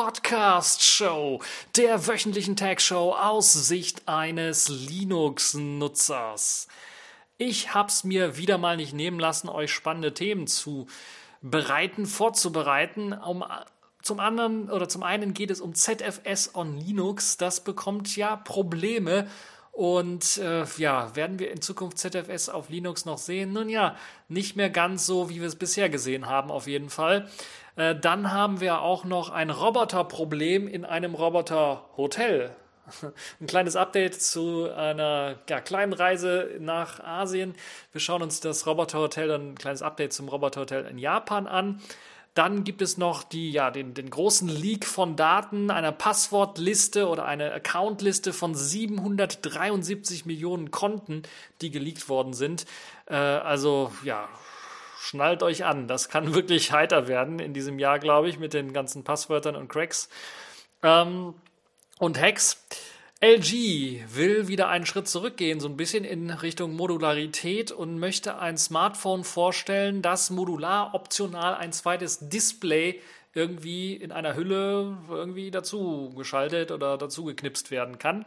TagView 0.00 0.30
Podcast 0.30 0.82
Show, 0.82 1.42
der 1.76 2.06
wöchentlichen 2.06 2.56
Tag 2.56 2.80
Show 2.80 3.12
aus 3.12 3.52
Sicht 3.52 4.08
eines 4.08 4.70
Linux-Nutzers. 4.70 6.68
Ich 7.36 7.74
hab's 7.74 8.02
mir 8.02 8.38
wieder 8.38 8.56
mal 8.56 8.78
nicht 8.78 8.94
nehmen 8.94 9.20
lassen, 9.20 9.50
euch 9.50 9.70
spannende 9.70 10.14
Themen 10.14 10.46
zu 10.46 10.86
bereiten, 11.42 12.06
vorzubereiten. 12.06 13.12
Um, 13.12 13.44
zum 14.00 14.20
anderen 14.20 14.70
oder 14.70 14.88
zum 14.88 15.02
einen 15.02 15.34
geht 15.34 15.50
es 15.50 15.60
um 15.60 15.74
ZFS 15.74 16.54
on 16.54 16.78
Linux. 16.78 17.36
Das 17.36 17.62
bekommt 17.62 18.16
ja 18.16 18.36
Probleme. 18.36 19.28
Und 19.72 20.38
äh, 20.38 20.64
ja, 20.78 21.14
werden 21.14 21.38
wir 21.38 21.50
in 21.50 21.60
Zukunft 21.60 21.98
ZFS 21.98 22.48
auf 22.48 22.70
Linux 22.70 23.04
noch 23.04 23.18
sehen? 23.18 23.52
Nun 23.52 23.68
ja, 23.68 23.96
nicht 24.28 24.56
mehr 24.56 24.70
ganz 24.70 25.04
so, 25.04 25.28
wie 25.28 25.40
wir 25.40 25.46
es 25.46 25.56
bisher 25.56 25.90
gesehen 25.90 26.26
haben, 26.26 26.50
auf 26.50 26.66
jeden 26.66 26.88
Fall. 26.88 27.28
Äh, 27.80 27.98
dann 27.98 28.30
haben 28.30 28.60
wir 28.60 28.82
auch 28.82 29.04
noch 29.04 29.30
ein 29.30 29.48
Roboterproblem 29.48 30.68
in 30.68 30.84
einem 30.84 31.14
Roboterhotel. 31.14 32.50
Ein 33.40 33.46
kleines 33.46 33.76
Update 33.76 34.20
zu 34.20 34.68
einer 34.70 35.36
ja, 35.48 35.60
kleinen 35.60 35.94
Reise 35.94 36.50
nach 36.58 37.00
Asien. 37.00 37.54
Wir 37.92 38.00
schauen 38.00 38.20
uns 38.20 38.40
das 38.40 38.66
Roboterhotel, 38.66 39.28
dann 39.28 39.52
ein 39.52 39.54
kleines 39.54 39.80
Update 39.80 40.12
zum 40.12 40.28
Roboterhotel 40.28 40.86
in 40.86 40.98
Japan 40.98 41.46
an. 41.46 41.80
Dann 42.34 42.64
gibt 42.64 42.82
es 42.82 42.98
noch 42.98 43.22
die, 43.22 43.52
ja, 43.52 43.70
den, 43.70 43.94
den 43.94 44.10
großen 44.10 44.48
Leak 44.48 44.86
von 44.86 45.14
Daten, 45.14 45.70
einer 45.70 45.92
Passwortliste 45.92 47.08
oder 47.08 47.24
eine 47.24 47.52
Accountliste 47.52 48.32
von 48.32 48.54
773 48.56 50.26
Millionen 50.26 50.72
Konten, 50.72 51.22
die 51.60 51.70
geleakt 51.70 52.08
worden 52.08 52.34
sind. 52.34 52.66
Äh, 53.06 53.14
also 53.14 53.92
ja, 54.04 54.28
schnallt 55.00 55.42
euch 55.42 55.64
an. 55.64 55.88
Das 55.88 56.08
kann 56.08 56.34
wirklich 56.34 56.72
heiter 56.72 57.08
werden 57.08 57.38
in 57.38 57.54
diesem 57.54 57.78
Jahr, 57.78 57.98
glaube 57.98 58.28
ich, 58.28 58.38
mit 58.38 58.52
den 58.52 58.72
ganzen 58.72 59.02
Passwörtern 59.02 59.56
und 59.56 59.68
Cracks. 59.68 60.08
Ähm, 60.82 61.34
und 61.98 62.20
Hacks. 62.20 62.64
LG 63.22 64.00
will 64.14 64.48
wieder 64.48 64.70
einen 64.70 64.86
Schritt 64.86 65.06
zurückgehen, 65.06 65.60
so 65.60 65.68
ein 65.68 65.76
bisschen 65.76 66.04
in 66.04 66.30
Richtung 66.30 66.74
Modularität 66.74 67.70
und 67.70 67.98
möchte 67.98 68.38
ein 68.38 68.56
Smartphone 68.56 69.24
vorstellen, 69.24 70.00
das 70.00 70.30
modular 70.30 70.94
optional 70.94 71.54
ein 71.54 71.74
zweites 71.74 72.30
Display 72.30 72.98
irgendwie 73.34 73.94
in 73.94 74.10
einer 74.10 74.36
Hülle 74.36 74.96
irgendwie 75.10 75.50
dazu 75.50 76.14
geschaltet 76.16 76.70
oder 76.70 76.96
dazu 76.96 77.24
geknipst 77.24 77.70
werden 77.70 77.98
kann. 77.98 78.24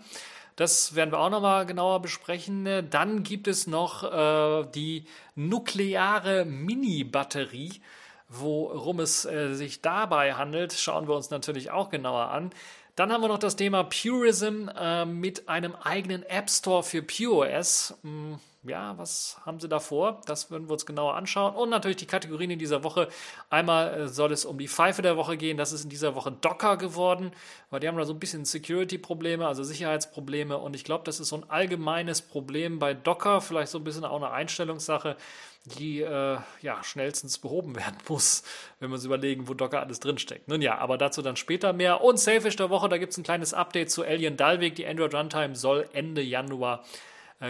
Das 0.56 0.96
werden 0.96 1.12
wir 1.12 1.20
auch 1.20 1.30
nochmal 1.30 1.66
genauer 1.66 2.02
besprechen. 2.02 2.88
Dann 2.90 3.24
gibt 3.24 3.48
es 3.48 3.66
noch 3.68 4.04
äh, 4.04 4.68
die 4.74 5.06
nukleare 5.36 6.46
Mini-Batterie. 6.46 7.82
Worum 8.30 9.00
es 9.00 9.26
äh, 9.26 9.54
sich 9.54 9.82
dabei 9.82 10.34
handelt, 10.34 10.74
schauen 10.74 11.08
wir 11.08 11.16
uns 11.16 11.30
natürlich 11.30 11.72
auch 11.72 11.90
genauer 11.90 12.30
an. 12.30 12.52
Dann 12.96 13.12
haben 13.12 13.22
wir 13.22 13.28
noch 13.28 13.40
das 13.40 13.56
Thema 13.56 13.84
Purism 13.84 14.70
äh, 14.70 15.06
mit 15.06 15.50
einem 15.50 15.76
eigenen 15.76 16.24
App 16.24 16.50
Store 16.50 16.84
für 16.84 17.02
PureOS. 17.02 17.96
Hm, 18.04 18.40
ja, 18.64 18.98
was 18.98 19.38
haben 19.46 19.60
sie 19.60 19.68
da 19.68 19.80
vor? 19.80 20.22
Das 20.26 20.50
würden 20.50 20.68
wir 20.68 20.74
uns 20.74 20.86
genauer 20.86 21.16
anschauen. 21.16 21.56
Und 21.56 21.70
natürlich 21.70 21.98
die 21.98 22.06
Kategorien 22.06 22.52
in 22.52 22.60
dieser 22.60 22.84
Woche. 22.84 23.10
Einmal 23.50 23.94
äh, 23.94 24.08
soll 24.08 24.32
es 24.32 24.46
um 24.46 24.58
die 24.58 24.68
Pfeife 24.68 25.02
der 25.02 25.18
Woche 25.18 25.38
gehen. 25.38 25.58
Das 25.58 25.74
ist 25.74 25.84
in 25.84 25.90
dieser 25.90 26.16
Woche 26.16 26.32
Docker 26.32 26.78
geworden, 26.78 27.32
weil 27.70 27.80
die 27.80 27.88
haben 27.88 27.98
da 27.98 28.06
so 28.06 28.14
ein 28.14 28.20
bisschen 28.20 28.46
Security-Probleme, 28.46 29.46
also 29.48 29.64
Sicherheitsprobleme. 29.64 30.58
Und 30.58 30.76
ich 30.76 30.84
glaube, 30.84 31.04
das 31.04 31.20
ist 31.20 31.30
so 31.30 31.38
ein 31.38 31.50
allgemeines 31.50 32.22
Problem 32.22 32.80
bei 32.80 32.94
Docker, 32.94 33.42
vielleicht 33.42 33.72
so 33.72 33.80
ein 33.80 33.84
bisschen 33.84 34.06
auch 34.06 34.18
eine 34.18 34.32
Einstellungssache 34.32 35.18
die 35.66 36.02
äh, 36.02 36.38
ja, 36.62 36.84
schnellstens 36.84 37.38
behoben 37.38 37.76
werden 37.76 37.98
muss, 38.10 38.44
wenn 38.80 38.90
wir 38.90 38.96
uns 38.96 39.06
überlegen, 39.06 39.48
wo 39.48 39.54
Docker 39.54 39.82
alles 39.82 40.00
drinsteckt. 40.00 40.48
Nun 40.48 40.62
ja, 40.62 40.78
aber 40.78 40.98
dazu 40.98 41.22
dann 41.22 41.36
später 41.36 41.74
mehr. 41.74 42.02
Und 42.02 42.20
Selfish 42.20 42.56
der 42.58 42.70
Woche, 42.70 42.90
da 42.90 42.98
gibt 42.98 43.14
es 43.14 43.18
ein 43.18 43.24
kleines 43.24 43.54
Update 43.54 43.90
zu 43.90 44.04
Alien 44.04 44.36
Dalvik. 44.36 44.76
Die 44.76 44.86
Android 44.86 45.14
Runtime 45.14 45.56
soll 45.56 45.88
Ende 45.94 46.22
Januar 46.22 46.84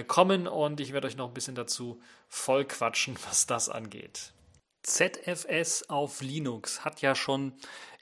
kommen 0.01 0.47
und 0.47 0.79
ich 0.79 0.93
werde 0.93 1.05
euch 1.07 1.17
noch 1.17 1.27
ein 1.27 1.33
bisschen 1.35 1.53
dazu 1.53 2.01
voll 2.29 2.65
quatschen, 2.65 3.15
was 3.27 3.45
das 3.45 3.69
angeht. 3.69 4.33
ZFS 4.81 5.89
auf 5.89 6.21
Linux 6.21 6.83
hat 6.83 7.01
ja 7.01 7.15
schon 7.15 7.53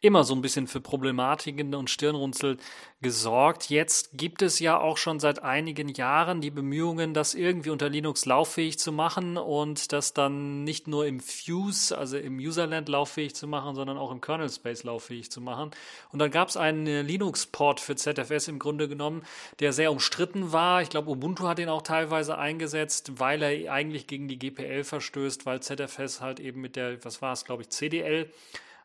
immer 0.02 0.24
so 0.24 0.34
ein 0.34 0.42
bisschen 0.42 0.66
für 0.66 0.82
Problematiken 0.82 1.76
und 1.76 1.90
Stirnrunzel 1.90 2.58
gesorgt. 3.02 3.70
Jetzt 3.70 4.10
gibt 4.14 4.42
es 4.42 4.60
ja 4.60 4.80
auch 4.80 4.98
schon 4.98 5.20
seit 5.20 5.44
einigen 5.44 5.90
Jahren 5.90 6.42
die 6.42 6.50
Bemühungen, 6.50 7.14
das 7.14 7.36
irgendwie 7.36 7.70
unter 7.70 7.88
Linux 7.88 8.26
lauffähig 8.26 8.80
zu 8.80 8.92
machen 8.92 9.38
und 9.38 9.92
das 9.92 10.14
dann 10.14 10.64
nicht 10.64 10.88
nur 10.88 11.06
im 11.06 11.20
Fuse, 11.20 11.96
also 11.96 12.18
im 12.18 12.40
Userland 12.40 12.90
lauffähig 12.90 13.36
zu 13.36 13.48
machen, 13.48 13.76
sondern 13.76 13.98
auch 13.98 14.12
im 14.12 14.22
Kernel 14.22 14.50
Space 14.50 14.84
lauffähig 14.84 15.32
zu 15.32 15.40
machen. 15.40 15.70
Und 16.12 16.20
dann 16.20 16.32
gab 16.32 16.50
es 16.50 16.58
einen 16.58 17.06
Linux-Port 17.06 17.80
für 17.80 17.96
ZFS 17.96 18.48
im 18.48 18.58
Grunde 18.58 18.88
genommen, 18.88 19.24
der 19.60 19.72
sehr 19.72 19.92
umstritten 19.92 20.52
war. 20.52 20.82
Ich 20.82 20.90
glaube, 20.90 21.12
Ubuntu 21.12 21.48
hat 21.48 21.60
den 21.60 21.70
auch 21.70 21.84
teilweise 21.84 22.40
eingesetzt, 22.40 23.20
weil 23.20 23.44
er 23.44 23.72
eigentlich 23.72 24.08
gegen 24.08 24.28
die 24.28 24.40
GPL 24.40 24.84
verstößt, 24.84 25.46
weil 25.46 25.62
ZFS 25.62 26.22
halt 26.22 26.40
eben 26.40 26.62
mit 26.62 26.76
der, 26.76 27.04
was 27.06 27.22
war 27.22 27.34
es, 27.34 27.46
glaube 27.46 27.62
ich, 27.62 27.70
CDL 27.70 28.32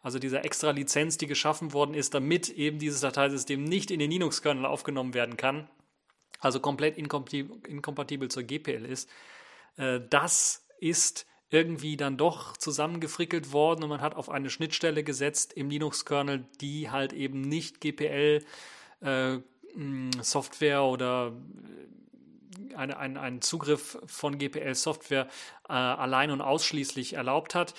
also 0.06 0.20
dieser 0.20 0.44
extra 0.44 0.70
Lizenz, 0.70 1.18
die 1.18 1.26
geschaffen 1.26 1.72
worden 1.72 1.92
ist, 1.92 2.14
damit 2.14 2.48
eben 2.50 2.78
dieses 2.78 3.00
Dateisystem 3.00 3.64
nicht 3.64 3.90
in 3.90 3.98
den 3.98 4.08
Linux-Kernel 4.08 4.64
aufgenommen 4.64 5.14
werden 5.14 5.36
kann, 5.36 5.68
also 6.38 6.60
komplett 6.60 6.96
inkompatibel 6.96 8.30
zur 8.30 8.44
GPL 8.44 8.84
ist, 8.84 9.10
äh, 9.76 9.98
das 10.08 10.64
ist 10.78 11.26
irgendwie 11.50 11.96
dann 11.96 12.16
doch 12.16 12.56
zusammengefrickelt 12.56 13.52
worden 13.52 13.82
und 13.82 13.88
man 13.88 14.00
hat 14.00 14.14
auf 14.14 14.30
eine 14.30 14.48
Schnittstelle 14.48 15.02
gesetzt 15.02 15.54
im 15.54 15.70
Linux-Kernel, 15.70 16.44
die 16.60 16.88
halt 16.88 17.12
eben 17.12 17.40
nicht 17.40 17.80
GPL 17.80 18.44
äh, 19.00 19.38
Software 20.20 20.84
oder 20.84 21.32
äh, 22.70 22.76
eine, 22.76 22.96
ein, 22.96 23.16
einen 23.16 23.42
Zugriff 23.42 23.98
von 24.06 24.38
GPL-Software 24.38 25.26
äh, 25.68 25.72
allein 25.72 26.30
und 26.30 26.42
ausschließlich 26.42 27.14
erlaubt 27.14 27.56
hat. 27.56 27.74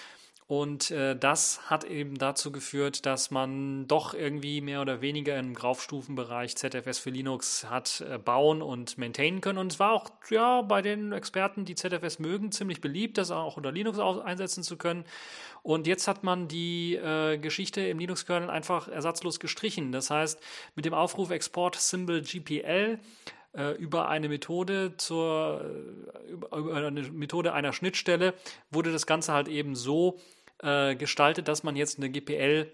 Und 0.47 0.91
äh, 0.91 1.13
das 1.13 1.69
hat 1.69 1.84
eben 1.84 2.18
dazu 2.18 2.53
geführt, 2.53 3.06
dass 3.06 3.31
man 3.31 3.85
doch 3.90 4.13
irgendwie 4.13 4.62
mehr 4.62 4.81
oder 4.81 5.02
weniger 5.02 5.38
im 5.38 5.53
Graufstufenbereich 5.53 6.56
ZFS 6.56 7.00
für 7.00 7.09
Linux 7.09 7.69
hat 7.69 8.00
äh, 8.09 8.18
bauen 8.18 8.62
und 8.62 8.97
maintainen 8.97 9.41
können. 9.41 9.57
Und 9.57 9.74
es 9.74 9.80
war 9.80 9.91
auch 9.91 10.09
ja, 10.30 10.62
bei 10.62 10.81
den 10.81 11.12
Experten, 11.12 11.66
die 11.66 11.75
ZFS 11.75 12.19
mögen, 12.19 12.53
ziemlich 12.53 12.80
beliebt, 12.80 13.18
das 13.18 13.30
auch 13.30 13.57
unter 13.57 13.74
Linux 13.74 14.00
einsetzen 14.00 14.63
zu 14.63 14.78
können. 14.78 15.03
Und 15.63 15.86
jetzt 15.86 16.07
hat 16.07 16.24
man 16.24 16.47
die 16.47 16.96
äh, 16.96 17.38
Geschichte 17.38 17.81
im 17.81 18.00
Linux-Kernel 18.00 18.50
einfach 18.50 18.88
ersatzlos 18.88 19.41
gestrichen. 19.41 19.91
Das 19.91 20.09
heißt, 20.09 20.40
mit 20.75 20.86
dem 20.86 20.94
Aufruf 20.94 21.30
Export 21.30 21.75
Symbol 21.75 22.22
GPL 22.22 23.00
äh, 23.53 23.72
über 23.72 24.07
eine 24.07 24.30
Methode 24.30 24.94
zur 24.96 25.62
äh, 26.30 26.31
über 26.31 26.74
eine 26.74 27.02
Methode 27.02 27.52
einer 27.52 27.74
Schnittstelle 27.74 28.34
wurde 28.72 28.94
das 28.94 29.06
Ganze 29.06 29.34
halt 29.34 29.50
eben 29.50 29.75
so 29.75 30.19
äh, 30.59 30.95
gestaltet, 30.95 31.47
dass 31.47 31.63
man 31.63 31.75
jetzt 31.75 31.97
eine 31.97 32.09
GPL 32.09 32.72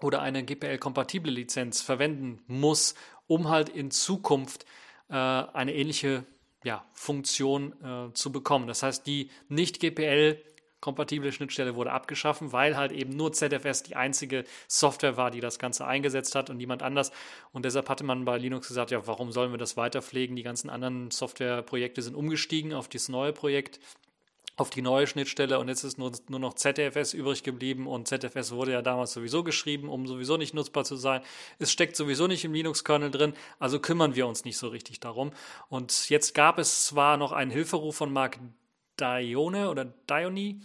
oder 0.00 0.20
eine 0.20 0.44
GPL-kompatible 0.44 1.30
Lizenz 1.30 1.80
verwenden 1.80 2.42
muss, 2.46 2.94
um 3.26 3.48
halt 3.48 3.68
in 3.68 3.90
Zukunft 3.90 4.64
äh, 5.08 5.14
eine 5.14 5.74
ähnliche 5.74 6.24
ja, 6.64 6.84
Funktion 6.92 7.74
äh, 7.82 8.12
zu 8.14 8.32
bekommen. 8.32 8.66
Das 8.66 8.82
heißt, 8.82 9.06
die 9.06 9.30
nicht 9.48 9.80
GPL 9.80 10.42
kompatible 10.84 11.32
Schnittstelle 11.32 11.76
wurde 11.76 11.92
abgeschaffen, 11.92 12.52
weil 12.52 12.76
halt 12.76 12.92
eben 12.92 13.16
nur 13.16 13.32
ZFS 13.32 13.84
die 13.84 13.96
einzige 13.96 14.44
Software 14.68 15.16
war, 15.16 15.30
die 15.30 15.40
das 15.40 15.58
Ganze 15.58 15.86
eingesetzt 15.86 16.34
hat 16.34 16.50
und 16.50 16.58
niemand 16.58 16.82
anders. 16.82 17.10
Und 17.52 17.64
deshalb 17.64 17.88
hatte 17.88 18.04
man 18.04 18.26
bei 18.26 18.36
Linux 18.36 18.68
gesagt, 18.68 18.90
ja, 18.90 19.06
warum 19.06 19.32
sollen 19.32 19.50
wir 19.50 19.56
das 19.56 19.78
weiterpflegen? 19.78 20.36
Die 20.36 20.42
ganzen 20.42 20.68
anderen 20.68 21.10
Softwareprojekte 21.10 22.02
sind 22.02 22.14
umgestiegen 22.14 22.74
auf 22.74 22.88
dieses 22.88 23.08
neue 23.08 23.32
Projekt 23.32 23.80
auf 24.56 24.70
die 24.70 24.82
neue 24.82 25.06
Schnittstelle 25.06 25.58
und 25.58 25.68
jetzt 25.68 25.82
ist 25.82 25.98
nur, 25.98 26.12
nur 26.28 26.38
noch 26.38 26.54
ZFS 26.54 27.12
übrig 27.12 27.42
geblieben 27.42 27.86
und 27.86 28.06
ZFS 28.06 28.52
wurde 28.52 28.72
ja 28.72 28.82
damals 28.82 29.12
sowieso 29.12 29.42
geschrieben, 29.42 29.88
um 29.88 30.06
sowieso 30.06 30.36
nicht 30.36 30.54
nutzbar 30.54 30.84
zu 30.84 30.96
sein. 30.96 31.22
Es 31.58 31.72
steckt 31.72 31.96
sowieso 31.96 32.26
nicht 32.26 32.44
im 32.44 32.54
Linux-Kernel 32.54 33.10
drin, 33.10 33.34
also 33.58 33.80
kümmern 33.80 34.14
wir 34.14 34.26
uns 34.26 34.44
nicht 34.44 34.58
so 34.58 34.68
richtig 34.68 35.00
darum. 35.00 35.32
Und 35.68 36.08
jetzt 36.08 36.34
gab 36.34 36.58
es 36.58 36.84
zwar 36.84 37.16
noch 37.16 37.32
einen 37.32 37.50
Hilferuf 37.50 37.96
von 37.96 38.12
Mark 38.12 38.38
Dione 39.00 39.70
oder 39.70 39.86
Dione, 40.08 40.60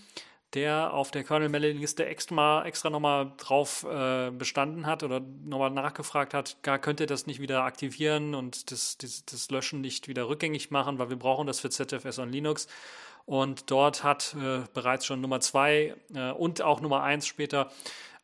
der 0.54 0.94
auf 0.94 1.12
der 1.12 1.24
Kernel-Mailing-Liste 1.24 2.06
extra, 2.06 2.66
extra 2.66 2.90
nochmal 2.90 3.34
drauf 3.38 3.84
äh, 3.84 4.31
bestanden 4.31 4.88
hat 4.88 5.04
oder 5.04 5.19
nochmal 5.19 5.69
nachgefragt 5.69 6.34
hat, 6.34 6.57
gar 6.63 6.80
könnte 6.80 7.06
das 7.06 7.28
nicht 7.28 7.40
wieder 7.40 7.63
aktivieren 7.63 8.34
und 8.34 8.72
das, 8.72 8.98
das, 8.98 9.25
das 9.25 9.51
Löschen 9.51 9.81
nicht 9.81 10.07
wieder 10.07 10.28
rückgängig 10.28 10.72
machen, 10.72 10.98
weil 10.98 11.10
wir 11.10 11.19
brauchen 11.19 11.46
das 11.46 11.60
für 11.60 11.69
ZFS 11.69 12.19
und 12.19 12.30
Linux. 12.30 12.68
Und 13.25 13.69
dort 13.69 14.04
hat 14.04 14.36
äh, 14.42 14.62
bereits 14.74 15.06
schon 15.06 15.22
Nummer 15.22 15.40
zwei 15.40 15.96
äh, 16.16 16.31
und 16.31 16.63
auch 16.63 16.81
Nummer 16.81 17.04
eins 17.04 17.28
später 17.28 17.69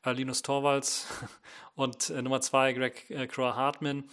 äh, 0.03 0.11
Linus 0.11 0.41
Torvalds 0.41 1.07
und 1.75 2.09
äh, 2.09 2.23
Nummer 2.23 2.41
zwei 2.41 2.73
Greg 2.73 3.07
äh, 3.11 3.27
Crow 3.27 3.55
Hartman 3.55 4.05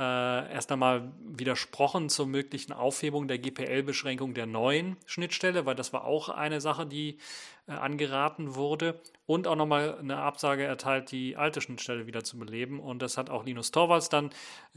äh, 0.00 0.52
erst 0.52 0.72
einmal 0.72 1.12
widersprochen 1.22 2.08
zur 2.08 2.26
möglichen 2.26 2.72
Aufhebung 2.72 3.28
der 3.28 3.38
GPL-Beschränkung 3.38 4.32
der 4.32 4.46
neuen 4.46 4.96
Schnittstelle, 5.04 5.66
weil 5.66 5.74
das 5.74 5.92
war 5.92 6.04
auch 6.04 6.30
eine 6.30 6.62
Sache, 6.62 6.86
die 6.86 7.18
angeraten 7.78 8.54
wurde 8.54 9.00
und 9.26 9.46
auch 9.46 9.56
nochmal 9.56 9.98
eine 9.98 10.16
Absage 10.16 10.64
erteilt, 10.64 11.10
die 11.12 11.36
alte 11.36 11.60
Schnittstelle 11.60 12.06
wieder 12.06 12.24
zu 12.24 12.38
beleben. 12.38 12.80
Und 12.80 13.00
das 13.00 13.16
hat 13.16 13.30
auch 13.30 13.44
Linus 13.44 13.70
Torvalds 13.70 14.08
dann 14.08 14.30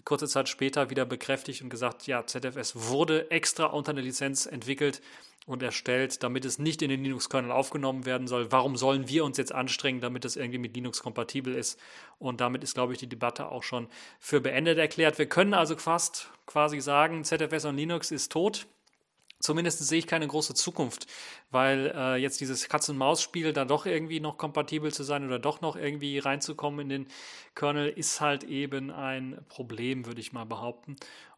kurze 0.06 0.28
Zeit 0.28 0.48
später 0.50 0.90
wieder 0.90 1.06
bekräftigt 1.06 1.62
und 1.62 1.70
gesagt, 1.70 2.08
ja, 2.08 2.26
ZFS 2.26 2.90
wurde 2.90 3.32
extra 3.32 3.66
unter 3.66 3.92
einer 3.92 4.02
Lizenz 4.02 4.46
entwickelt 4.46 5.02
und 5.46 5.62
erstellt, 5.62 6.24
damit 6.24 6.46
es 6.46 6.58
nicht 6.58 6.82
in 6.82 6.90
den 6.90 7.04
Linux-Kernel 7.04 7.52
aufgenommen 7.52 8.06
werden 8.06 8.28
soll. 8.28 8.52
Warum 8.52 8.78
sollen 8.78 9.10
wir 9.10 9.26
uns 9.26 9.38
jetzt 9.38 9.54
anstrengen, 9.54 10.00
damit 10.00 10.24
es 10.24 10.36
irgendwie 10.36 10.60
mit 10.60 10.76
Linux 10.76 11.02
kompatibel 11.02 11.54
ist? 11.54 11.80
Und 12.18 12.40
damit 12.40 12.64
ist, 12.64 12.76
glaube 12.76 12.94
ich, 12.94 13.00
die 13.00 13.10
Debatte 13.10 13.50
auch 13.50 13.64
schon 13.64 13.88
für 14.20 14.40
beendet 14.40 14.78
erklärt. 14.78 15.18
Wir 15.18 15.28
können 15.28 15.54
also 15.54 15.76
fast 15.76 16.30
quasi 16.46 16.80
sagen, 16.80 17.24
ZFS 17.24 17.66
und 17.66 17.76
Linux 17.76 18.12
ist 18.12 18.32
tot. 18.32 18.68
Zumindest 19.44 19.80
sehe 19.80 20.00
ich 20.00 20.08
keine 20.08 20.26
große 20.26 20.54
Zukunft, 20.54 21.06
weil 21.52 21.92
äh, 21.94 22.16
jetzt 22.16 22.40
dieses 22.40 22.70
Katz-und-Maus-Spiel 22.70 23.52
da 23.52 23.66
doch 23.66 23.86
irgendwie 23.86 24.22
noch 24.22 24.38
kompatibel 24.38 24.94
zu 24.94 25.04
sein 25.04 25.26
oder 25.26 25.38
doch 25.38 25.60
noch 25.60 25.76
irgendwie 25.76 26.18
reinzukommen 26.18 26.80
in 26.80 26.90
den 26.90 27.08
Kernel 27.54 27.90
ist 27.90 28.22
halt 28.22 28.46
eben 28.46 28.90
ein 28.90 29.44
Problem, 29.50 30.06
würde 30.06 30.22
ich 30.22 30.32
mal 30.32 30.46
behaupten. 30.46 30.96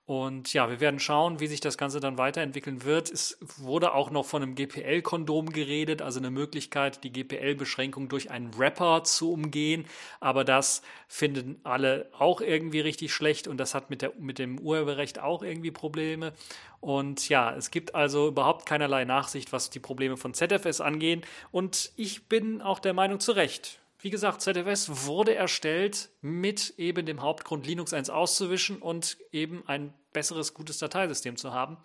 Und 0.07 0.54
ja, 0.54 0.69
wir 0.69 0.80
werden 0.80 1.00
schauen, 1.00 1.40
wie 1.40 1.48
sich 1.48 1.62
das 1.62 1.80
Ganze 1.80 2.00
dann 2.00 2.19
weiterentwickeln 2.19 2.84
wird. 2.84 3.10
Es 3.10 3.40
wurde 3.57 3.96
auch 3.96 4.12
noch 4.12 4.25
von 4.25 4.44
einem 4.44 4.54
GPL-Kondom 4.54 5.50
geredet, 5.52 6.04
also 6.04 6.19
eine 6.19 6.30
Möglichkeit, 6.30 7.04
die 7.04 7.12
GPL-Beschränkung 7.12 8.07
durch 8.07 8.30
einen 8.30 8.56
Wrapper 8.56 9.04
zu 9.04 9.34
umgehen. 9.34 9.86
Aber 10.19 10.44
das 10.44 10.84
finden 11.07 11.60
alle 11.63 12.07
auch 12.19 12.40
irgendwie 12.40 12.81
richtig 12.81 13.13
schlecht 13.13 13.48
und 13.48 13.57
das 13.57 13.74
hat 13.74 13.90
mit, 13.90 14.04
der, 14.04 14.13
mit 14.19 14.38
dem 14.38 14.60
Urheberrecht 14.60 15.19
auch 15.19 15.42
irgendwie 15.42 15.72
Probleme. 15.72 16.34
Und 16.81 17.28
ja, 17.30 17.56
es 17.56 17.72
gibt 17.72 17.96
also 17.96 18.28
überhaupt 18.28 18.68
keinerlei 18.68 19.06
Nachsicht, 19.06 19.54
was 19.54 19.72
die 19.72 19.80
Probleme 19.80 20.18
von 20.18 20.36
ZFS 20.36 20.81
angehen. 20.81 21.24
Und 21.52 21.92
ich 21.96 22.28
bin 22.28 22.62
auch 22.62 22.78
der 22.78 22.94
Meinung 22.94 23.19
zu 23.19 23.31
Recht. 23.31 23.80
Wie 24.06 24.12
gesagt, 24.12 24.44
ZFS 24.44 25.07
wurde 25.07 25.34
erstellt 25.34 26.12
mit 26.22 26.75
eben 26.78 27.07
dem 27.07 27.24
Hauptgrund, 27.24 27.66
Linux 27.66 27.92
1 27.92 28.12
auszuwischen 28.12 28.78
und 28.78 29.18
eben 29.31 29.68
ein 29.68 29.96
besseres, 30.13 30.54
gutes 30.54 30.78
Dateisystem 30.78 31.38
zu 31.38 31.54
haben. 31.54 31.78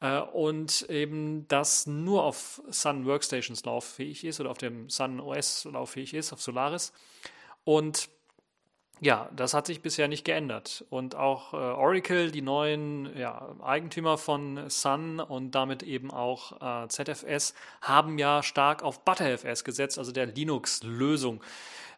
Äh, 0.00 0.20
und 0.20 0.88
eben 0.88 1.46
das 1.48 1.86
nur 1.86 2.24
auf 2.24 2.62
Sun 2.70 3.04
Workstations 3.04 3.66
lauffähig 3.66 4.24
ist 4.24 4.40
oder 4.40 4.50
auf 4.50 4.56
dem 4.56 4.88
Sun 4.88 5.20
OS 5.20 5.66
lauffähig 5.66 6.14
ist, 6.14 6.32
auf 6.32 6.40
Solaris. 6.40 6.94
Und 7.64 8.08
ja, 9.02 9.28
das 9.34 9.52
hat 9.52 9.66
sich 9.66 9.82
bisher 9.82 10.06
nicht 10.06 10.24
geändert. 10.24 10.84
Und 10.88 11.16
auch 11.16 11.54
äh, 11.54 11.56
Oracle, 11.56 12.30
die 12.30 12.40
neuen 12.40 13.10
ja, 13.18 13.52
Eigentümer 13.60 14.16
von 14.16 14.70
Sun 14.70 15.18
und 15.18 15.56
damit 15.56 15.82
eben 15.82 16.12
auch 16.12 16.84
äh, 16.84 16.88
ZFS, 16.88 17.54
haben 17.80 18.16
ja 18.16 18.44
stark 18.44 18.84
auf 18.84 19.04
ButterFS 19.04 19.64
gesetzt, 19.64 19.98
also 19.98 20.12
der 20.12 20.26
Linux-Lösung. 20.26 21.42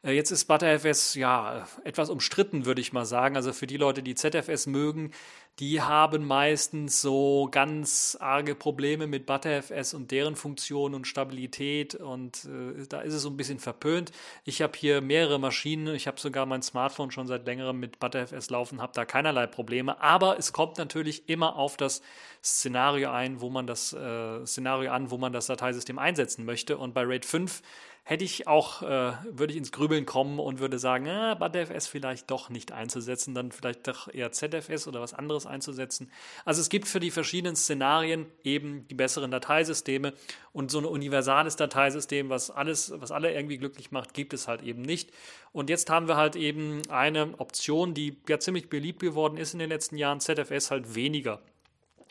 Äh, 0.02 0.12
jetzt 0.12 0.30
ist 0.30 0.46
ButterFS 0.46 1.14
ja 1.14 1.66
etwas 1.84 2.08
umstritten, 2.08 2.64
würde 2.64 2.80
ich 2.80 2.94
mal 2.94 3.04
sagen. 3.04 3.36
Also 3.36 3.52
für 3.52 3.66
die 3.66 3.76
Leute, 3.76 4.02
die 4.02 4.14
ZFS 4.14 4.66
mögen, 4.66 5.12
die 5.60 5.80
haben 5.80 6.26
meistens 6.26 7.00
so 7.00 7.48
ganz 7.50 8.16
arge 8.20 8.54
Probleme 8.54 9.06
mit 9.06 9.24
ButterFS 9.24 9.94
und 9.94 10.10
deren 10.10 10.34
Funktion 10.34 10.94
und 10.94 11.06
Stabilität 11.06 11.94
und 11.94 12.44
äh, 12.46 12.86
da 12.88 13.00
ist 13.02 13.14
es 13.14 13.22
so 13.22 13.30
ein 13.30 13.36
bisschen 13.36 13.60
verpönt. 13.60 14.10
Ich 14.44 14.62
habe 14.62 14.72
hier 14.76 15.00
mehrere 15.00 15.38
Maschinen, 15.38 15.94
ich 15.94 16.08
habe 16.08 16.20
sogar 16.20 16.44
mein 16.46 16.62
Smartphone 16.62 17.12
schon 17.12 17.28
seit 17.28 17.46
längerem 17.46 17.78
mit 17.78 18.00
ButterFS 18.00 18.50
laufen, 18.50 18.82
habe 18.82 18.92
da 18.94 19.04
keinerlei 19.04 19.46
Probleme, 19.46 20.00
aber 20.02 20.38
es 20.38 20.52
kommt 20.52 20.78
natürlich 20.78 21.28
immer 21.28 21.56
auf 21.56 21.76
das 21.76 22.02
Szenario 22.42 23.10
ein, 23.10 23.40
wo 23.40 23.48
man 23.48 23.66
das 23.66 23.92
äh, 23.92 24.44
Szenario 24.44 24.90
an, 24.90 25.10
wo 25.10 25.18
man 25.18 25.32
das 25.32 25.46
Dateisystem 25.46 25.98
einsetzen 25.98 26.44
möchte. 26.44 26.76
Und 26.76 26.92
bei 26.92 27.02
RAID 27.02 27.24
5 27.24 27.62
hätte 28.04 28.22
ich 28.22 28.46
auch, 28.46 28.82
äh, 28.82 29.12
würde 29.24 29.52
ich 29.52 29.56
ins 29.56 29.72
Grübeln 29.72 30.04
kommen 30.04 30.38
und 30.38 30.60
würde 30.60 30.78
sagen, 30.78 31.06
äh, 31.06 31.34
ButterFS 31.38 31.86
vielleicht 31.86 32.30
doch 32.30 32.50
nicht 32.50 32.70
einzusetzen, 32.70 33.34
dann 33.34 33.50
vielleicht 33.50 33.88
doch 33.88 34.12
eher 34.12 34.30
ZFS 34.30 34.86
oder 34.86 35.00
was 35.00 35.14
anderes 35.14 35.46
einzusetzen. 35.46 36.10
Also 36.44 36.60
es 36.60 36.68
gibt 36.68 36.86
für 36.86 37.00
die 37.00 37.10
verschiedenen 37.10 37.56
Szenarien 37.56 38.26
eben 38.44 38.86
die 38.88 38.94
besseren 38.94 39.30
Dateisysteme 39.30 40.12
und 40.52 40.70
so 40.70 40.78
ein 40.78 40.84
universales 40.84 41.56
Dateisystem, 41.56 42.28
was 42.28 42.50
alles, 42.50 42.92
was 42.94 43.10
alle 43.10 43.32
irgendwie 43.32 43.56
glücklich 43.56 43.90
macht, 43.90 44.12
gibt 44.12 44.34
es 44.34 44.48
halt 44.48 44.62
eben 44.62 44.82
nicht. 44.82 45.10
Und 45.52 45.70
jetzt 45.70 45.88
haben 45.88 46.06
wir 46.06 46.16
halt 46.16 46.36
eben 46.36 46.82
eine 46.90 47.38
Option, 47.38 47.94
die 47.94 48.18
ja 48.28 48.38
ziemlich 48.38 48.68
beliebt 48.68 49.00
geworden 49.00 49.38
ist 49.38 49.54
in 49.54 49.60
den 49.60 49.70
letzten 49.70 49.96
Jahren, 49.96 50.20
ZFS 50.20 50.70
halt 50.70 50.94
weniger 50.94 51.40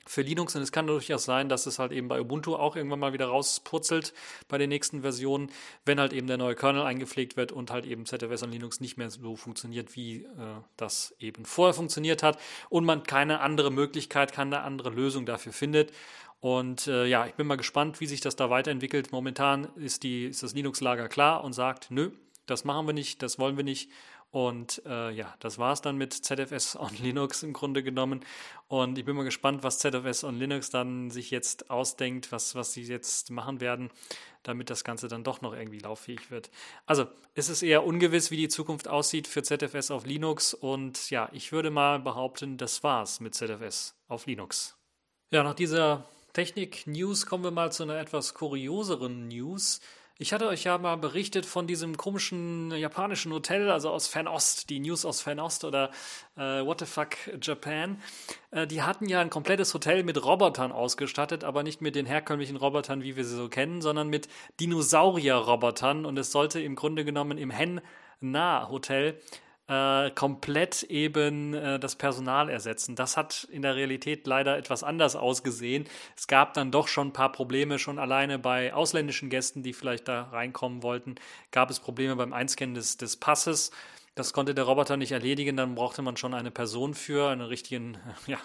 für 0.05 0.21
Linux 0.21 0.55
und 0.55 0.61
es 0.61 0.71
kann 0.71 0.87
durchaus 0.87 1.23
sein, 1.23 1.49
dass 1.49 1.65
es 1.65 1.79
halt 1.79 1.91
eben 1.91 2.07
bei 2.07 2.19
Ubuntu 2.19 2.55
auch 2.55 2.75
irgendwann 2.75 2.99
mal 2.99 3.13
wieder 3.13 3.27
rauspurzelt 3.27 4.13
bei 4.47 4.57
den 4.57 4.69
nächsten 4.69 5.01
Versionen, 5.01 5.49
wenn 5.85 5.99
halt 5.99 6.13
eben 6.13 6.27
der 6.27 6.37
neue 6.37 6.55
Kernel 6.55 6.83
eingepflegt 6.83 7.37
wird 7.37 7.51
und 7.51 7.71
halt 7.71 7.85
eben 7.85 8.05
ZFS 8.05 8.43
und 8.43 8.51
Linux 8.51 8.79
nicht 8.79 8.97
mehr 8.97 9.09
so 9.09 9.35
funktioniert, 9.35 9.95
wie 9.95 10.23
äh, 10.23 10.27
das 10.77 11.15
eben 11.19 11.45
vorher 11.45 11.73
funktioniert 11.73 12.23
hat 12.23 12.37
und 12.69 12.85
man 12.85 13.03
keine 13.03 13.39
andere 13.39 13.71
Möglichkeit, 13.71 14.33
keine 14.33 14.61
andere 14.61 14.89
Lösung 14.89 15.25
dafür 15.25 15.53
findet. 15.53 15.91
Und 16.41 16.87
äh, 16.87 17.05
ja, 17.05 17.25
ich 17.25 17.35
bin 17.35 17.47
mal 17.47 17.55
gespannt, 17.55 18.01
wie 18.01 18.05
sich 18.05 18.19
das 18.19 18.35
da 18.35 18.49
weiterentwickelt. 18.49 19.13
Momentan 19.13 19.69
ist, 19.77 20.03
die, 20.03 20.25
ist 20.25 20.43
das 20.43 20.53
Linux-Lager 20.53 21.07
klar 21.07 21.41
und 21.41 21.53
sagt, 21.53 21.89
nö, 21.89 22.11
das 22.45 22.65
machen 22.65 22.85
wir 22.85 22.93
nicht, 22.93 23.21
das 23.21 23.39
wollen 23.39 23.55
wir 23.55 23.63
nicht 23.63 23.89
und 24.33 24.81
äh, 24.87 25.11
ja, 25.11 25.31
das 25.41 25.59
war 25.59 25.73
es 25.73 25.81
dann 25.81 25.95
mit 25.95 26.11
ZFS 26.11 26.75
on 26.79 26.89
Linux 26.99 27.43
im 27.43 27.53
Grunde 27.53 27.83
genommen. 27.83 28.25
Und 28.67 28.97
ich 28.97 29.05
bin 29.05 29.15
mal 29.15 29.25
gespannt, 29.25 29.61
was 29.61 29.77
ZFS 29.77 30.23
on 30.23 30.39
Linux 30.39 30.71
dann 30.71 31.11
sich 31.11 31.29
jetzt 31.29 31.69
ausdenkt, 31.69 32.31
was, 32.31 32.55
was 32.55 32.73
sie 32.73 32.81
jetzt 32.81 33.29
machen 33.29 33.61
werden, 33.61 33.91
damit 34.41 34.71
das 34.71 34.83
Ganze 34.83 35.07
dann 35.07 35.23
doch 35.23 35.41
noch 35.41 35.53
irgendwie 35.53 35.77
lauffähig 35.77 36.31
wird. 36.31 36.49
Also 36.87 37.05
es 37.35 37.47
ist 37.47 37.61
eher 37.61 37.85
ungewiss, 37.85 38.31
wie 38.31 38.37
die 38.37 38.47
Zukunft 38.47 38.87
aussieht 38.87 39.27
für 39.27 39.43
ZFS 39.43 39.91
auf 39.91 40.07
Linux. 40.07 40.55
Und 40.55 41.11
ja, 41.11 41.29
ich 41.31 41.51
würde 41.51 41.69
mal 41.69 41.99
behaupten, 41.99 42.57
das 42.57 42.81
war's 42.81 43.19
mit 43.19 43.35
ZFS 43.35 43.93
auf 44.07 44.25
Linux. 44.25 44.75
Ja, 45.29 45.43
nach 45.43 45.53
dieser 45.53 46.09
Technik-News 46.33 47.27
kommen 47.27 47.43
wir 47.43 47.51
mal 47.51 47.71
zu 47.71 47.83
einer 47.83 47.99
etwas 47.99 48.33
kurioseren 48.33 49.27
News. 49.27 49.79
Ich 50.19 50.31
hatte 50.31 50.47
euch 50.47 50.63
ja 50.65 50.77
mal 50.77 50.95
berichtet 50.95 51.43
von 51.43 51.65
diesem 51.65 51.97
komischen 51.97 52.69
japanischen 52.71 53.33
Hotel, 53.33 53.71
also 53.71 53.89
aus 53.89 54.07
Fernost, 54.07 54.69
die 54.69 54.79
News 54.79 55.05
aus 55.05 55.21
Fernost 55.21 55.63
oder 55.63 55.89
äh, 56.37 56.63
What 56.63 56.81
the 56.81 56.85
fuck 56.85 57.17
Japan. 57.41 57.99
Äh, 58.51 58.67
die 58.67 58.83
hatten 58.83 59.09
ja 59.09 59.21
ein 59.21 59.31
komplettes 59.31 59.73
Hotel 59.73 60.03
mit 60.03 60.23
Robotern 60.23 60.71
ausgestattet, 60.71 61.43
aber 61.43 61.63
nicht 61.63 61.81
mit 61.81 61.95
den 61.95 62.05
herkömmlichen 62.05 62.57
Robotern, 62.57 63.01
wie 63.01 63.15
wir 63.15 63.25
sie 63.25 63.35
so 63.35 63.49
kennen, 63.49 63.81
sondern 63.81 64.07
mit 64.07 64.27
Dinosaurier-Robotern. 64.59 66.05
Und 66.05 66.19
es 66.19 66.31
sollte 66.31 66.61
im 66.61 66.75
Grunde 66.75 67.05
genommen 67.05 67.39
im 67.39 67.49
Hen-Na-Hotel 67.49 69.19
äh, 69.67 70.11
komplett 70.11 70.83
eben 70.83 71.53
äh, 71.53 71.79
das 71.79 71.95
Personal 71.95 72.49
ersetzen. 72.49 72.95
Das 72.95 73.15
hat 73.15 73.47
in 73.49 73.61
der 73.61 73.75
Realität 73.75 74.27
leider 74.27 74.57
etwas 74.57 74.83
anders 74.83 75.15
ausgesehen. 75.15 75.85
Es 76.17 76.27
gab 76.27 76.53
dann 76.53 76.71
doch 76.71 76.87
schon 76.87 77.09
ein 77.09 77.13
paar 77.13 77.31
Probleme, 77.31 77.79
schon 77.79 77.99
alleine 77.99 78.39
bei 78.39 78.73
ausländischen 78.73 79.29
Gästen, 79.29 79.63
die 79.63 79.73
vielleicht 79.73 80.07
da 80.07 80.23
reinkommen 80.23 80.83
wollten, 80.83 81.15
gab 81.51 81.69
es 81.69 81.79
Probleme 81.79 82.15
beim 82.15 82.33
Einscannen 82.33 82.75
des, 82.75 82.97
des 82.97 83.17
Passes. 83.17 83.71
Das 84.15 84.33
konnte 84.33 84.53
der 84.53 84.65
Roboter 84.65 84.97
nicht 84.97 85.11
erledigen, 85.11 85.57
dann 85.57 85.75
brauchte 85.75 86.01
man 86.01 86.17
schon 86.17 86.33
eine 86.33 86.51
Person 86.51 86.93
für, 86.93 87.29
einen 87.29 87.41
richtigen, 87.41 87.97
ja, 88.27 88.37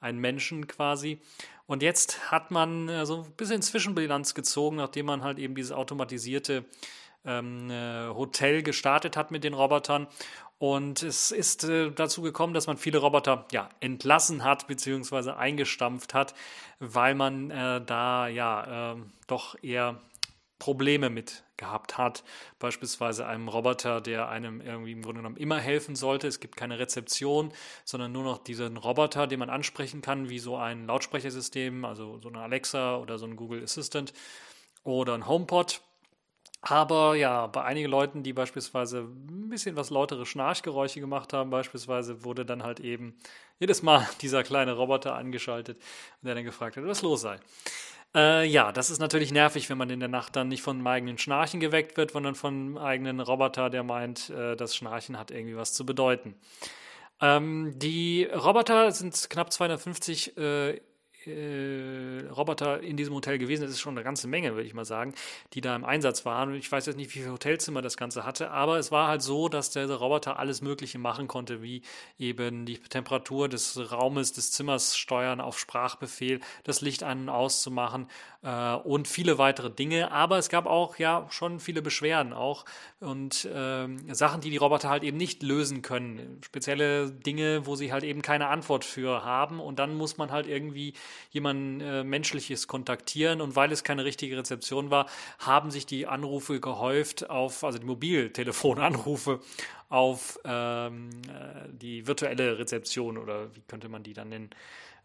einen 0.00 0.18
Menschen 0.18 0.68
quasi. 0.68 1.20
Und 1.66 1.82
jetzt 1.82 2.30
hat 2.30 2.50
man 2.50 2.88
äh, 2.88 3.04
so 3.04 3.24
ein 3.24 3.32
bisschen 3.32 3.62
Zwischenbilanz 3.62 4.34
gezogen, 4.34 4.76
nachdem 4.76 5.06
man 5.06 5.22
halt 5.22 5.38
eben 5.38 5.54
dieses 5.54 5.72
automatisierte 5.72 6.64
ähm, 7.24 7.70
äh, 7.70 8.08
Hotel 8.08 8.62
gestartet 8.62 9.16
hat 9.16 9.30
mit 9.30 9.44
den 9.44 9.54
Robotern 9.54 10.08
und 10.62 11.02
es 11.02 11.32
ist 11.32 11.64
äh, 11.64 11.90
dazu 11.90 12.22
gekommen, 12.22 12.54
dass 12.54 12.68
man 12.68 12.76
viele 12.76 12.98
Roboter 12.98 13.46
ja, 13.50 13.68
entlassen 13.80 14.44
hat 14.44 14.68
bzw. 14.68 15.32
eingestampft 15.32 16.14
hat, 16.14 16.34
weil 16.78 17.16
man 17.16 17.50
äh, 17.50 17.84
da 17.84 18.28
ja 18.28 18.92
äh, 18.92 18.96
doch 19.26 19.60
eher 19.60 20.00
Probleme 20.60 21.10
mit 21.10 21.42
gehabt 21.56 21.98
hat. 21.98 22.22
Beispielsweise 22.60 23.26
einem 23.26 23.48
Roboter, 23.48 24.00
der 24.00 24.28
einem 24.28 24.60
irgendwie 24.60 24.92
im 24.92 25.02
Grunde 25.02 25.22
genommen 25.22 25.36
immer 25.36 25.58
helfen 25.58 25.96
sollte. 25.96 26.28
Es 26.28 26.38
gibt 26.38 26.54
keine 26.54 26.78
Rezeption, 26.78 27.52
sondern 27.84 28.12
nur 28.12 28.22
noch 28.22 28.38
diesen 28.38 28.76
Roboter, 28.76 29.26
den 29.26 29.40
man 29.40 29.50
ansprechen 29.50 30.00
kann, 30.00 30.28
wie 30.28 30.38
so 30.38 30.56
ein 30.56 30.86
Lautsprechersystem, 30.86 31.84
also 31.84 32.20
so 32.20 32.28
eine 32.28 32.38
Alexa 32.38 32.98
oder 32.98 33.18
so 33.18 33.26
ein 33.26 33.34
Google 33.34 33.64
Assistant 33.64 34.12
oder 34.84 35.14
ein 35.14 35.26
HomePod. 35.26 35.80
Aber 36.64 37.16
ja, 37.16 37.48
bei 37.48 37.64
einigen 37.64 37.90
Leuten, 37.90 38.22
die 38.22 38.32
beispielsweise 38.32 39.00
ein 39.00 39.48
bisschen 39.48 39.74
was 39.74 39.90
lautere 39.90 40.24
Schnarchgeräusche 40.24 41.00
gemacht 41.00 41.32
haben, 41.32 41.50
beispielsweise 41.50 42.24
wurde 42.24 42.46
dann 42.46 42.62
halt 42.62 42.78
eben 42.78 43.16
jedes 43.58 43.82
Mal 43.82 44.08
dieser 44.22 44.44
kleine 44.44 44.72
Roboter 44.72 45.16
angeschaltet, 45.16 45.82
der 46.22 46.36
dann 46.36 46.44
gefragt 46.44 46.76
hat, 46.76 46.86
was 46.86 47.02
los 47.02 47.22
sei. 47.22 47.38
Äh, 48.14 48.46
ja, 48.46 48.70
das 48.70 48.90
ist 48.90 49.00
natürlich 49.00 49.32
nervig, 49.32 49.70
wenn 49.70 49.78
man 49.78 49.90
in 49.90 49.98
der 49.98 50.08
Nacht 50.08 50.36
dann 50.36 50.48
nicht 50.48 50.62
von 50.62 50.76
einem 50.76 50.86
eigenen 50.86 51.18
Schnarchen 51.18 51.58
geweckt 51.58 51.96
wird, 51.96 52.12
sondern 52.12 52.36
von 52.36 52.54
einem 52.54 52.78
eigenen 52.78 53.20
Roboter, 53.20 53.68
der 53.68 53.82
meint, 53.82 54.30
äh, 54.30 54.54
das 54.54 54.76
Schnarchen 54.76 55.18
hat 55.18 55.32
irgendwie 55.32 55.56
was 55.56 55.72
zu 55.72 55.84
bedeuten. 55.84 56.36
Ähm, 57.20 57.72
die 57.76 58.24
Roboter 58.24 58.92
sind 58.92 59.30
knapp 59.30 59.52
250 59.52 60.36
äh, 60.36 60.80
äh, 61.26 62.26
Roboter 62.28 62.80
in 62.80 62.96
diesem 62.96 63.14
Hotel 63.14 63.38
gewesen. 63.38 63.62
Das 63.62 63.70
ist 63.70 63.80
schon 63.80 63.96
eine 63.96 64.04
ganze 64.04 64.28
Menge, 64.28 64.54
würde 64.54 64.66
ich 64.66 64.74
mal 64.74 64.84
sagen, 64.84 65.14
die 65.54 65.60
da 65.60 65.76
im 65.76 65.84
Einsatz 65.84 66.24
waren. 66.24 66.54
Ich 66.54 66.70
weiß 66.70 66.86
jetzt 66.86 66.96
nicht, 66.96 67.14
wie 67.14 67.20
viele 67.20 67.32
Hotelzimmer 67.32 67.82
das 67.82 67.96
Ganze 67.96 68.24
hatte, 68.24 68.50
aber 68.50 68.78
es 68.78 68.92
war 68.92 69.08
halt 69.08 69.22
so, 69.22 69.48
dass 69.48 69.70
der 69.70 69.90
Roboter 69.90 70.38
alles 70.38 70.62
Mögliche 70.62 70.98
machen 70.98 71.28
konnte, 71.28 71.62
wie 71.62 71.82
eben 72.18 72.66
die 72.66 72.78
Temperatur 72.78 73.48
des 73.48 73.92
Raumes, 73.92 74.32
des 74.32 74.52
Zimmers 74.52 74.96
steuern 74.96 75.40
auf 75.40 75.58
Sprachbefehl, 75.58 76.40
das 76.64 76.80
Licht 76.80 77.02
an- 77.02 77.22
und 77.22 77.28
auszumachen 77.28 78.08
äh, 78.42 78.74
und 78.74 79.08
viele 79.08 79.38
weitere 79.38 79.70
Dinge. 79.70 80.10
Aber 80.10 80.38
es 80.38 80.48
gab 80.48 80.66
auch 80.66 80.98
ja 80.98 81.26
schon 81.30 81.60
viele 81.60 81.82
Beschwerden 81.82 82.32
auch 82.32 82.64
und 83.00 83.44
äh, 83.44 83.88
Sachen, 84.12 84.40
die 84.40 84.50
die 84.50 84.56
Roboter 84.56 84.88
halt 84.88 85.04
eben 85.04 85.16
nicht 85.16 85.42
lösen 85.42 85.82
können. 85.82 86.38
Spezielle 86.44 87.10
Dinge, 87.10 87.66
wo 87.66 87.76
sie 87.76 87.92
halt 87.92 88.04
eben 88.04 88.22
keine 88.22 88.48
Antwort 88.48 88.84
für 88.84 89.24
haben 89.24 89.60
und 89.60 89.78
dann 89.78 89.94
muss 89.94 90.18
man 90.18 90.30
halt 90.30 90.46
irgendwie 90.46 90.94
jemanden 91.30 91.80
äh, 91.80 92.04
Menschliches 92.04 92.68
kontaktieren 92.68 93.40
und 93.40 93.56
weil 93.56 93.72
es 93.72 93.84
keine 93.84 94.04
richtige 94.04 94.36
Rezeption 94.36 94.90
war, 94.90 95.06
haben 95.38 95.70
sich 95.70 95.86
die 95.86 96.06
Anrufe 96.06 96.60
gehäuft 96.60 97.30
auf, 97.30 97.64
also 97.64 97.78
die 97.78 97.86
Mobiltelefonanrufe 97.86 99.40
auf 99.88 100.38
ähm, 100.44 101.10
äh, 101.28 101.68
die 101.70 102.06
virtuelle 102.06 102.58
Rezeption 102.58 103.18
oder 103.18 103.54
wie 103.54 103.60
könnte 103.68 103.88
man 103.88 104.02
die 104.02 104.14
dann 104.14 104.30
nennen? 104.30 104.50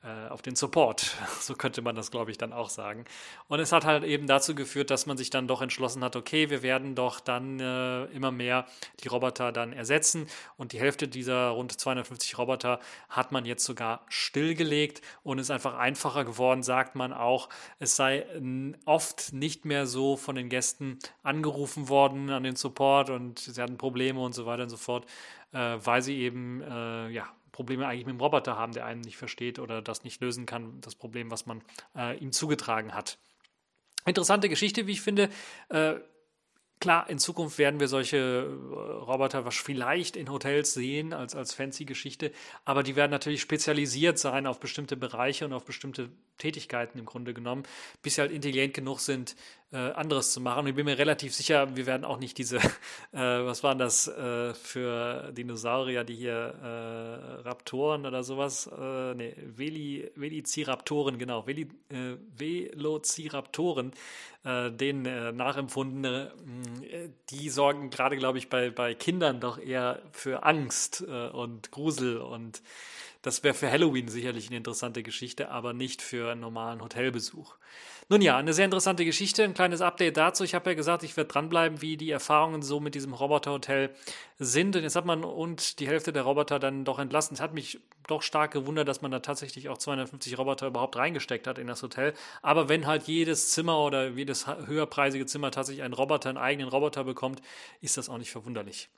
Äh, 0.04 0.30
auf 0.30 0.44
den 0.44 0.56
Support. 0.56 1.16
So 1.40 1.56
könnte 1.56 1.82
man 1.82 1.96
das, 1.96 2.12
glaube 2.12 2.30
ich, 2.30 2.38
dann 2.38 2.52
auch 2.52 2.70
sagen. 2.70 3.06
Und 3.48 3.60
es 3.60 3.72
hat 3.72 3.86
halt 3.86 4.04
eben 4.04 4.28
dazu 4.28 4.54
geführt, 4.54 4.90
dass 4.92 5.06
man 5.06 5.18
sich 5.18 5.30
dann 5.30 5.48
doch 5.48 5.62
entschlossen 5.62 6.04
hat, 6.04 6.16
okay, 6.16 6.50
wir 6.50 6.62
werden 6.62 6.94
doch 6.94 7.20
dann 7.22 7.60
äh, 7.60 8.04
immer 8.06 8.32
mehr 8.32 8.66
die 9.02 9.08
Roboter 9.08 9.52
dann 9.52 9.72
ersetzen. 9.72 10.28
Und 10.58 10.74
die 10.74 10.80
Hälfte 10.80 11.08
dieser 11.08 11.50
rund 11.50 11.72
250 11.72 12.38
Roboter 12.38 12.80
hat 13.10 13.32
man 13.32 13.46
jetzt 13.46 13.64
sogar 13.64 14.02
stillgelegt 14.10 15.02
und 15.24 15.40
ist 15.40 15.52
einfach 15.52 15.78
einfacher 15.78 16.26
geworden, 16.26 16.64
sagt 16.64 16.96
man 16.96 17.14
auch. 17.14 17.50
Es 17.80 17.96
sei 17.96 18.26
oft 18.86 19.32
nicht 19.32 19.64
mehr 19.64 19.88
so 19.88 20.18
von 20.18 20.36
den 20.36 20.50
Gästen 20.50 21.00
angerufen 21.24 21.88
worden 21.88 22.30
an 22.30 22.44
den 22.44 22.56
Support 22.56 23.10
und 23.10 23.40
sie 23.40 23.62
hatten 23.62 23.78
Probleme 23.78 24.20
und 24.20 24.34
so 24.34 24.46
weiter 24.46 24.64
und 24.64 24.70
so 24.70 24.78
fort, 24.78 25.06
äh, 25.54 25.78
weil 25.80 26.02
sie 26.02 26.18
eben 26.18 26.62
äh, 26.62 27.10
ja 27.10 27.28
Probleme 27.58 27.88
eigentlich 27.88 28.06
mit 28.06 28.14
dem 28.14 28.22
Roboter 28.22 28.56
haben, 28.56 28.72
der 28.72 28.86
einen 28.86 29.02
nicht 29.02 29.18
versteht 29.18 29.58
oder 29.58 29.82
das 29.82 30.04
nicht 30.04 30.22
lösen 30.22 30.46
kann, 30.46 30.80
das 30.82 30.94
Problem, 30.94 31.32
was 31.32 31.48
man 31.48 31.64
äh, 31.96 32.16
ihm 32.20 32.32
zugetragen 32.32 32.94
hat. 32.94 33.18
Interessante 34.06 34.48
Geschichte, 34.48 34.86
wie 34.86 34.92
ich 34.92 35.02
finde. 35.02 35.30
Äh, 35.70 35.96
Klar, 36.80 37.10
in 37.10 37.18
Zukunft 37.18 37.58
werden 37.58 37.80
wir 37.80 37.88
solche 37.88 38.18
äh, 38.18 38.42
Roboter 38.44 39.50
vielleicht 39.50 40.16
in 40.16 40.30
Hotels 40.30 40.76
sehen 40.76 41.12
als, 41.12 41.36
als 41.36 41.56
fancy 41.56 41.86
Geschichte, 41.86 42.32
aber 42.66 42.84
die 42.84 42.96
werden 42.96 43.10
natürlich 43.10 43.42
spezialisiert 43.42 44.20
sein 44.20 44.46
auf 44.46 44.60
bestimmte 44.60 44.96
Bereiche 44.96 45.46
und 45.46 45.54
auf 45.54 45.66
bestimmte 45.66 46.12
Tätigkeiten 46.38 47.00
im 47.00 47.06
Grunde 47.06 47.34
genommen, 47.34 47.64
bis 48.02 48.16
sie 48.16 48.22
halt 48.22 48.32
intelligent 48.32 48.74
genug 48.74 49.00
sind, 49.00 49.36
äh, 49.72 49.78
anderes 49.78 50.32
zu 50.32 50.40
machen. 50.40 50.60
Und 50.60 50.68
ich 50.68 50.76
bin 50.76 50.86
mir 50.86 50.98
relativ 50.98 51.36
sicher, 51.36 51.76
wir 51.76 51.86
werden 51.86 52.06
auch 52.06 52.20
nicht 52.20 52.38
diese, 52.38 52.58
äh, 53.12 53.20
was 53.20 53.64
waren 53.64 53.78
das 53.78 54.08
äh, 54.08 54.54
für 54.54 55.32
Dinosaurier, 55.34 56.04
die 56.04 56.16
hier 56.16 56.34
äh, 56.34 57.42
Raptoren 57.42 58.06
oder 58.06 58.24
sowas, 58.24 58.68
äh, 58.68 59.14
nee, 59.14 59.36
Veli, 59.38 60.10
Velociraptoren, 60.16 61.18
genau, 61.18 61.46
Veli, 61.46 61.68
äh, 61.90 62.16
Velociraptoren, 62.38 63.92
äh, 64.48 64.72
den 64.72 65.06
äh, 65.06 65.34
nachempfundene, 65.34 66.32
äh, 66.90 67.10
die 67.32 67.50
sorgen 67.50 67.90
gerade, 67.90 68.16
glaube 68.16 68.38
ich, 68.38 68.48
bei, 68.50 68.70
bei 68.70 68.94
Kindern 68.94 69.42
doch 69.42 69.58
eher 69.58 70.02
für 70.12 70.44
Angst 70.44 71.02
und 71.02 71.72
Grusel 71.72 72.18
und 72.18 72.62
das 73.22 73.44
wäre 73.44 73.54
für 73.54 73.72
Halloween 73.72 74.08
sicherlich 74.08 74.48
eine 74.48 74.58
interessante 74.58 75.04
Geschichte, 75.04 75.50
aber 75.50 75.74
nicht 75.74 76.02
für 76.02 76.32
einen 76.32 76.42
normalen 76.42 76.82
Hotelbesuch. 76.82 77.56
Nun 78.10 78.22
ja, 78.22 78.38
eine 78.38 78.54
sehr 78.54 78.64
interessante 78.64 79.04
Geschichte, 79.04 79.44
ein 79.44 79.54
kleines 79.54 79.82
Update 79.82 80.16
dazu. 80.16 80.46
Ich 80.46 80.56
habe 80.56 80.70
ja 80.70 80.76
gesagt, 80.76 81.04
ich 81.04 81.18
werde 81.18 81.28
dranbleiben, 81.28 81.82
wie 81.82 81.98
die 81.98 82.10
Erfahrungen 82.10 82.62
so 82.62 82.80
mit 82.80 82.96
diesem 82.96 83.14
Roboterhotel 83.14 83.94
sind. 84.40 84.78
Und 84.78 84.84
jetzt 84.84 84.96
hat 84.96 85.06
man 85.06 85.26
und 85.26 85.80
die 85.80 85.88
Hälfte 85.88 86.14
der 86.14 86.24
Roboter 86.24 86.58
dann 86.58 86.86
doch 86.86 87.00
entlassen. 87.00 87.34
Es 87.34 87.42
hat 87.42 87.54
mich 87.54 87.82
doch 88.08 88.22
stark 88.22 88.52
gewundert, 88.52 88.88
dass 88.88 89.02
man 89.02 89.12
da 89.12 89.20
tatsächlich 89.20 89.68
auch 89.68 89.78
250 89.78 90.38
Roboter 90.38 90.68
überhaupt 90.68 90.96
reingesteckt 90.96 91.48
hat 91.48 91.58
in 91.58 91.68
das 91.68 91.84
Hotel. 91.84 92.14
Aber 92.42 92.70
wenn 92.70 92.88
halt 92.88 93.04
jedes 93.04 93.52
Zimmer 93.52 93.78
oder 93.78 94.08
jedes 94.08 94.48
höherpreisige 94.48 95.26
Zimmer 95.26 95.52
tatsächlich 95.52 95.84
einen 95.84 95.94
Roboter, 95.94 96.30
einen 96.30 96.38
eigenen 96.38 96.70
Roboter 96.70 97.04
bekommt, 97.04 97.42
ist 97.82 97.98
das 97.98 98.08
auch 98.08 98.20
nicht 98.20 98.32
verwunderlich. 98.32 98.90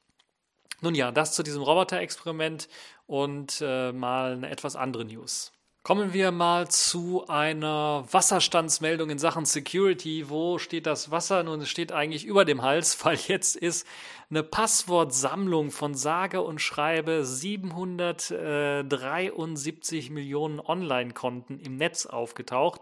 Nun 0.81 0.95
ja, 0.95 1.11
das 1.11 1.33
zu 1.33 1.43
diesem 1.43 1.61
Roboter-Experiment 1.61 2.67
und 3.05 3.61
äh, 3.61 3.91
mal 3.91 4.33
eine 4.33 4.49
etwas 4.49 4.75
andere 4.75 5.05
News. 5.05 5.51
Kommen 5.81 6.11
wir 6.13 6.31
mal 6.31 6.67
zu 6.67 7.25
einer 7.29 8.03
Wasserstandsmeldung 8.11 9.09
in 9.09 9.17
Sachen 9.17 9.45
Security. 9.45 10.29
Wo 10.29 10.57
steht 10.57 10.85
das 10.85 11.09
Wasser? 11.09 11.41
Nun, 11.41 11.61
es 11.61 11.69
steht 11.69 11.93
eigentlich 11.93 12.25
über 12.25 12.43
dem 12.45 12.61
Hals, 12.61 13.03
weil 13.05 13.17
jetzt 13.27 13.55
ist 13.55 13.88
eine 14.29 14.43
Passwortsammlung 14.43 15.71
von 15.71 15.95
sage 15.95 16.41
und 16.41 16.59
schreibe 16.59 17.23
773 17.25 20.09
Millionen 20.11 20.59
Online-Konten 20.59 21.59
im 21.59 21.77
Netz 21.77 22.05
aufgetaucht. 22.05 22.81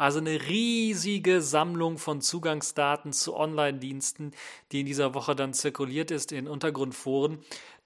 Also 0.00 0.18
eine 0.18 0.48
riesige 0.48 1.42
Sammlung 1.42 1.98
von 1.98 2.22
Zugangsdaten 2.22 3.12
zu 3.12 3.36
Online-Diensten, 3.36 4.32
die 4.72 4.80
in 4.80 4.86
dieser 4.86 5.12
Woche 5.12 5.36
dann 5.36 5.52
zirkuliert 5.52 6.10
ist 6.10 6.32
in 6.32 6.48
Untergrundforen, 6.48 7.36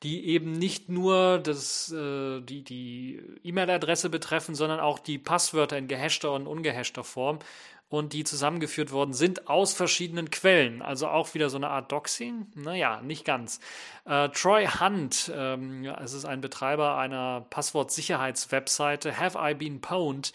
die 0.04 0.28
eben 0.28 0.52
nicht 0.52 0.88
nur 0.88 1.40
das, 1.40 1.90
äh, 1.90 2.40
die, 2.40 3.21
E-Mail-Adresse 3.42 4.11
betreffen, 4.11 4.54
sondern 4.54 4.78
auch 4.78 5.00
die 5.00 5.18
Passwörter 5.18 5.76
in 5.76 5.88
gehashter 5.88 6.30
und 6.30 6.47
ungehashter 6.47 7.02
Form 7.02 7.40
und 7.88 8.12
die 8.12 8.23
zusammengeführt 8.23 8.92
worden 8.92 9.12
sind 9.12 9.49
aus 9.49 9.75
verschiedenen 9.75 10.30
Quellen. 10.30 10.83
Also 10.83 11.09
auch 11.09 11.35
wieder 11.35 11.50
so 11.50 11.56
eine 11.56 11.68
Art 11.68 11.90
Doxing? 11.90 12.47
Naja, 12.54 13.02
nicht 13.02 13.25
ganz. 13.25 13.59
Äh, 14.04 14.28
Troy 14.28 14.68
Hunt, 14.68 15.33
ähm, 15.35 15.85
es 15.85 16.12
ist 16.12 16.26
ein 16.26 16.40
Betreiber 16.40 16.97
einer 16.97 17.44
Passwortsicherheitswebseite, 17.50 19.18
Have 19.18 19.37
I 19.37 19.54
Been 19.54 19.80
Pwned, 19.80 20.33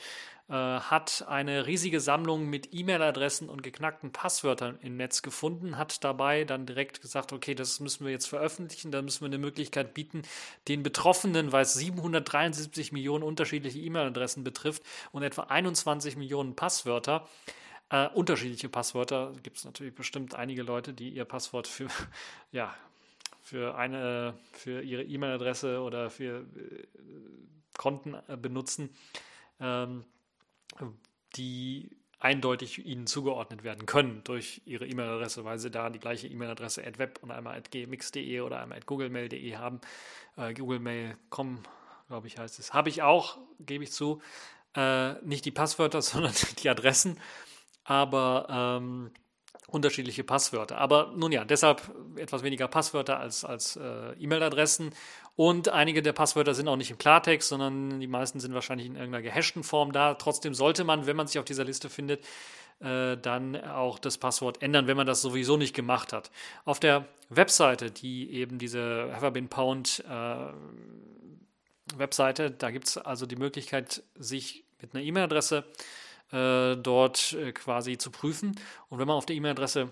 äh, 0.49 0.53
hat 0.53 1.25
eine 1.27 1.67
riesige 1.67 1.99
Sammlung 1.99 2.49
mit 2.49 2.73
E-Mail-Adressen 2.73 3.49
und 3.49 3.61
geknackten 3.61 4.11
Passwörtern 4.11 4.79
im 4.81 4.97
Netz 4.97 5.21
gefunden, 5.21 5.77
hat 5.77 6.03
dabei 6.03 6.43
dann 6.43 6.65
direkt 6.65 7.01
gesagt, 7.01 7.33
okay, 7.33 7.53
das 7.53 7.79
müssen 7.79 8.03
wir 8.03 8.11
jetzt 8.11 8.25
veröffentlichen, 8.25 8.91
da 8.91 9.03
müssen 9.03 9.21
wir 9.21 9.27
eine 9.27 9.37
Möglichkeit 9.37 9.93
bieten, 9.93 10.23
den 10.67 10.81
Betroffenen, 10.81 11.51
weil 11.51 11.61
es 11.61 11.75
773 11.75 12.91
Millionen 12.91 13.23
unterschiedliche 13.23 13.77
E-Mail-Adressen 13.77 14.43
betrifft 14.43 14.81
und 15.11 15.21
etwa 15.21 15.43
21 15.43 16.17
Millionen 16.17 16.55
Passwörter, 16.55 17.27
äh, 17.91 18.07
unterschiedliche 18.07 18.69
Passwörter, 18.69 19.33
gibt 19.43 19.57
es 19.57 19.65
natürlich 19.65 19.93
bestimmt 19.93 20.33
einige 20.33 20.63
Leute, 20.63 20.93
die 20.93 21.09
ihr 21.09 21.25
Passwort 21.25 21.67
für, 21.67 21.89
ja, 22.51 22.73
für 23.43 23.75
eine, 23.75 24.33
für 24.53 24.81
ihre 24.81 25.03
E-Mail-Adresse 25.03 25.81
oder 25.81 26.09
für 26.09 26.39
äh, 26.39 26.87
Konten 27.77 28.15
äh, 28.27 28.35
benutzen. 28.35 28.89
Ähm, 29.59 30.05
die 31.35 31.89
eindeutig 32.19 32.85
ihnen 32.85 33.07
zugeordnet 33.07 33.63
werden 33.63 33.85
können 33.85 34.21
durch 34.25 34.61
ihre 34.65 34.85
E-Mail-Adresse, 34.85 35.45
weil 35.45 35.57
sie 35.57 35.71
da 35.71 35.89
die 35.89 35.99
gleiche 35.99 36.27
E-Mail-Adresse 36.27 36.85
at 36.85 36.99
web 36.99 37.19
und 37.21 37.31
einmal 37.31 37.57
at 37.57 37.71
gmx.de 37.71 38.41
oder 38.41 38.61
einmal 38.61 38.77
at 38.77 38.85
googlemail.de 38.85 39.55
haben. 39.55 39.79
Äh, 40.35 40.53
googlemail.com, 40.53 41.63
glaube 42.07 42.27
ich, 42.27 42.37
heißt 42.37 42.59
es. 42.59 42.73
Habe 42.73 42.89
ich 42.89 43.01
auch, 43.01 43.37
gebe 43.59 43.83
ich 43.83 43.91
zu. 43.91 44.21
Äh, 44.75 45.13
nicht 45.25 45.45
die 45.45 45.51
Passwörter, 45.51 46.01
sondern 46.03 46.33
die 46.61 46.69
Adressen, 46.69 47.19
aber 47.85 48.47
ähm, 48.49 49.11
unterschiedliche 49.71 50.23
Passwörter. 50.23 50.77
Aber 50.77 51.13
nun 51.15 51.31
ja, 51.31 51.45
deshalb 51.45 51.81
etwas 52.15 52.43
weniger 52.43 52.67
Passwörter 52.67 53.19
als, 53.19 53.45
als 53.45 53.75
äh, 53.75 54.13
E-Mail-Adressen 54.19 54.91
und 55.35 55.69
einige 55.69 56.01
der 56.01 56.13
Passwörter 56.13 56.53
sind 56.53 56.67
auch 56.67 56.75
nicht 56.75 56.91
im 56.91 56.97
Klartext, 56.97 57.49
sondern 57.49 57.99
die 57.99 58.07
meisten 58.07 58.39
sind 58.39 58.53
wahrscheinlich 58.53 58.87
in 58.87 58.95
irgendeiner 58.95 59.21
gehashten 59.21 59.63
Form 59.63 59.91
da. 59.93 60.15
Trotzdem 60.15 60.53
sollte 60.53 60.83
man, 60.83 61.05
wenn 61.05 61.15
man 61.15 61.27
sich 61.27 61.39
auf 61.39 61.45
dieser 61.45 61.63
Liste 61.63 61.89
findet, 61.89 62.25
äh, 62.79 63.15
dann 63.17 63.55
auch 63.55 63.99
das 63.99 64.17
Passwort 64.17 64.61
ändern, 64.61 64.87
wenn 64.87 64.97
man 64.97 65.07
das 65.07 65.21
sowieso 65.21 65.57
nicht 65.57 65.75
gemacht 65.75 66.13
hat. 66.13 66.31
Auf 66.65 66.79
der 66.79 67.05
Webseite, 67.29 67.91
die 67.91 68.31
eben 68.31 68.57
diese 68.57 69.11
Have 69.13 69.27
I 69.27 69.31
Been 69.31 69.47
Pound 69.47 70.03
äh, 70.09 70.35
Webseite, 71.95 72.51
da 72.51 72.71
gibt 72.71 72.87
es 72.87 72.97
also 72.97 73.25
die 73.25 73.35
Möglichkeit, 73.35 74.03
sich 74.15 74.65
mit 74.81 74.93
einer 74.93 75.03
E-Mail-Adresse 75.03 75.57
äh, 75.57 75.63
dort 76.31 77.33
äh, 77.33 77.51
quasi 77.51 77.97
zu 77.97 78.11
prüfen. 78.11 78.55
Und 78.89 78.99
wenn 78.99 79.07
man 79.07 79.17
auf 79.17 79.25
der 79.25 79.35
E-Mail-Adresse 79.35 79.91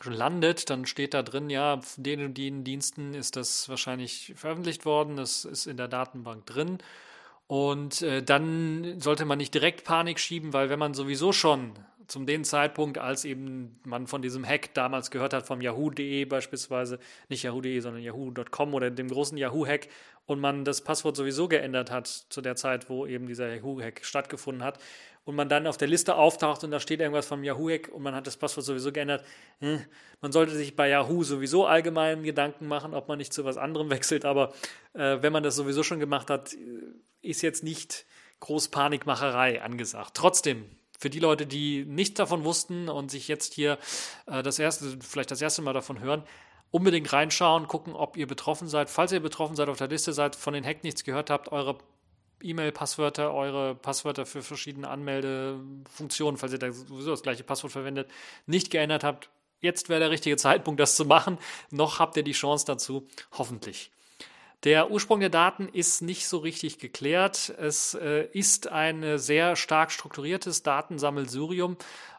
schon 0.00 0.12
landet, 0.12 0.70
dann 0.70 0.86
steht 0.86 1.14
da 1.14 1.22
drin, 1.22 1.50
ja, 1.50 1.80
den 1.96 2.24
und 2.24 2.38
den 2.38 2.64
Diensten 2.64 3.14
ist 3.14 3.36
das 3.36 3.68
wahrscheinlich 3.68 4.34
veröffentlicht 4.36 4.84
worden, 4.84 5.16
das 5.16 5.44
ist 5.44 5.66
in 5.66 5.76
der 5.76 5.88
Datenbank 5.88 6.46
drin. 6.46 6.78
Und 7.46 8.02
äh, 8.02 8.22
dann 8.22 9.00
sollte 9.00 9.24
man 9.24 9.38
nicht 9.38 9.54
direkt 9.54 9.84
Panik 9.84 10.18
schieben, 10.18 10.52
weil 10.52 10.70
wenn 10.70 10.78
man 10.78 10.94
sowieso 10.94 11.32
schon 11.32 11.72
zum 12.06 12.26
den 12.26 12.44
Zeitpunkt, 12.44 12.98
als 12.98 13.24
eben 13.24 13.80
man 13.84 14.06
von 14.06 14.22
diesem 14.22 14.44
Hack 14.44 14.74
damals 14.74 15.10
gehört 15.10 15.32
hat, 15.32 15.46
vom 15.46 15.60
Yahoo.de 15.60 16.24
beispielsweise, 16.26 16.98
nicht 17.28 17.42
Yahoo.de, 17.42 17.80
sondern 17.80 18.02
Yahoo.com 18.02 18.74
oder 18.74 18.90
dem 18.90 19.08
großen 19.08 19.38
Yahoo-Hack 19.38 19.88
und 20.26 20.40
man 20.40 20.64
das 20.64 20.82
Passwort 20.82 21.16
sowieso 21.16 21.48
geändert 21.48 21.90
hat 21.90 22.06
zu 22.06 22.40
der 22.40 22.56
Zeit, 22.56 22.88
wo 22.88 23.06
eben 23.06 23.26
dieser 23.26 23.54
Yahoo-Hack 23.54 24.04
stattgefunden 24.04 24.62
hat 24.64 24.78
und 25.24 25.34
man 25.36 25.48
dann 25.48 25.66
auf 25.66 25.76
der 25.76 25.88
Liste 25.88 26.16
auftaucht 26.16 26.64
und 26.64 26.70
da 26.70 26.80
steht 26.80 27.00
irgendwas 27.00 27.26
vom 27.26 27.42
Yahoo-Hack 27.42 27.88
und 27.88 28.02
man 28.02 28.14
hat 28.14 28.26
das 28.26 28.36
Passwort 28.36 28.64
sowieso 28.64 28.92
geändert. 28.92 29.24
Hm, 29.60 29.84
man 30.20 30.32
sollte 30.32 30.54
sich 30.54 30.76
bei 30.76 30.88
Yahoo 30.88 31.24
sowieso 31.24 31.66
allgemein 31.66 32.22
Gedanken 32.22 32.68
machen, 32.68 32.94
ob 32.94 33.08
man 33.08 33.18
nicht 33.18 33.32
zu 33.32 33.44
was 33.44 33.56
anderem 33.56 33.90
wechselt, 33.90 34.24
aber 34.24 34.52
äh, 34.92 35.18
wenn 35.20 35.32
man 35.32 35.42
das 35.42 35.56
sowieso 35.56 35.82
schon 35.82 36.00
gemacht 36.00 36.30
hat, 36.30 36.54
äh, 36.54 36.58
ist 37.22 37.42
jetzt 37.42 37.64
nicht 37.64 38.04
groß 38.40 38.68
Panikmacherei 38.68 39.62
angesagt. 39.62 40.12
Trotzdem, 40.14 40.66
für 40.98 41.08
die 41.08 41.20
Leute, 41.20 41.46
die 41.46 41.84
nichts 41.86 42.18
davon 42.18 42.44
wussten 42.44 42.88
und 42.88 43.10
sich 43.10 43.28
jetzt 43.28 43.54
hier 43.54 43.78
äh, 44.26 44.42
das 44.42 44.58
erste, 44.58 44.98
vielleicht 45.00 45.30
das 45.30 45.40
erste 45.40 45.62
Mal 45.62 45.72
davon 45.72 46.00
hören, 46.00 46.22
unbedingt 46.70 47.12
reinschauen, 47.12 47.68
gucken, 47.68 47.94
ob 47.94 48.16
ihr 48.16 48.26
betroffen 48.26 48.68
seid. 48.68 48.90
Falls 48.90 49.12
ihr 49.12 49.20
betroffen 49.20 49.56
seid, 49.56 49.68
auf 49.68 49.78
der 49.78 49.88
Liste 49.88 50.12
seid, 50.12 50.36
von 50.36 50.54
den 50.54 50.64
Hack 50.64 50.82
nichts 50.82 51.04
gehört 51.04 51.30
habt, 51.30 51.50
eure 51.52 51.78
E-Mail-Passwörter, 52.44 53.32
eure 53.32 53.74
Passwörter 53.74 54.26
für 54.26 54.42
verschiedene 54.42 54.88
Anmeldefunktionen, 54.88 56.38
falls 56.38 56.52
ihr 56.52 56.58
da 56.58 56.72
sowieso 56.72 57.10
das 57.10 57.22
gleiche 57.22 57.44
Passwort 57.44 57.72
verwendet, 57.72 58.10
nicht 58.46 58.70
geändert 58.70 59.04
habt, 59.04 59.30
jetzt 59.60 59.88
wäre 59.88 60.00
der 60.00 60.10
richtige 60.10 60.36
Zeitpunkt, 60.36 60.80
das 60.80 60.96
zu 60.96 61.04
machen. 61.04 61.38
Noch 61.70 61.98
habt 61.98 62.16
ihr 62.16 62.22
die 62.22 62.32
Chance 62.32 62.66
dazu, 62.66 63.06
hoffentlich. 63.32 63.90
Der 64.64 64.90
Ursprung 64.90 65.20
der 65.20 65.28
Daten 65.28 65.68
ist 65.68 66.00
nicht 66.00 66.26
so 66.26 66.38
richtig 66.38 66.78
geklärt. 66.78 67.52
Es 67.58 67.94
äh, 67.94 68.26
ist 68.32 68.68
ein 68.68 69.18
sehr 69.18 69.56
stark 69.56 69.92
strukturiertes 69.92 70.62
Datensammelsurium. 70.62 71.76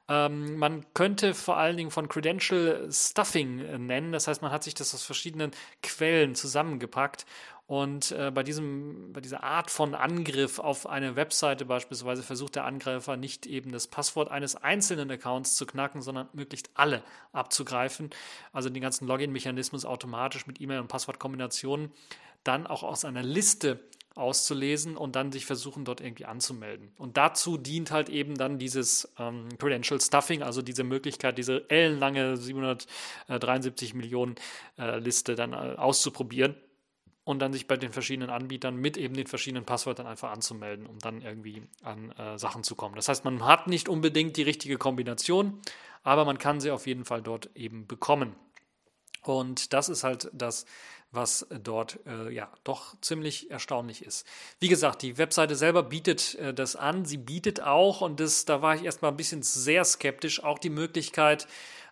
Ähm, 0.07 0.57
man 0.57 0.85
könnte 0.93 1.33
vor 1.33 1.57
allen 1.57 1.77
Dingen 1.77 1.89
von 1.89 2.07
Credential 2.07 2.87
Stuffing 2.91 3.87
nennen. 3.87 4.11
Das 4.11 4.27
heißt, 4.27 4.43
man 4.43 4.51
hat 4.51 4.63
sich 4.63 4.75
das 4.75 4.93
aus 4.93 5.01
verschiedenen 5.01 5.51
Quellen 5.81 6.35
zusammengepackt 6.35 7.25
und 7.67 8.11
äh, 8.11 8.29
bei, 8.29 8.43
diesem, 8.43 9.11
bei 9.11 9.21
dieser 9.21 9.43
Art 9.43 9.71
von 9.71 9.95
Angriff 9.95 10.59
auf 10.59 10.87
eine 10.87 11.15
Webseite 11.15 11.65
beispielsweise 11.65 12.21
versucht 12.21 12.55
der 12.55 12.65
Angreifer 12.65 13.17
nicht 13.17 13.47
eben 13.47 13.71
das 13.71 13.87
Passwort 13.87 14.29
eines 14.29 14.55
einzelnen 14.55 15.09
Accounts 15.09 15.55
zu 15.55 15.65
knacken, 15.65 16.03
sondern 16.03 16.29
möglichst 16.33 16.69
alle 16.75 17.01
abzugreifen. 17.31 18.11
Also 18.53 18.69
den 18.69 18.83
ganzen 18.83 19.07
Login-Mechanismus 19.07 19.83
automatisch 19.83 20.45
mit 20.45 20.61
E-Mail- 20.61 20.81
und 20.81 20.89
Passwortkombinationen 20.89 21.91
dann 22.43 22.67
auch 22.67 22.83
aus 22.83 23.03
einer 23.03 23.23
Liste 23.23 23.79
auszulesen 24.13 24.95
und 24.95 25.15
dann 25.15 25.31
sich 25.31 25.47
versuchen, 25.47 25.85
dort 25.85 26.01
irgendwie 26.01 26.25
anzumelden. 26.25 26.91
Und 26.97 27.17
dazu 27.17 27.57
dient 27.57 27.89
halt 27.89 28.09
eben 28.09 28.35
dann 28.35 28.59
dieses 28.59 29.11
ähm, 29.17 29.49
Credential 29.57 29.99
Stuffing, 29.99 30.43
also 30.43 30.61
diese 30.61 30.83
Möglichkeit, 30.83 31.39
diese 31.39 31.67
ellenlange 31.69 32.37
773 32.37 33.95
Millionen 33.95 34.35
äh, 34.77 34.99
Liste 34.99 35.35
dann 35.35 35.53
äh, 35.53 35.75
auszuprobieren 35.77 36.55
und 37.25 37.39
dann 37.39 37.51
sich 37.51 37.67
bei 37.67 37.75
den 37.75 37.91
verschiedenen 37.91 38.29
Anbietern 38.29 38.75
mit 38.77 38.95
eben 38.95 39.15
den 39.15 39.27
verschiedenen 39.27 39.65
Passwörtern 39.65 40.05
einfach 40.05 40.31
anzumelden, 40.31 40.85
um 40.85 40.99
dann 40.99 41.21
irgendwie 41.21 41.63
an 41.83 42.11
äh, 42.11 42.37
Sachen 42.37 42.63
zu 42.63 42.75
kommen. 42.75 42.95
Das 42.95 43.09
heißt, 43.09 43.25
man 43.25 43.43
hat 43.43 43.67
nicht 43.67 43.89
unbedingt 43.89 44.37
die 44.37 44.43
richtige 44.43 44.77
Kombination, 44.77 45.59
aber 46.03 46.23
man 46.23 46.37
kann 46.37 46.61
sie 46.61 46.71
auf 46.71 46.85
jeden 46.87 47.03
Fall 47.03 47.23
dort 47.23 47.49
eben 47.55 47.87
bekommen. 47.87 48.35
Und 49.23 49.73
das 49.73 49.89
ist 49.89 50.03
halt 50.03 50.29
das, 50.33 50.67
was 51.09 51.47
dort 51.49 51.99
äh, 52.05 52.29
ja 52.31 52.51
doch 52.63 52.95
ziemlich 53.01 53.49
erstaunlich 53.49 54.05
ist. 54.05 54.27
Wie 54.59 54.67
gesagt, 54.67 55.01
die 55.01 55.17
Webseite 55.17 55.55
selber 55.55 55.81
bietet 55.81 56.35
äh, 56.35 56.53
das 56.53 56.75
an. 56.75 57.05
Sie 57.05 57.17
bietet 57.17 57.59
auch, 57.61 58.01
und 58.01 58.19
das, 58.19 58.45
da 58.45 58.61
war 58.61 58.75
ich 58.75 58.83
erstmal 58.83 59.11
ein 59.11 59.17
bisschen 59.17 59.41
sehr 59.41 59.83
skeptisch, 59.83 60.43
auch 60.43 60.59
die 60.59 60.69
Möglichkeit, 60.69 61.47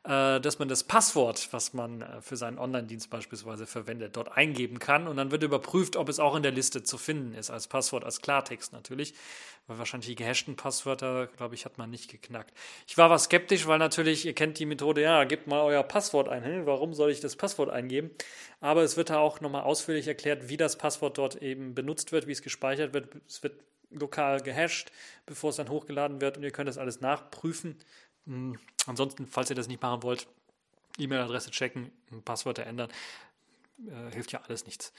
dass 0.09 0.59
man 0.59 0.67
das 0.67 0.83
Passwort, 0.83 1.47
was 1.51 1.73
man 1.73 2.01
äh, 2.01 2.21
für 2.21 2.35
seinen 2.35 2.59
Online-Dienst 2.59 3.09
beispielsweise 3.09 3.65
verwendet, 3.65 4.17
dort 4.17 4.35
eingeben 4.35 4.79
kann 4.79 5.07
und 5.07 5.15
dann 5.15 5.31
wird 5.31 5.43
überprüft, 5.43 5.95
ob 5.95 6.09
es 6.09 6.19
auch 6.19 6.35
in 6.35 6.43
der 6.43 6.51
Liste 6.51 6.83
zu 6.83 6.97
finden 6.97 7.33
ist, 7.33 7.49
als 7.49 7.69
Passwort, 7.69 8.03
als 8.03 8.21
Klartext 8.21 8.73
natürlich, 8.73 9.13
weil 9.65 9.77
wahrscheinlich 9.77 10.09
die 10.09 10.15
gehashten 10.15 10.57
Passwörter, 10.57 11.27
glaube 11.27 11.55
ich, 11.55 11.63
hat 11.63 11.77
man 11.77 11.89
nicht 11.89 12.11
geknackt. 12.11 12.53
Ich 12.85 12.97
war 12.97 13.09
was 13.09 13.25
skeptisch, 13.25 13.65
weil 13.65 13.79
natürlich, 13.79 14.25
ihr 14.25 14.33
kennt 14.33 14.59
die 14.59 14.65
Methode, 14.65 15.01
ja, 15.01 15.23
gebt 15.23 15.47
mal 15.47 15.61
euer 15.61 15.83
Passwort 15.83 16.27
ein, 16.27 16.43
hey, 16.43 16.65
warum 16.65 16.93
soll 16.93 17.09
ich 17.09 17.21
das 17.21 17.37
Passwort 17.37 17.69
eingeben? 17.69 18.11
Aber 18.59 18.83
es 18.83 18.97
wird 18.97 19.09
da 19.09 19.19
auch 19.19 19.39
nochmal 19.39 19.63
ausführlich 19.63 20.07
erklärt, 20.07 20.49
wie 20.49 20.57
das 20.57 20.77
Passwort 20.77 21.17
dort 21.17 21.41
eben 21.41 21.75
benutzt 21.75 22.11
wird, 22.11 22.27
wie 22.27 22.33
es 22.33 22.41
gespeichert 22.41 22.93
wird. 22.93 23.07
Es 23.25 23.41
wird 23.41 23.55
lokal 23.99 24.41
gehasht, 24.41 24.91
bevor 25.25 25.51
es 25.51 25.55
dann 25.57 25.69
hochgeladen 25.69 26.21
wird 26.21 26.37
und 26.37 26.43
ihr 26.43 26.51
könnt 26.51 26.67
das 26.67 26.77
alles 26.77 27.01
nachprüfen. 27.01 27.77
Hm, 28.25 28.57
ansonsten, 28.85 29.27
falls 29.27 29.49
ihr 29.49 29.55
das 29.55 29.67
nicht 29.67 29.81
machen 29.81 30.03
wollt, 30.03 30.27
E-Mail-Adresse 30.97 31.51
checken, 31.51 31.91
Passwörter 32.23 32.65
ändern, 32.65 32.89
äh, 33.87 34.13
hilft 34.13 34.31
ja 34.31 34.41
alles 34.47 34.65
nichts. 34.65 34.93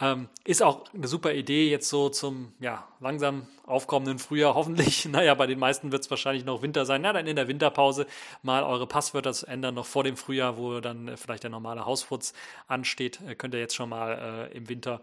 Ähm, 0.00 0.28
ist 0.44 0.62
auch 0.62 0.84
eine 0.94 1.08
super 1.08 1.34
Idee 1.34 1.68
jetzt 1.68 1.88
so 1.88 2.08
zum 2.08 2.52
ja, 2.60 2.86
langsam 3.00 3.48
aufkommenden 3.66 4.18
Frühjahr 4.20 4.54
hoffentlich. 4.54 5.06
Naja, 5.08 5.34
bei 5.34 5.46
den 5.46 5.58
meisten 5.58 5.90
wird 5.90 6.04
es 6.04 6.10
wahrscheinlich 6.10 6.44
noch 6.44 6.62
Winter 6.62 6.86
sein. 6.86 7.02
Na, 7.02 7.12
dann 7.12 7.26
in 7.26 7.34
der 7.34 7.48
Winterpause 7.48 8.06
mal 8.42 8.62
eure 8.62 8.86
Passwörter 8.86 9.32
zu 9.32 9.46
ändern, 9.46 9.74
noch 9.74 9.86
vor 9.86 10.04
dem 10.04 10.16
Frühjahr, 10.16 10.56
wo 10.56 10.80
dann 10.80 11.08
äh, 11.08 11.16
vielleicht 11.16 11.42
der 11.42 11.50
normale 11.50 11.84
Hausputz 11.84 12.32
ansteht, 12.68 13.20
äh, 13.26 13.34
könnt 13.34 13.54
ihr 13.54 13.60
jetzt 13.60 13.74
schon 13.74 13.88
mal 13.88 14.48
äh, 14.52 14.56
im 14.56 14.68
Winter 14.68 15.00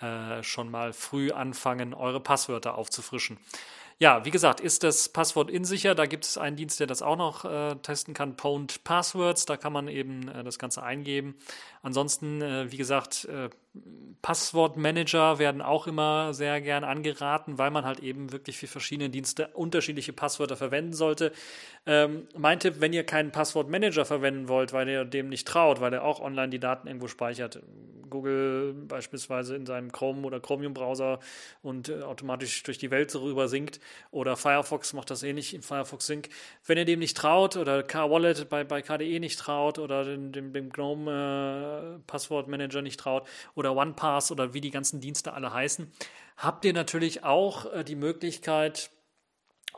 äh, 0.00 0.42
schon 0.42 0.70
mal 0.70 0.92
früh 0.92 1.30
anfangen, 1.30 1.94
eure 1.94 2.20
Passwörter 2.20 2.76
aufzufrischen. 2.76 3.38
Ja, 3.98 4.26
wie 4.26 4.30
gesagt, 4.30 4.60
ist 4.60 4.82
das 4.82 5.08
Passwort 5.08 5.50
insicher. 5.50 5.94
Da 5.94 6.04
gibt 6.04 6.26
es 6.26 6.36
einen 6.36 6.56
Dienst, 6.56 6.78
der 6.80 6.86
das 6.86 7.00
auch 7.00 7.16
noch 7.16 7.46
äh, 7.46 7.76
testen 7.76 8.12
kann, 8.12 8.36
Pwned 8.36 8.84
Passwords. 8.84 9.46
Da 9.46 9.56
kann 9.56 9.72
man 9.72 9.88
eben 9.88 10.28
äh, 10.28 10.44
das 10.44 10.58
Ganze 10.58 10.82
eingeben. 10.82 11.34
Ansonsten, 11.82 12.42
äh, 12.42 12.70
wie 12.70 12.76
gesagt, 12.76 13.24
äh, 13.24 13.48
Passwortmanager 14.22 15.38
werden 15.38 15.62
auch 15.62 15.86
immer 15.86 16.34
sehr 16.34 16.60
gern 16.60 16.82
angeraten, 16.82 17.58
weil 17.58 17.70
man 17.70 17.84
halt 17.84 18.00
eben 18.00 18.32
wirklich 18.32 18.58
für 18.58 18.66
verschiedene 18.66 19.08
Dienste 19.08 19.48
unterschiedliche 19.54 20.12
Passwörter 20.12 20.56
verwenden 20.56 20.94
sollte. 20.94 21.30
Ähm, 21.86 22.26
mein 22.36 22.58
Tipp, 22.58 22.80
wenn 22.80 22.92
ihr 22.92 23.04
keinen 23.04 23.30
Passwortmanager 23.30 24.04
verwenden 24.04 24.48
wollt, 24.48 24.72
weil 24.72 24.88
ihr 24.88 25.04
dem 25.04 25.28
nicht 25.28 25.46
traut, 25.46 25.80
weil 25.80 25.92
er 25.92 26.02
auch 26.02 26.20
online 26.20 26.48
die 26.48 26.58
Daten 26.58 26.88
irgendwo 26.88 27.06
speichert, 27.06 27.62
Google 28.10 28.74
beispielsweise 28.88 29.54
in 29.56 29.66
seinem 29.66 29.92
Chrome 29.92 30.26
oder 30.26 30.40
Chromium-Browser 30.40 31.20
und 31.62 31.88
äh, 31.88 32.02
automatisch 32.02 32.62
durch 32.62 32.78
die 32.78 32.90
Welt 32.90 33.14
rüber 33.14 33.48
sinkt 33.48 33.80
oder 34.10 34.36
Firefox 34.36 34.92
macht 34.92 35.10
das 35.10 35.22
ähnlich 35.22 35.54
in 35.54 35.62
Firefox 35.62 36.06
Sync. 36.06 36.28
Wenn 36.64 36.78
ihr 36.78 36.84
dem 36.84 37.00
nicht 37.00 37.16
traut 37.16 37.56
oder 37.56 37.82
K-Wallet 37.82 38.48
bei, 38.48 38.64
bei 38.64 38.82
KDE 38.82 39.18
nicht 39.20 39.38
traut 39.38 39.78
oder 39.78 40.04
dem, 40.04 40.32
dem, 40.32 40.52
dem 40.52 40.70
Gnome-Passwortmanager 40.70 42.78
äh, 42.78 42.82
nicht 42.82 43.00
traut 43.00 43.26
oder 43.54 43.65
OnePass 43.74 44.30
oder 44.30 44.54
wie 44.54 44.60
die 44.60 44.70
ganzen 44.70 45.00
Dienste 45.00 45.32
alle 45.32 45.52
heißen, 45.52 45.90
habt 46.36 46.64
ihr 46.64 46.72
natürlich 46.72 47.24
auch 47.24 47.72
äh, 47.72 47.84
die 47.84 47.96
Möglichkeit, 47.96 48.90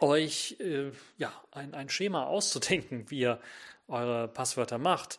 euch 0.01 0.57
äh, 0.61 0.93
ja, 1.17 1.33
ein, 1.51 1.75
ein 1.75 1.89
Schema 1.89 2.25
auszudenken, 2.25 3.11
wie 3.11 3.21
ihr 3.21 3.41
eure 3.89 4.29
Passwörter 4.29 4.79
macht. 4.79 5.19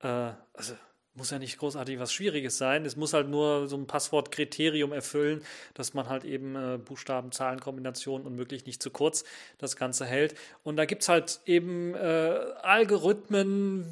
Äh, 0.00 0.32
also 0.54 0.74
muss 1.14 1.30
ja 1.30 1.38
nicht 1.38 1.58
großartig 1.58 1.98
was 1.98 2.12
Schwieriges 2.12 2.56
sein. 2.56 2.84
Es 2.84 2.96
muss 2.96 3.12
halt 3.12 3.28
nur 3.28 3.68
so 3.68 3.76
ein 3.76 3.86
Passwortkriterium 3.86 4.92
erfüllen, 4.92 5.42
dass 5.74 5.92
man 5.92 6.08
halt 6.08 6.24
eben 6.24 6.54
äh, 6.54 6.78
Buchstaben, 6.78 7.32
Zahlen, 7.32 7.60
Kombinationen 7.60 8.26
und 8.26 8.36
möglich 8.36 8.64
nicht 8.64 8.82
zu 8.82 8.90
kurz 8.90 9.24
das 9.58 9.76
Ganze 9.76 10.06
hält. 10.06 10.34
Und 10.62 10.76
da 10.76 10.84
gibt 10.84 11.02
es 11.02 11.08
halt 11.08 11.40
eben 11.46 11.94
äh, 11.94 11.98
Algorithmen 12.62 13.84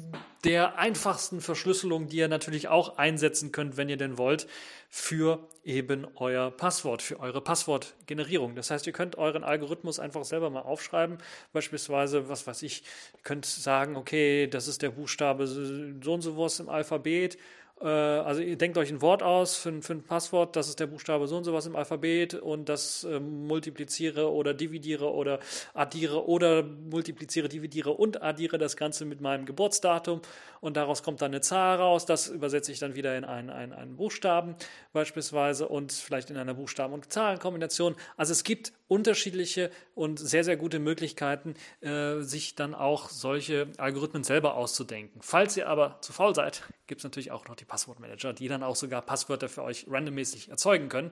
der 0.43 0.77
einfachsten 0.77 1.41
Verschlüsselung, 1.41 2.07
die 2.07 2.17
ihr 2.17 2.27
natürlich 2.27 2.67
auch 2.69 2.97
einsetzen 2.97 3.51
könnt, 3.51 3.77
wenn 3.77 3.89
ihr 3.89 3.97
denn 3.97 4.17
wollt, 4.17 4.47
für 4.89 5.47
eben 5.63 6.07
euer 6.15 6.49
Passwort, 6.49 7.01
für 7.01 7.19
eure 7.19 7.41
Passwortgenerierung. 7.41 8.55
Das 8.55 8.71
heißt, 8.71 8.87
ihr 8.87 8.93
könnt 8.93 9.17
euren 9.17 9.43
Algorithmus 9.43 9.99
einfach 9.99 10.23
selber 10.23 10.49
mal 10.49 10.61
aufschreiben. 10.61 11.19
Beispielsweise, 11.53 12.29
was 12.29 12.47
weiß 12.47 12.63
ich, 12.63 12.83
könnt 13.23 13.45
sagen, 13.45 13.95
okay, 13.97 14.47
das 14.47 14.67
ist 14.67 14.81
der 14.81 14.89
Buchstabe 14.89 15.45
so 15.45 16.13
und 16.13 16.21
so 16.21 16.37
was 16.37 16.59
im 16.59 16.69
Alphabet 16.69 17.37
also 17.85 18.41
ihr 18.41 18.57
denkt 18.57 18.77
euch 18.77 18.89
ein 18.89 19.01
Wort 19.01 19.23
aus 19.23 19.55
für, 19.55 19.81
für, 19.81 19.93
ein 19.93 20.03
Passwort, 20.03 20.55
das 20.55 20.67
ist 20.67 20.79
der 20.79 20.87
Buchstabe 20.87 21.27
so 21.27 21.37
und 21.37 21.45
so 21.45 21.53
was 21.53 21.65
im 21.65 21.75
Alphabet 21.75 22.33
und 22.33 22.67
das 22.67 23.05
äh, 23.05 23.19
multipliziere 23.19 24.31
oder 24.31 24.53
dividiere 24.53 25.13
oder 25.13 25.39
addiere 25.73 26.27
oder 26.27 26.63
multipliziere, 26.63 27.47
dividiere 27.47 27.91
und 27.91 28.21
addiere 28.21 28.57
das 28.57 28.75
Ganze 28.75 29.05
mit 29.05 29.21
meinem 29.21 29.45
Geburtsdatum 29.45 30.21
und 30.59 30.75
daraus 30.75 31.03
kommt 31.03 31.21
dann 31.21 31.31
eine 31.31 31.41
Zahl 31.41 31.77
raus, 31.77 32.05
das 32.05 32.27
übersetze 32.27 32.71
ich 32.71 32.79
dann 32.79 32.95
wieder 32.95 33.17
in 33.17 33.23
einen, 33.23 33.49
einen, 33.49 33.71
einen 33.71 33.95
Buchstaben 33.95 34.55
beispielsweise 34.91 35.67
und 35.67 35.93
vielleicht 35.93 36.29
in 36.29 36.37
einer 36.37 36.53
Buchstaben- 36.53 36.93
und 36.93 37.11
Zahlenkombination. 37.11 37.95
Also 38.17 38.33
es 38.33 38.43
gibt 38.43 38.73
unterschiedliche 38.89 39.69
und 39.93 40.19
sehr, 40.19 40.43
sehr 40.43 40.57
gute 40.57 40.79
Möglichkeiten, 40.79 41.53
äh, 41.79 42.19
sich 42.21 42.55
dann 42.55 42.73
auch 42.73 43.09
solche 43.09 43.67
Algorithmen 43.77 44.23
selber 44.23 44.55
auszudenken. 44.55 45.21
Falls 45.21 45.55
ihr 45.55 45.69
aber 45.69 45.99
zu 46.01 46.11
faul 46.11 46.33
seid, 46.33 46.63
gibt 46.87 46.99
es 46.99 47.03
natürlich 47.03 47.31
auch 47.31 47.47
noch 47.47 47.55
die 47.55 47.65
Passwortmanager, 47.65 48.33
die 48.33 48.47
dann 48.47 48.63
auch 48.63 48.75
sogar 48.75 49.03
Passwörter 49.03 49.47
für 49.47 49.63
euch 49.63 49.85
randommäßig 49.87 50.49
erzeugen 50.49 50.89
können. 50.89 51.11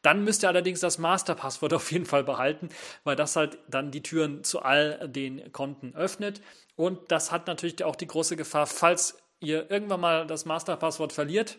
Dann 0.00 0.24
müsst 0.24 0.42
ihr 0.42 0.48
allerdings 0.48 0.80
das 0.80 0.98
Masterpasswort 0.98 1.72
auf 1.74 1.92
jeden 1.92 2.06
Fall 2.06 2.24
behalten, 2.24 2.70
weil 3.04 3.14
das 3.14 3.36
halt 3.36 3.58
dann 3.68 3.90
die 3.90 4.02
Türen 4.02 4.42
zu 4.42 4.62
all 4.62 5.06
den 5.08 5.52
Konten 5.52 5.94
öffnet. 5.94 6.40
Und 6.76 7.12
das 7.12 7.30
hat 7.30 7.46
natürlich 7.46 7.84
auch 7.84 7.96
die 7.96 8.06
große 8.06 8.36
Gefahr, 8.36 8.66
falls 8.66 9.18
ihr 9.38 9.70
irgendwann 9.70 10.00
mal 10.00 10.26
das 10.26 10.46
Masterpasswort 10.46 11.12
verliert 11.12 11.58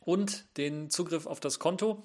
und 0.00 0.56
den 0.56 0.88
Zugriff 0.88 1.26
auf 1.26 1.38
das 1.38 1.58
Konto, 1.58 2.02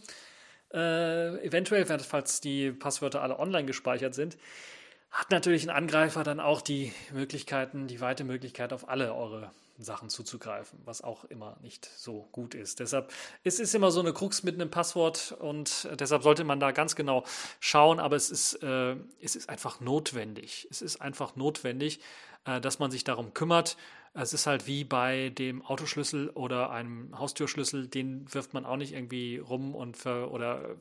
äh, 0.73 1.45
eventuell, 1.45 1.85
falls 1.85 2.41
die 2.41 2.71
Passwörter 2.71 3.21
alle 3.21 3.39
online 3.39 3.65
gespeichert 3.65 4.13
sind, 4.13 4.37
hat 5.11 5.29
natürlich 5.29 5.63
ein 5.63 5.69
Angreifer 5.69 6.23
dann 6.23 6.39
auch 6.39 6.61
die 6.61 6.93
Möglichkeiten, 7.11 7.87
die 7.87 7.99
weite 7.99 8.23
Möglichkeit, 8.23 8.71
auf 8.71 8.87
alle 8.87 9.13
eure 9.13 9.51
Sachen 9.77 10.09
zuzugreifen, 10.09 10.79
was 10.85 11.01
auch 11.01 11.25
immer 11.25 11.57
nicht 11.61 11.85
so 11.85 12.27
gut 12.31 12.53
ist. 12.53 12.79
Deshalb 12.79 13.11
es 13.43 13.59
ist 13.59 13.73
immer 13.73 13.91
so 13.91 13.99
eine 13.99 14.13
Krux 14.13 14.43
mit 14.43 14.55
einem 14.55 14.69
Passwort 14.69 15.35
und 15.39 15.89
deshalb 15.99 16.23
sollte 16.23 16.43
man 16.43 16.59
da 16.59 16.71
ganz 16.71 16.95
genau 16.95 17.23
schauen, 17.59 17.99
aber 17.99 18.15
es 18.15 18.29
ist, 18.29 18.61
äh, 18.63 18.95
es 19.21 19.35
ist 19.35 19.49
einfach 19.49 19.79
notwendig. 19.79 20.67
Es 20.69 20.81
ist 20.81 21.01
einfach 21.01 21.35
notwendig, 21.35 21.99
dass 22.43 22.79
man 22.79 22.91
sich 22.91 23.03
darum 23.03 23.33
kümmert. 23.33 23.77
Es 24.13 24.33
ist 24.33 24.47
halt 24.47 24.67
wie 24.67 24.83
bei 24.83 25.29
dem 25.29 25.63
Autoschlüssel 25.63 26.29
oder 26.31 26.71
einem 26.71 27.17
Haustürschlüssel, 27.17 27.87
den 27.87 28.31
wirft 28.33 28.53
man 28.53 28.65
auch 28.65 28.77
nicht 28.77 28.93
irgendwie 28.93 29.37
rum 29.37 29.75
und 29.75 29.95
ver 29.95 30.31
oder 30.31 30.75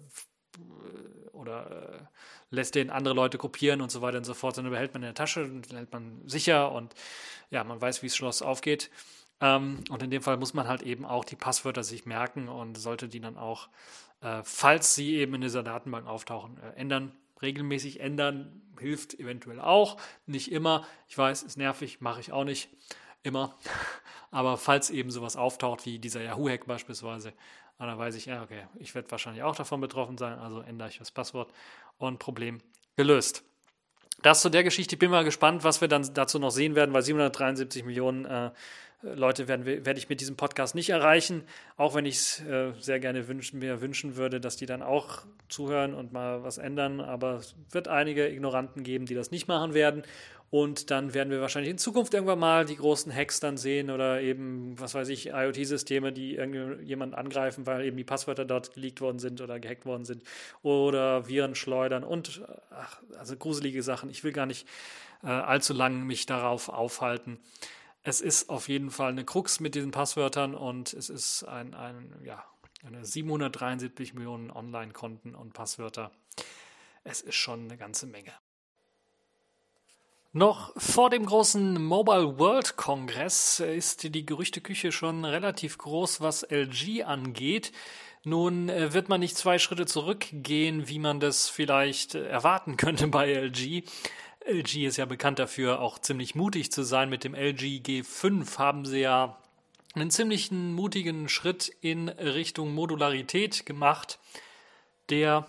oder 1.33 1.70
äh, 1.70 2.05
lässt 2.51 2.75
den 2.75 2.90
andere 2.90 3.14
Leute 3.14 3.38
kopieren 3.38 3.81
und 3.81 3.90
so 3.90 4.03
weiter 4.03 4.18
und 4.18 4.25
so 4.25 4.35
fort, 4.35 4.55
sondern 4.55 4.73
behält 4.73 4.92
man 4.92 5.03
in 5.03 5.07
der 5.07 5.14
Tasche 5.14 5.44
und 5.44 5.73
hält 5.73 5.92
man 5.92 6.20
sicher 6.27 6.73
und 6.73 6.94
ja, 7.51 7.64
man 7.64 7.81
weiß, 7.81 8.03
wie 8.03 8.09
das 8.09 8.16
Schloss 8.16 8.42
aufgeht. 8.42 8.90
Ähm, 9.40 9.85
und 9.88 10.03
in 10.03 10.11
dem 10.11 10.23
Fall 10.23 10.37
muss 10.37 10.55
man 10.55 10.68
halt 10.68 10.83
eben 10.83 11.05
auch 11.05 11.25
die 11.25 11.37
Passwörter 11.37 11.83
sich 11.83 12.05
merken 12.05 12.49
und 12.49 12.77
sollte 12.77 13.09
die 13.09 13.20
dann 13.20 13.38
auch, 13.38 13.68
äh, 14.20 14.42
falls 14.44 14.94
sie 14.94 15.16
eben 15.16 15.35
in 15.35 15.40
dieser 15.40 15.62
Datenbank 15.62 16.07
auftauchen, 16.07 16.59
äh, 16.59 16.79
ändern. 16.79 17.12
Regelmäßig 17.42 18.00
ändern 18.00 18.62
hilft 18.79 19.18
eventuell 19.18 19.61
auch, 19.61 19.98
nicht 20.26 20.50
immer. 20.50 20.87
Ich 21.09 21.16
weiß, 21.16 21.42
ist 21.42 21.57
nervig, 21.57 22.00
mache 22.00 22.20
ich 22.20 22.33
auch 22.33 22.44
nicht 22.44 22.68
immer. 23.22 23.57
Aber 24.31 24.57
falls 24.57 24.90
eben 24.90 25.11
sowas 25.11 25.37
auftaucht, 25.37 25.87
wie 25.87 25.98
dieser 25.98 26.22
Yahoo-Hack 26.22 26.66
beispielsweise, 26.66 27.33
und 27.79 27.87
dann 27.87 27.98
weiß 27.98 28.14
ich, 28.14 28.26
ja, 28.26 28.42
okay, 28.42 28.66
ich 28.79 28.94
werde 28.94 29.11
wahrscheinlich 29.11 29.42
auch 29.42 29.57
davon 29.57 29.81
betroffen 29.81 30.18
sein, 30.18 30.38
also 30.38 30.61
ändere 30.61 30.88
ich 30.88 30.98
das 30.98 31.11
Passwort 31.11 31.53
und 31.98 32.18
Problem 32.18 32.61
gelöst. 32.96 33.42
Das 34.22 34.42
zu 34.42 34.50
der 34.50 34.64
Geschichte. 34.64 34.96
Ich 34.96 34.98
bin 34.98 35.11
mal 35.11 35.24
gespannt, 35.24 35.64
was 35.64 35.81
wir 35.81 35.88
dann 35.88 36.12
dazu 36.12 36.38
noch 36.38 36.50
sehen 36.50 36.74
werden, 36.74 36.92
weil 36.92 37.03
773 37.03 37.85
Millionen 37.85 38.26
äh, 38.26 38.50
Leute 39.02 39.48
werden, 39.48 39.64
werde 39.64 39.98
ich 39.98 40.08
mit 40.08 40.20
diesem 40.20 40.36
Podcast 40.36 40.74
nicht 40.74 40.90
erreichen, 40.90 41.44
auch 41.76 41.94
wenn 41.94 42.04
ich 42.04 42.16
es 42.16 42.40
äh, 42.40 42.72
sehr 42.78 43.00
gerne 43.00 43.28
wünschen, 43.28 43.58
mir 43.58 43.80
wünschen 43.80 44.16
würde, 44.16 44.40
dass 44.40 44.56
die 44.56 44.66
dann 44.66 44.82
auch 44.82 45.22
zuhören 45.48 45.94
und 45.94 46.12
mal 46.12 46.42
was 46.42 46.58
ändern. 46.58 47.00
Aber 47.00 47.36
es 47.36 47.54
wird 47.70 47.88
einige 47.88 48.28
Ignoranten 48.28 48.82
geben, 48.82 49.06
die 49.06 49.14
das 49.14 49.30
nicht 49.30 49.48
machen 49.48 49.72
werden. 49.72 50.02
Und 50.50 50.90
dann 50.90 51.14
werden 51.14 51.30
wir 51.30 51.40
wahrscheinlich 51.40 51.70
in 51.70 51.78
Zukunft 51.78 52.12
irgendwann 52.12 52.40
mal 52.40 52.66
die 52.66 52.76
großen 52.76 53.14
Hacks 53.14 53.38
dann 53.38 53.56
sehen 53.56 53.88
oder 53.88 54.20
eben, 54.20 54.74
was 54.78 54.94
weiß 54.94 55.08
ich, 55.08 55.28
IoT-Systeme, 55.28 56.12
die 56.12 56.34
irgendjemanden 56.34 57.16
angreifen, 57.16 57.66
weil 57.66 57.84
eben 57.84 57.96
die 57.96 58.04
Passwörter 58.04 58.44
dort 58.44 58.74
geleakt 58.74 59.00
worden 59.00 59.20
sind 59.20 59.40
oder 59.40 59.60
gehackt 59.60 59.86
worden 59.86 60.04
sind 60.04 60.24
oder 60.62 61.28
Viren 61.28 61.54
schleudern 61.54 62.02
und 62.02 62.42
ach, 62.70 63.00
also 63.16 63.36
gruselige 63.36 63.84
Sachen. 63.84 64.10
Ich 64.10 64.24
will 64.24 64.32
gar 64.32 64.46
nicht 64.46 64.66
äh, 65.22 65.28
allzu 65.28 65.72
lang 65.72 66.04
mich 66.04 66.26
darauf 66.26 66.68
aufhalten. 66.68 67.38
Es 68.02 68.20
ist 68.20 68.48
auf 68.48 68.68
jeden 68.68 68.90
Fall 68.90 69.10
eine 69.10 69.24
Krux 69.24 69.60
mit 69.60 69.74
diesen 69.74 69.90
Passwörtern 69.90 70.54
und 70.54 70.92
es 70.92 71.10
ist 71.10 71.44
ein, 71.44 71.74
ein 71.74 72.14
ja, 72.24 72.44
eine 72.86 73.04
773 73.04 74.14
Millionen 74.14 74.50
Online-Konten 74.50 75.34
und 75.34 75.52
Passwörter. 75.52 76.10
Es 77.04 77.20
ist 77.20 77.34
schon 77.34 77.64
eine 77.64 77.76
ganze 77.76 78.06
Menge. 78.06 78.32
Noch 80.32 80.72
vor 80.80 81.10
dem 81.10 81.26
großen 81.26 81.82
Mobile 81.82 82.38
World 82.38 82.76
Kongress 82.76 83.58
ist 83.58 84.14
die 84.14 84.24
Gerüchteküche 84.24 84.92
schon 84.92 85.24
relativ 85.24 85.76
groß, 85.76 86.20
was 86.20 86.44
LG 86.48 87.02
angeht. 87.02 87.72
Nun 88.22 88.68
äh, 88.68 88.92
wird 88.92 89.08
man 89.08 89.20
nicht 89.20 89.36
zwei 89.36 89.58
Schritte 89.58 89.86
zurückgehen, 89.86 90.88
wie 90.88 90.98
man 90.98 91.18
das 91.20 91.48
vielleicht 91.48 92.14
äh, 92.14 92.28
erwarten 92.28 92.76
könnte 92.76 93.08
bei 93.08 93.32
LG. 93.32 93.82
LG 94.50 94.86
ist 94.86 94.96
ja 94.96 95.04
bekannt 95.04 95.38
dafür, 95.38 95.80
auch 95.80 95.98
ziemlich 95.98 96.34
mutig 96.34 96.72
zu 96.72 96.82
sein. 96.82 97.08
Mit 97.08 97.24
dem 97.24 97.34
LG 97.34 97.82
G5 97.82 98.58
haben 98.58 98.84
sie 98.84 99.00
ja 99.00 99.38
einen 99.94 100.10
ziemlich 100.10 100.50
mutigen 100.50 101.28
Schritt 101.28 101.72
in 101.80 102.08
Richtung 102.08 102.74
Modularität 102.74 103.64
gemacht, 103.66 104.18
der 105.08 105.46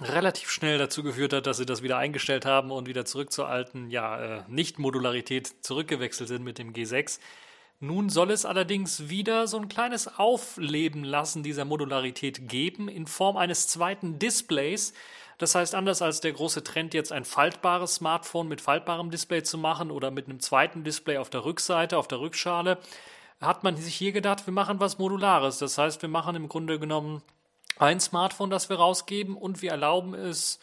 relativ 0.00 0.50
schnell 0.50 0.78
dazu 0.78 1.02
geführt 1.02 1.32
hat, 1.32 1.46
dass 1.46 1.56
sie 1.56 1.66
das 1.66 1.82
wieder 1.82 1.98
eingestellt 1.98 2.46
haben 2.46 2.70
und 2.70 2.86
wieder 2.86 3.04
zurück 3.04 3.32
zur 3.32 3.48
alten, 3.48 3.90
ja, 3.90 4.38
äh, 4.38 4.42
Nicht-Modularität 4.48 5.64
zurückgewechselt 5.64 6.28
sind 6.28 6.44
mit 6.44 6.58
dem 6.58 6.72
G6. 6.72 7.18
Nun 7.80 8.08
soll 8.08 8.30
es 8.32 8.44
allerdings 8.44 9.08
wieder 9.08 9.46
so 9.46 9.56
ein 9.56 9.68
kleines 9.68 10.18
Aufleben 10.18 11.04
lassen 11.04 11.42
dieser 11.42 11.64
Modularität 11.64 12.48
geben 12.48 12.88
in 12.88 13.06
Form 13.06 13.36
eines 13.36 13.68
zweiten 13.68 14.18
Displays. 14.18 14.94
Das 15.38 15.54
heißt, 15.54 15.74
anders 15.74 16.02
als 16.02 16.20
der 16.20 16.32
große 16.32 16.64
Trend, 16.64 16.94
jetzt 16.94 17.12
ein 17.12 17.24
faltbares 17.24 17.96
Smartphone 17.96 18.48
mit 18.48 18.60
faltbarem 18.60 19.10
Display 19.10 19.44
zu 19.44 19.56
machen 19.56 19.90
oder 19.90 20.10
mit 20.10 20.26
einem 20.26 20.40
zweiten 20.40 20.82
Display 20.82 21.18
auf 21.18 21.30
der 21.30 21.44
Rückseite, 21.44 21.96
auf 21.96 22.08
der 22.08 22.20
Rückschale, 22.20 22.78
hat 23.40 23.62
man 23.62 23.76
sich 23.76 23.94
hier 23.94 24.10
gedacht, 24.10 24.46
wir 24.46 24.52
machen 24.52 24.80
was 24.80 24.98
Modulares. 24.98 25.58
Das 25.58 25.78
heißt, 25.78 26.02
wir 26.02 26.08
machen 26.08 26.34
im 26.34 26.48
Grunde 26.48 26.80
genommen 26.80 27.22
ein 27.78 28.00
Smartphone, 28.00 28.50
das 28.50 28.68
wir 28.68 28.76
rausgeben 28.76 29.36
und 29.36 29.62
wir 29.62 29.70
erlauben 29.70 30.14
es 30.14 30.58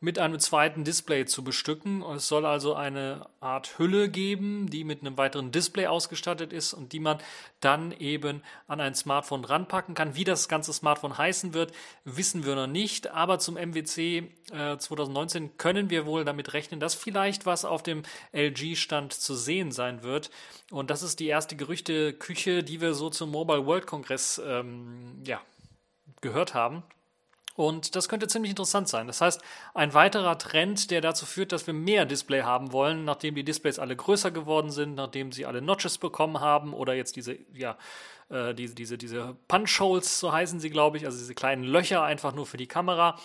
mit 0.00 0.18
einem 0.18 0.38
zweiten 0.38 0.84
Display 0.84 1.26
zu 1.26 1.42
bestücken. 1.42 2.02
Es 2.02 2.28
soll 2.28 2.46
also 2.46 2.74
eine 2.74 3.26
Art 3.40 3.78
Hülle 3.78 4.08
geben, 4.08 4.68
die 4.70 4.84
mit 4.84 5.00
einem 5.00 5.18
weiteren 5.18 5.50
Display 5.50 5.86
ausgestattet 5.86 6.52
ist 6.52 6.72
und 6.72 6.92
die 6.92 7.00
man 7.00 7.18
dann 7.60 7.92
eben 7.92 8.42
an 8.68 8.80
ein 8.80 8.94
Smartphone 8.94 9.44
ranpacken 9.44 9.94
kann. 9.94 10.14
Wie 10.14 10.24
das 10.24 10.48
ganze 10.48 10.72
Smartphone 10.72 11.18
heißen 11.18 11.52
wird, 11.52 11.72
wissen 12.04 12.46
wir 12.46 12.54
noch 12.54 12.68
nicht, 12.68 13.10
aber 13.10 13.40
zum 13.40 13.56
MWC 13.56 14.30
äh, 14.52 14.78
2019 14.78 15.56
können 15.56 15.90
wir 15.90 16.06
wohl 16.06 16.24
damit 16.24 16.52
rechnen, 16.52 16.78
dass 16.78 16.94
vielleicht 16.94 17.44
was 17.44 17.64
auf 17.64 17.82
dem 17.82 18.02
LG-Stand 18.32 19.12
zu 19.12 19.34
sehen 19.34 19.72
sein 19.72 20.04
wird. 20.04 20.30
Und 20.70 20.90
das 20.90 21.02
ist 21.02 21.18
die 21.18 21.26
erste 21.26 21.56
Gerüchteküche, 21.56 22.62
die 22.62 22.80
wir 22.80 22.94
so 22.94 23.10
zum 23.10 23.30
Mobile 23.30 23.66
World 23.66 23.86
Kongress 23.86 24.40
ähm, 24.44 25.22
ja, 25.24 25.40
gehört 26.20 26.54
haben. 26.54 26.84
Und 27.58 27.96
das 27.96 28.08
könnte 28.08 28.28
ziemlich 28.28 28.50
interessant 28.50 28.86
sein. 28.86 29.08
Das 29.08 29.20
heißt, 29.20 29.42
ein 29.74 29.92
weiterer 29.92 30.38
Trend, 30.38 30.92
der 30.92 31.00
dazu 31.00 31.26
führt, 31.26 31.50
dass 31.50 31.66
wir 31.66 31.74
mehr 31.74 32.04
Display 32.06 32.42
haben 32.42 32.70
wollen, 32.70 33.04
nachdem 33.04 33.34
die 33.34 33.42
Displays 33.42 33.80
alle 33.80 33.96
größer 33.96 34.30
geworden 34.30 34.70
sind, 34.70 34.94
nachdem 34.94 35.32
sie 35.32 35.44
alle 35.44 35.60
Notches 35.60 35.98
bekommen 35.98 36.38
haben 36.38 36.72
oder 36.72 36.94
jetzt 36.94 37.16
diese, 37.16 37.36
ja, 37.52 37.76
äh, 38.30 38.54
diese, 38.54 38.76
diese, 38.76 38.96
diese 38.96 39.34
Punch 39.48 39.80
Holes, 39.80 40.20
so 40.20 40.32
heißen 40.32 40.60
sie, 40.60 40.70
glaube 40.70 40.98
ich, 40.98 41.04
also 41.04 41.18
diese 41.18 41.34
kleinen 41.34 41.64
Löcher 41.64 42.04
einfach 42.04 42.32
nur 42.32 42.46
für 42.46 42.58
die 42.58 42.68
Kamera 42.68 43.18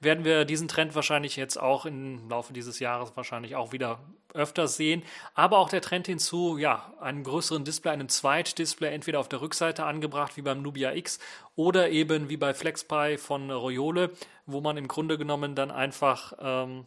werden 0.00 0.24
wir 0.24 0.44
diesen 0.44 0.68
Trend 0.68 0.94
wahrscheinlich 0.94 1.36
jetzt 1.36 1.60
auch 1.60 1.86
im 1.86 2.28
Laufe 2.28 2.52
dieses 2.52 2.78
Jahres 2.78 3.16
wahrscheinlich 3.16 3.56
auch 3.56 3.72
wieder 3.72 4.00
öfters 4.34 4.76
sehen. 4.76 5.02
Aber 5.34 5.58
auch 5.58 5.68
der 5.68 5.80
Trend 5.80 6.06
hinzu, 6.06 6.58
ja, 6.58 6.92
einem 7.00 7.24
größeren 7.24 7.64
Display, 7.64 7.92
einem 7.92 8.08
Zweitdisplay 8.08 8.92
entweder 8.92 9.20
auf 9.20 9.28
der 9.28 9.40
Rückseite 9.40 9.84
angebracht, 9.84 10.36
wie 10.36 10.42
beim 10.42 10.62
Nubia 10.62 10.92
X, 10.92 11.18
oder 11.54 11.88
eben 11.90 12.28
wie 12.28 12.36
bei 12.36 12.52
FlexPy 12.52 13.16
von 13.18 13.50
Royole, 13.50 14.10
wo 14.44 14.60
man 14.60 14.76
im 14.76 14.88
Grunde 14.88 15.18
genommen 15.18 15.54
dann 15.54 15.70
einfach 15.70 16.34
ähm, 16.40 16.86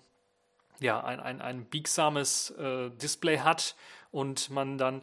ja, 0.79 1.03
ein, 1.03 1.19
ein, 1.19 1.41
ein 1.41 1.65
biegsames 1.65 2.51
äh, 2.51 2.89
Display 2.91 3.39
hat 3.39 3.75
und 4.11 4.49
man 4.49 4.77
dann 4.77 5.01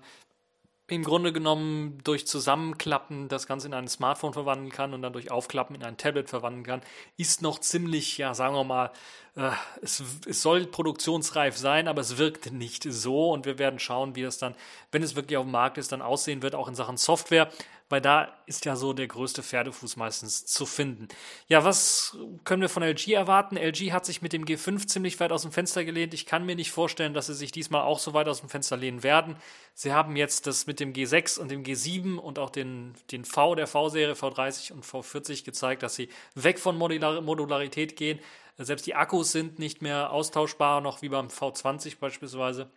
im 0.89 1.03
Grunde 1.03 1.33
genommen 1.33 1.99
durch 2.05 2.27
Zusammenklappen 2.27 3.29
das 3.29 3.47
Ganze 3.49 3.67
in 3.67 3.75
ein 3.75 3.89
Smartphone 3.89 4.33
verwandeln 4.33 4.71
kann 4.71 4.95
und 4.95 5.03
dann 5.03 5.13
durch 5.13 5.33
Aufklappen 5.33 5.75
in 5.75 5.83
ein 5.83 5.97
Tablet 5.97 6.29
verwandeln 6.31 6.65
kann, 6.65 6.81
ist 7.17 7.43
noch 7.43 7.59
ziemlich, 7.59 8.19
ja, 8.19 8.35
sagen 8.35 8.55
wir 8.55 8.63
mal, 8.63 8.93
äh, 9.35 9.51
es, 9.83 10.03
es 10.29 10.43
soll 10.43 10.67
produktionsreif 10.67 11.57
sein, 11.57 11.89
aber 11.89 12.03
es 12.03 12.19
wirkt 12.19 12.53
nicht 12.53 12.85
so 12.89 13.33
und 13.33 13.47
wir 13.47 13.59
werden 13.59 13.81
schauen, 13.81 14.15
wie 14.15 14.23
das 14.23 14.39
dann, 14.39 14.55
wenn 14.93 15.03
es 15.03 15.17
wirklich 15.17 15.37
auf 15.37 15.45
dem 15.45 15.53
Markt 15.53 15.77
ist, 15.77 15.91
dann 15.91 16.03
aussehen 16.03 16.43
wird, 16.43 16.55
auch 16.55 16.69
in 16.69 16.77
Sachen 16.77 16.97
Software. 16.97 17.51
Weil 17.89 18.01
da 18.01 18.35
ist 18.47 18.65
ja 18.65 18.75
so 18.75 18.93
der 18.93 19.07
größte 19.07 19.43
Pferdefuß 19.43 19.97
meistens 19.97 20.45
zu 20.45 20.67
finden. 20.67 21.07
Ja, 21.47 21.65
was 21.65 22.17
können 22.45 22.63
wir 22.63 22.69
von 22.69 22.83
LG 22.83 23.13
erwarten? 23.13 23.57
LG 23.57 23.93
hat 23.93 24.05
sich 24.05 24.23
mit 24.23 24.33
dem 24.33 24.45
G5 24.45 24.87
ziemlich 24.89 25.21
weit 25.21 25.31
aus 25.31 25.43
dem 25.43 25.53
Fenster 25.53 25.85
gelehnt. 25.85 26.13
Ich 26.13 26.27
kann 26.27 26.45
mir 26.45 26.57
nicht 26.57 26.73
vorstellen, 26.73 27.15
dass 27.15 27.27
sie 27.27 27.35
sich 27.35 27.53
diesmal 27.53 27.83
auch 27.83 28.01
so 28.01 28.13
weit 28.13 28.29
aus 28.29 28.41
dem 28.41 28.49
Fenster 28.49 28.77
lehnen 28.77 29.03
werden. 29.03 29.37
Sie 29.75 29.93
haben 29.93 30.17
jetzt 30.17 30.47
das 30.47 30.67
mit 30.67 30.81
dem 30.81 30.93
G6 30.93 31.39
und 31.39 31.51
dem 31.51 31.63
G7 31.63 32.17
und 32.17 32.39
auch 32.39 32.51
den, 32.51 32.95
den 33.13 33.25
V 33.25 33.55
der 33.55 33.69
V-Serie, 33.69 34.15
V30 34.15 34.73
und 34.73 34.85
V40 34.85 35.45
gezeigt, 35.45 35.83
dass 35.83 35.95
sie 35.95 36.09
weg 36.35 36.59
von 36.59 36.77
Modular 36.77 37.21
Modularität 37.21 37.97
gehen. 37.97 38.19
Selbst 38.59 38.87
die 38.87 38.95
Akkus 38.95 39.33
sind 39.33 39.59
nicht 39.59 39.83
mehr 39.83 40.11
austauschbar, 40.11 40.81
noch 40.81 41.03
wie 41.03 41.11
beim 41.11 41.29
V20 41.29 41.99
beispielsweise 42.01 42.71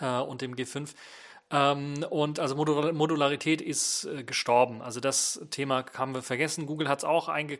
äh, 0.00 0.18
und 0.18 0.42
dem 0.42 0.54
G5. 0.56 0.90
Ähm, 1.50 2.04
und 2.10 2.40
also 2.40 2.56
Modularität 2.56 3.60
ist 3.60 4.04
äh, 4.04 4.24
gestorben. 4.24 4.82
Also 4.82 5.00
das 5.00 5.40
Thema 5.50 5.84
haben 5.96 6.14
wir 6.14 6.22
vergessen. 6.22 6.66
Google 6.66 6.88
hat 6.88 6.98
es 6.98 7.04
auch 7.04 7.28
einge, 7.28 7.58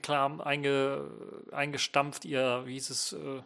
eingestampft. 1.53 2.25
Ihr, 2.25 2.63
wie 2.67 2.75
hieß 2.75 2.91
es? 2.91 3.13
Äh, 3.13 3.43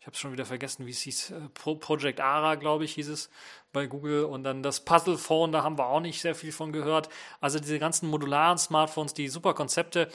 ich 0.00 0.08
habe 0.08 0.14
es 0.14 0.20
schon 0.20 0.32
wieder 0.32 0.46
vergessen, 0.46 0.86
wie 0.86 0.90
es 0.90 1.00
hieß. 1.00 1.30
Äh, 1.30 1.40
Pro 1.54 1.76
Project 1.76 2.20
Ara, 2.20 2.56
glaube 2.56 2.84
ich, 2.84 2.94
hieß 2.94 3.08
es 3.08 3.30
bei 3.72 3.86
Google. 3.86 4.24
Und 4.24 4.42
dann 4.42 4.62
das 4.62 4.84
Puzzle 4.84 5.18
Phone, 5.18 5.52
da 5.52 5.62
haben 5.62 5.78
wir 5.78 5.86
auch 5.86 6.00
nicht 6.00 6.20
sehr 6.20 6.34
viel 6.34 6.52
von 6.52 6.72
gehört. 6.72 7.08
Also 7.40 7.60
diese 7.60 7.78
ganzen 7.78 8.08
modularen 8.08 8.58
Smartphones, 8.58 9.14
die 9.14 9.28
super 9.28 9.54
Konzepte, 9.54 10.08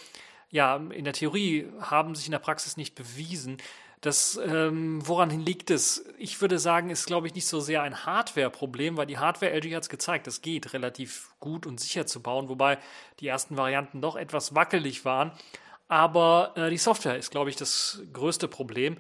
ja, 0.50 0.76
in 0.76 1.06
der 1.06 1.14
Theorie 1.14 1.72
haben 1.80 2.14
sich 2.16 2.26
in 2.26 2.34
der 2.34 2.40
Praxis 2.40 2.76
nicht 2.76 2.94
bewiesen. 2.94 3.58
Das, 4.02 4.40
ähm, 4.44 5.08
woran 5.08 5.30
liegt 5.30 5.70
es? 5.70 6.04
Ich 6.18 6.42
würde 6.42 6.58
sagen, 6.58 6.90
ist, 6.90 7.06
glaube 7.06 7.28
ich, 7.28 7.36
nicht 7.36 7.46
so 7.46 7.60
sehr 7.60 7.84
ein 7.84 8.04
Hardware-Problem, 8.04 8.98
weil 8.98 9.06
die 9.06 9.20
Hardware, 9.20 9.52
LG 9.52 9.76
hat 9.76 9.84
es 9.84 9.90
gezeigt, 9.90 10.26
es 10.26 10.42
geht 10.42 10.74
relativ 10.74 11.30
gut 11.40 11.68
und 11.68 11.80
sicher 11.80 12.08
zu 12.08 12.20
bauen, 12.20 12.50
wobei 12.50 12.80
die 13.20 13.28
ersten 13.28 13.58
Varianten 13.58 14.02
doch 14.02 14.16
etwas 14.16 14.56
wackelig 14.56 15.06
waren. 15.06 15.32
Aber 15.88 16.54
äh, 16.56 16.72
die 16.72 16.78
Software 16.78 17.18
ist, 17.18 17.30
glaube 17.30 17.52
ich, 17.52 17.58
das 17.58 18.02
größte 18.12 18.48
Problem. 18.48 18.98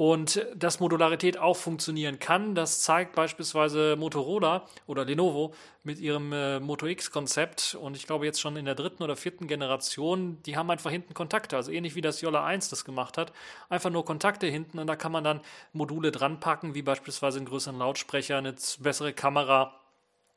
Und 0.00 0.46
dass 0.56 0.80
Modularität 0.80 1.36
auch 1.36 1.58
funktionieren 1.58 2.18
kann, 2.18 2.54
das 2.54 2.80
zeigt 2.80 3.14
beispielsweise 3.14 3.96
Motorola 3.96 4.66
oder 4.86 5.04
Lenovo 5.04 5.52
mit 5.82 5.98
ihrem 5.98 6.32
äh, 6.32 6.58
Moto 6.58 6.86
X-Konzept. 6.86 7.74
Und 7.78 7.98
ich 7.98 8.06
glaube 8.06 8.24
jetzt 8.24 8.40
schon 8.40 8.56
in 8.56 8.64
der 8.64 8.74
dritten 8.74 9.02
oder 9.02 9.14
vierten 9.14 9.46
Generation, 9.46 10.42
die 10.46 10.56
haben 10.56 10.70
einfach 10.70 10.90
hinten 10.90 11.12
Kontakte. 11.12 11.54
Also 11.56 11.70
ähnlich 11.70 11.96
wie 11.96 12.00
das 12.00 12.22
Yola 12.22 12.46
1 12.46 12.70
das 12.70 12.86
gemacht 12.86 13.18
hat. 13.18 13.34
Einfach 13.68 13.90
nur 13.90 14.06
Kontakte 14.06 14.46
hinten 14.46 14.78
und 14.78 14.86
da 14.86 14.96
kann 14.96 15.12
man 15.12 15.22
dann 15.22 15.42
Module 15.74 16.12
dran 16.12 16.40
packen, 16.40 16.74
wie 16.74 16.80
beispielsweise 16.80 17.36
einen 17.36 17.48
größeren 17.48 17.76
Lautsprecher, 17.76 18.38
eine 18.38 18.54
bessere 18.78 19.12
Kamera 19.12 19.74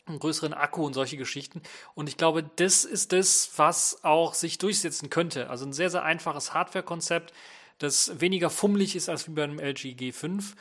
einen 0.06 0.20
größeren 0.20 0.54
Akku 0.54 0.86
und 0.86 0.94
solche 0.94 1.16
Geschichten. 1.16 1.62
Und 1.96 2.10
ich 2.10 2.18
glaube, 2.18 2.44
das 2.58 2.84
ist 2.84 3.14
das, 3.14 3.52
was 3.56 4.04
auch 4.04 4.34
sich 4.34 4.58
durchsetzen 4.58 5.10
könnte. 5.10 5.50
Also 5.50 5.66
ein 5.66 5.72
sehr, 5.72 5.90
sehr 5.90 6.04
einfaches 6.04 6.54
Hardware-Konzept, 6.54 7.32
das 7.84 8.20
weniger 8.20 8.50
fummelig 8.50 8.96
ist 8.96 9.10
als 9.10 9.28
wie 9.28 9.32
beim 9.34 9.60
LG 9.60 9.96
G5. 9.96 10.54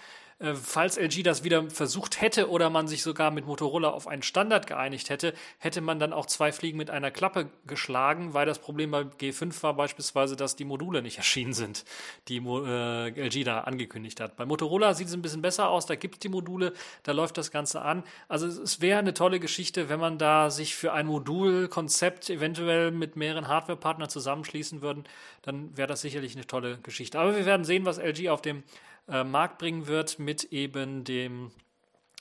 Äh, 0.42 0.54
falls 0.54 0.98
LG 0.98 1.22
das 1.22 1.44
wieder 1.44 1.70
versucht 1.70 2.20
hätte 2.20 2.50
oder 2.50 2.68
man 2.68 2.88
sich 2.88 3.02
sogar 3.02 3.30
mit 3.30 3.46
Motorola 3.46 3.90
auf 3.90 4.08
einen 4.08 4.22
Standard 4.22 4.66
geeinigt 4.66 5.08
hätte, 5.08 5.34
hätte 5.58 5.80
man 5.80 5.98
dann 5.98 6.12
auch 6.12 6.26
zwei 6.26 6.52
Fliegen 6.52 6.76
mit 6.76 6.90
einer 6.90 7.10
Klappe 7.10 7.50
geschlagen, 7.66 8.34
weil 8.34 8.44
das 8.44 8.58
Problem 8.58 8.90
bei 8.90 9.02
G5 9.02 9.62
war 9.62 9.74
beispielsweise, 9.74 10.36
dass 10.36 10.56
die 10.56 10.64
Module 10.64 11.02
nicht 11.02 11.18
erschienen 11.22 11.52
sind, 11.52 11.84
die 12.28 12.38
äh, 12.38 13.08
LG 13.08 13.44
da 13.44 13.60
angekündigt 13.60 14.20
hat. 14.20 14.36
Bei 14.36 14.44
Motorola 14.44 14.94
sieht 14.94 15.08
es 15.08 15.14
ein 15.14 15.22
bisschen 15.22 15.42
besser 15.42 15.68
aus, 15.68 15.86
da 15.86 15.94
gibt 15.94 16.16
es 16.16 16.20
die 16.20 16.28
Module, 16.28 16.72
da 17.04 17.12
läuft 17.12 17.38
das 17.38 17.50
Ganze 17.50 17.82
an. 17.82 18.02
Also 18.28 18.46
es 18.46 18.80
wäre 18.80 18.98
eine 18.98 19.14
tolle 19.14 19.38
Geschichte, 19.38 19.88
wenn 19.88 20.00
man 20.00 20.18
da 20.18 20.50
sich 20.50 20.74
für 20.74 20.92
ein 20.92 21.06
Modulkonzept 21.06 22.30
eventuell 22.30 22.90
mit 22.90 23.16
mehreren 23.16 23.46
Hardwarepartnern 23.46 24.08
zusammenschließen 24.08 24.82
würden, 24.82 25.04
dann 25.42 25.76
wäre 25.76 25.88
das 25.88 26.00
sicherlich 26.00 26.34
eine 26.34 26.46
tolle 26.46 26.78
Geschichte. 26.78 27.18
Aber 27.18 27.36
wir 27.36 27.46
werden 27.46 27.64
sehen, 27.64 27.84
was 27.84 27.98
LG 27.98 28.28
auf 28.28 28.42
dem 28.42 28.64
äh, 29.08 29.24
Markt 29.24 29.58
bringen 29.58 29.86
wird 29.86 30.18
mit 30.18 30.44
eben 30.44 31.04
dem, 31.04 31.52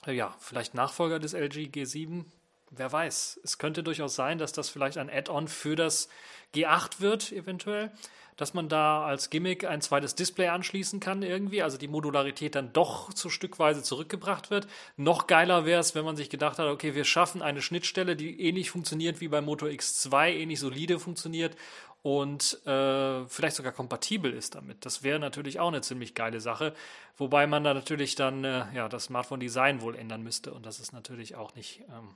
äh, 0.06 0.12
ja, 0.12 0.34
vielleicht 0.38 0.74
Nachfolger 0.74 1.18
des 1.18 1.32
LG 1.32 1.70
G7. 1.70 2.24
Wer 2.70 2.90
weiß, 2.90 3.40
es 3.44 3.58
könnte 3.58 3.82
durchaus 3.82 4.14
sein, 4.14 4.38
dass 4.38 4.52
das 4.52 4.68
vielleicht 4.68 4.98
ein 4.98 5.10
Add-on 5.10 5.48
für 5.48 5.76
das 5.76 6.08
G8 6.54 7.00
wird, 7.00 7.32
eventuell 7.32 7.92
dass 8.36 8.54
man 8.54 8.68
da 8.68 9.04
als 9.04 9.30
Gimmick 9.30 9.64
ein 9.64 9.80
zweites 9.82 10.14
Display 10.14 10.48
anschließen 10.48 11.00
kann 11.00 11.22
irgendwie, 11.22 11.62
also 11.62 11.76
die 11.76 11.88
Modularität 11.88 12.54
dann 12.54 12.72
doch 12.72 13.12
zu 13.12 13.28
Stückweise 13.28 13.82
zurückgebracht 13.82 14.50
wird. 14.50 14.66
Noch 14.96 15.26
geiler 15.26 15.64
wäre 15.64 15.80
es, 15.80 15.94
wenn 15.94 16.04
man 16.04 16.16
sich 16.16 16.30
gedacht 16.30 16.58
hat, 16.58 16.66
okay, 16.66 16.94
wir 16.94 17.04
schaffen 17.04 17.42
eine 17.42 17.62
Schnittstelle, 17.62 18.16
die 18.16 18.40
ähnlich 18.40 18.70
funktioniert 18.70 19.20
wie 19.20 19.28
beim 19.28 19.44
Moto 19.44 19.66
X2, 19.66 20.30
ähnlich 20.30 20.60
solide 20.60 20.98
funktioniert 20.98 21.56
und 22.02 22.66
äh, 22.66 23.26
vielleicht 23.26 23.56
sogar 23.56 23.72
kompatibel 23.72 24.32
ist 24.32 24.54
damit. 24.54 24.84
Das 24.84 25.02
wäre 25.02 25.18
natürlich 25.18 25.60
auch 25.60 25.68
eine 25.68 25.80
ziemlich 25.80 26.14
geile 26.14 26.40
Sache, 26.40 26.74
wobei 27.16 27.46
man 27.46 27.64
da 27.64 27.74
natürlich 27.74 28.14
dann 28.14 28.44
äh, 28.44 28.64
ja, 28.74 28.88
das 28.88 29.04
Smartphone-Design 29.04 29.80
wohl 29.80 29.96
ändern 29.96 30.22
müsste 30.22 30.52
und 30.52 30.66
das 30.66 30.80
ist 30.80 30.92
natürlich 30.92 31.36
auch 31.36 31.54
nicht 31.54 31.80
ähm, 31.88 32.14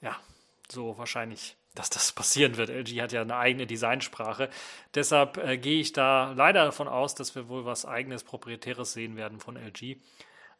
ja, 0.00 0.16
so 0.70 0.98
wahrscheinlich 0.98 1.56
dass 1.74 1.90
das 1.90 2.12
passieren 2.12 2.56
wird. 2.56 2.70
LG 2.70 3.02
hat 3.02 3.12
ja 3.12 3.22
eine 3.22 3.36
eigene 3.36 3.66
Designsprache. 3.66 4.48
Deshalb 4.94 5.38
äh, 5.38 5.58
gehe 5.58 5.80
ich 5.80 5.92
da 5.92 6.32
leider 6.32 6.64
davon 6.64 6.88
aus, 6.88 7.14
dass 7.14 7.34
wir 7.34 7.48
wohl 7.48 7.64
was 7.64 7.84
eigenes, 7.84 8.22
proprietäres 8.22 8.92
sehen 8.92 9.16
werden 9.16 9.40
von 9.40 9.56
LG. 9.56 9.96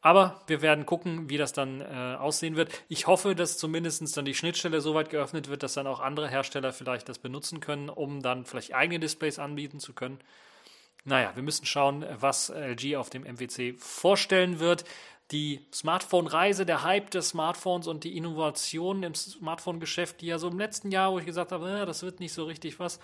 Aber 0.04 0.42
wir 0.48 0.60
werden 0.60 0.84
gucken, 0.84 1.30
wie 1.30 1.38
das 1.38 1.54
dann 1.54 1.80
äh, 1.80 2.16
aussehen 2.20 2.56
wird. 2.56 2.70
Ich 2.88 3.06
hoffe, 3.06 3.34
dass 3.34 3.56
zumindest 3.56 4.14
dann 4.14 4.26
die 4.26 4.34
Schnittstelle 4.34 4.82
so 4.82 4.94
weit 4.94 5.08
geöffnet 5.08 5.48
wird, 5.48 5.62
dass 5.62 5.72
dann 5.72 5.86
auch 5.86 6.00
andere 6.00 6.28
Hersteller 6.28 6.74
vielleicht 6.74 7.08
das 7.08 7.18
benutzen 7.18 7.60
können, 7.60 7.88
um 7.88 8.20
dann 8.20 8.44
vielleicht 8.44 8.74
eigene 8.74 9.00
Displays 9.00 9.38
anbieten 9.38 9.80
zu 9.80 9.94
können. 9.94 10.18
Naja, 11.06 11.32
wir 11.34 11.42
müssen 11.42 11.64
schauen, 11.64 12.04
was 12.20 12.50
LG 12.50 12.96
auf 12.96 13.08
dem 13.08 13.22
MWC 13.22 13.76
vorstellen 13.78 14.60
wird 14.60 14.84
die 15.30 15.64
Smartphone-Reise, 15.72 16.66
der 16.66 16.82
Hype 16.82 17.10
des 17.10 17.30
Smartphones 17.30 17.86
und 17.86 18.04
die 18.04 18.14
Innovationen 18.14 19.04
im 19.04 19.14
Smartphone-Geschäft, 19.14 20.20
die 20.20 20.26
ja 20.26 20.38
so 20.38 20.48
im 20.48 20.58
letzten 20.58 20.90
Jahr, 20.90 21.12
wo 21.12 21.18
ich 21.18 21.24
gesagt 21.24 21.50
habe, 21.50 21.80
äh, 21.80 21.86
das 21.86 22.02
wird 22.02 22.20
nicht 22.20 22.34
so 22.34 22.44
richtig 22.44 22.78
was, 22.78 23.00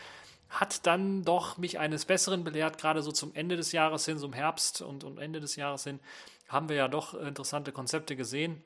hat 0.50 0.86
dann 0.86 1.24
doch 1.24 1.56
mich 1.56 1.78
eines 1.78 2.04
Besseren 2.04 2.44
belehrt, 2.44 2.76
gerade 2.76 3.02
so 3.02 3.10
zum 3.10 3.34
Ende 3.34 3.56
des 3.56 3.72
Jahres 3.72 4.04
hin, 4.04 4.18
so 4.18 4.26
im 4.26 4.34
Herbst 4.34 4.82
und, 4.82 5.02
und 5.04 5.18
Ende 5.18 5.40
des 5.40 5.56
Jahres 5.56 5.84
hin, 5.84 5.98
haben 6.50 6.68
wir 6.68 6.76
ja 6.76 6.88
doch 6.88 7.14
interessante 7.14 7.72
Konzepte 7.72 8.16
gesehen. 8.16 8.62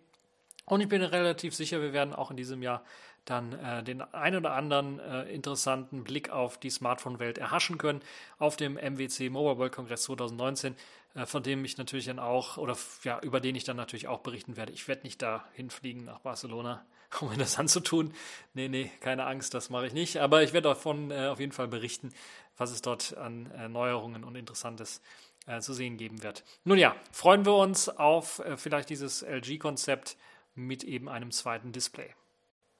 Und 0.66 0.80
ich 0.80 0.88
bin 0.88 1.02
relativ 1.02 1.54
sicher, 1.54 1.82
wir 1.82 1.92
werden 1.92 2.14
auch 2.14 2.30
in 2.30 2.36
diesem 2.36 2.62
Jahr 2.62 2.82
dann 3.26 3.52
äh, 3.52 3.82
den 3.82 4.00
ein 4.00 4.36
oder 4.36 4.52
anderen 4.52 4.98
äh, 4.98 5.24
interessanten 5.24 6.04
Blick 6.04 6.30
auf 6.30 6.58
die 6.58 6.70
Smartphone-Welt 6.70 7.38
erhaschen 7.38 7.78
können 7.78 8.00
auf 8.38 8.56
dem 8.56 8.74
MWC 8.74 9.30
Mobile 9.30 9.58
World 9.58 9.72
Congress 9.72 10.02
2019, 10.02 10.74
äh, 11.14 11.26
von 11.26 11.42
dem 11.42 11.64
ich 11.64 11.78
natürlich 11.78 12.06
dann 12.06 12.18
auch, 12.18 12.56
oder 12.56 12.76
ja, 13.02 13.20
über 13.20 13.40
den 13.40 13.56
ich 13.56 13.64
dann 13.64 13.76
natürlich 13.76 14.08
auch 14.08 14.20
berichten 14.20 14.56
werde. 14.56 14.72
Ich 14.72 14.88
werde 14.88 15.02
nicht 15.02 15.20
da 15.22 15.44
hinfliegen 15.54 16.04
nach 16.04 16.20
Barcelona, 16.20 16.84
um 17.20 17.28
mir 17.28 17.36
das 17.36 17.58
anzutun. 17.58 18.12
Nee, 18.54 18.68
nee, 18.68 18.90
keine 19.00 19.26
Angst, 19.26 19.54
das 19.54 19.70
mache 19.70 19.86
ich 19.86 19.92
nicht. 19.92 20.18
Aber 20.18 20.42
ich 20.42 20.52
werde 20.52 20.68
davon 20.68 21.10
äh, 21.10 21.28
auf 21.28 21.40
jeden 21.40 21.52
Fall 21.52 21.68
berichten, 21.68 22.12
was 22.56 22.70
es 22.70 22.82
dort 22.82 23.16
an 23.16 23.50
äh, 23.52 23.68
Neuerungen 23.68 24.24
und 24.24 24.36
Interessantes 24.36 25.00
äh, 25.46 25.60
zu 25.60 25.72
sehen 25.72 25.96
geben 25.96 26.22
wird. 26.22 26.44
Nun 26.64 26.78
ja, 26.78 26.96
freuen 27.12 27.44
wir 27.44 27.54
uns 27.56 27.88
auf 27.88 28.42
vielleicht 28.56 28.90
dieses 28.90 29.22
LG-Konzept 29.22 30.16
mit 30.54 30.84
eben 30.84 31.08
einem 31.08 31.30
zweiten 31.30 31.72
Display. 31.72 32.14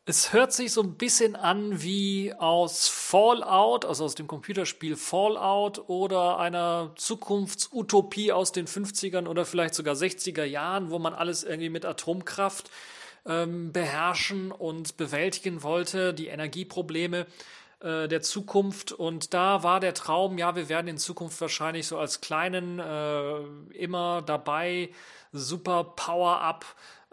Es 0.06 0.34
hört 0.34 0.52
sich 0.52 0.70
so 0.70 0.82
ein 0.82 0.96
bisschen 0.96 1.34
an 1.34 1.82
wie 1.82 2.34
aus 2.34 2.88
Fallout, 2.88 3.86
also 3.86 4.04
aus 4.04 4.14
dem 4.14 4.26
Computerspiel 4.26 4.96
Fallout 4.96 5.88
oder 5.88 6.38
einer 6.38 6.92
Zukunftsutopie 6.96 8.30
aus 8.30 8.52
den 8.52 8.66
50ern 8.66 9.26
oder 9.26 9.46
vielleicht 9.46 9.74
sogar 9.74 9.94
60er 9.94 10.44
Jahren, 10.44 10.90
wo 10.90 10.98
man 10.98 11.14
alles 11.14 11.42
irgendwie 11.42 11.70
mit 11.70 11.86
Atomkraft 11.86 12.70
ähm, 13.24 13.72
beherrschen 13.72 14.52
und 14.52 14.98
bewältigen 14.98 15.62
wollte, 15.62 16.12
die 16.12 16.26
Energieprobleme 16.26 17.26
äh, 17.80 18.08
der 18.08 18.22
Zukunft. 18.22 18.92
Und 18.92 19.34
da 19.34 19.62
war 19.62 19.80
der 19.80 19.94
Traum, 19.94 20.38
ja, 20.38 20.56
wir 20.56 20.68
werden 20.68 20.88
in 20.88 20.98
Zukunft 20.98 21.40
wahrscheinlich 21.40 21.86
so 21.86 21.98
als 21.98 22.20
kleinen, 22.20 22.78
äh, 22.78 23.38
immer 23.74 24.22
dabei, 24.22 24.90
super 25.32 25.84
Power-Up 25.84 26.64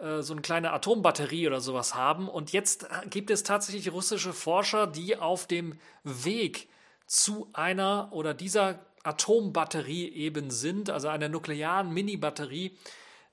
äh, 0.02 0.22
so 0.22 0.34
eine 0.34 0.42
kleine 0.42 0.72
Atombatterie 0.72 1.46
oder 1.46 1.60
sowas 1.60 1.94
haben. 1.94 2.28
Und 2.28 2.52
jetzt 2.52 2.86
gibt 3.08 3.30
es 3.30 3.44
tatsächlich 3.44 3.92
russische 3.92 4.32
Forscher, 4.32 4.86
die 4.86 5.16
auf 5.16 5.46
dem 5.46 5.78
Weg 6.02 6.68
zu 7.06 7.48
einer 7.52 8.08
oder 8.12 8.34
dieser 8.34 8.80
Atombatterie 9.04 10.08
eben 10.08 10.50
sind, 10.50 10.90
also 10.90 11.08
einer 11.08 11.28
nuklearen 11.28 11.92
Mini-Batterie, 11.92 12.76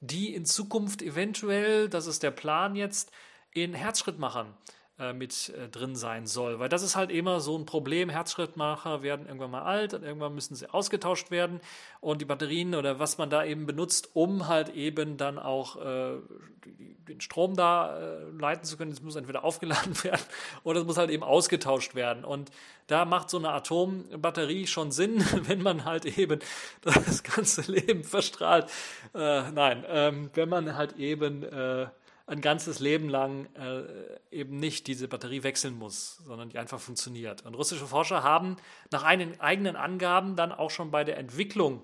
die 0.02 0.34
in 0.34 0.46
Zukunft 0.46 1.02
eventuell, 1.02 1.90
das 1.90 2.08
ist 2.08 2.24
der 2.24 2.32
Plan 2.32 2.76
jetzt, 2.76 3.12
in 3.52 3.74
Herzschrittmachern 3.74 4.48
äh, 4.48 4.79
mit 5.14 5.50
äh, 5.50 5.70
drin 5.70 5.96
sein 5.96 6.28
soll. 6.28 6.60
Weil 6.60 6.70
das 6.70 6.84
ist 6.84 6.96
halt 6.96 7.12
immer 7.12 7.40
so 7.40 7.58
ein 7.58 7.66
Problem. 7.66 8.10
Herzschrittmacher 8.10 9.02
werden 9.02 9.26
irgendwann 9.26 9.52
mal 9.52 9.64
alt 9.64 9.94
und 9.94 10.04
irgendwann 10.04 10.36
müssen 10.36 10.56
sie 10.56 10.72
ausgetauscht 10.72 11.32
werden. 11.32 11.62
Und 12.02 12.22
die 12.22 12.26
Batterien 12.26 12.76
oder 12.76 13.00
was 13.00 13.18
man 13.18 13.30
da 13.30 13.44
eben 13.44 13.66
benutzt, 13.66 14.10
um 14.14 14.48
halt 14.48 14.70
eben 14.70 15.18
dann 15.18 15.40
auch 15.40 15.76
äh, 15.78 16.18
den 17.10 17.22
Strom 17.22 17.56
da 17.56 17.98
äh, 17.98 18.30
leiten 18.40 18.64
zu 18.64 18.78
können, 18.78 18.92
das 18.92 19.02
muss 19.02 19.16
entweder 19.16 19.44
aufgeladen 19.44 19.94
werden 20.04 20.22
oder 20.64 20.82
es 20.82 20.86
muss 20.86 20.98
halt 20.98 21.10
eben 21.10 21.24
ausgetauscht 21.24 21.96
werden. 21.96 22.24
Und 22.24 22.52
da 22.88 23.06
macht 23.06 23.30
so 23.30 23.38
eine 23.38 23.50
Atombatterie 23.50 24.68
schon 24.68 24.92
Sinn, 24.92 25.24
wenn 25.48 25.62
man 25.62 25.86
halt 25.86 26.06
eben 26.06 26.40
das 26.82 27.24
ganze 27.24 27.70
Leben 27.72 28.04
verstrahlt. 28.04 28.70
Äh, 29.14 29.52
nein, 29.52 29.84
ähm, 29.88 30.30
wenn 30.34 30.50
man 30.50 30.76
halt 30.76 30.98
eben 30.98 31.44
äh, 31.44 31.88
ein 32.30 32.42
ganzes 32.42 32.80
Leben 32.80 33.10
lang 33.10 33.48
äh, 33.56 33.82
eben 34.32 34.60
nicht 34.60 34.88
diese 34.88 35.08
Batterie 35.08 35.44
wechseln 35.44 35.78
muss, 35.78 36.18
sondern 36.26 36.50
die 36.50 36.60
einfach 36.60 36.80
funktioniert. 36.80 37.46
Und 37.46 37.56
russische 37.56 37.88
Forscher 37.88 38.24
haben 38.24 38.58
nach 38.92 39.04
eigenen 39.04 39.76
Angaben 39.76 40.36
dann 40.36 40.52
auch 40.52 40.70
schon 40.70 40.92
bei 40.92 41.04
der 41.04 41.18
Entwicklung 41.18 41.82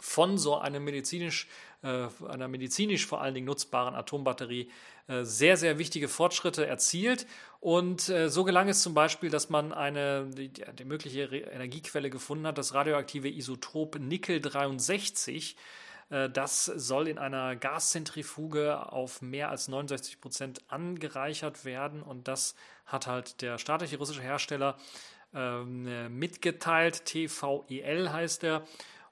von 0.00 0.38
so 0.38 0.56
einer 0.56 0.80
medizinisch, 0.80 1.48
äh, 1.82 2.06
einer 2.28 2.48
medizinisch 2.48 3.06
vor 3.06 3.20
allen 3.20 3.34
Dingen 3.34 3.46
nutzbaren 3.46 3.94
Atombatterie 3.94 4.70
äh, 5.06 5.24
sehr, 5.24 5.56
sehr 5.56 5.78
wichtige 5.78 6.08
Fortschritte 6.08 6.66
erzielt. 6.66 7.26
Und 7.60 8.08
äh, 8.08 8.30
so 8.30 8.44
gelang 8.44 8.68
es 8.68 8.82
zum 8.82 8.94
Beispiel, 8.94 9.28
dass 9.28 9.50
man 9.50 9.72
eine 9.72 10.30
die, 10.30 10.48
die 10.50 10.84
mögliche 10.84 11.24
Energiequelle 11.24 12.08
gefunden 12.08 12.46
hat, 12.46 12.56
das 12.56 12.72
radioaktive 12.72 13.28
Isotop 13.28 13.98
Nickel 13.98 14.40
63 14.40 15.56
äh, 15.56 15.58
das 16.08 16.64
soll 16.64 17.08
in 17.08 17.18
einer 17.18 17.54
Gaszentrifuge 17.54 18.92
auf 18.92 19.20
mehr 19.20 19.50
als 19.50 19.68
69 19.68 20.20
Prozent 20.20 20.62
angereichert 20.68 21.66
werden 21.66 22.02
und 22.02 22.28
das 22.28 22.54
hat 22.86 23.06
halt 23.06 23.42
der 23.42 23.58
staatliche 23.58 23.98
russische 23.98 24.22
Hersteller 24.22 24.78
ähm, 25.34 26.18
mitgeteilt. 26.18 27.04
TVEL 27.04 28.10
heißt 28.10 28.44
er 28.44 28.66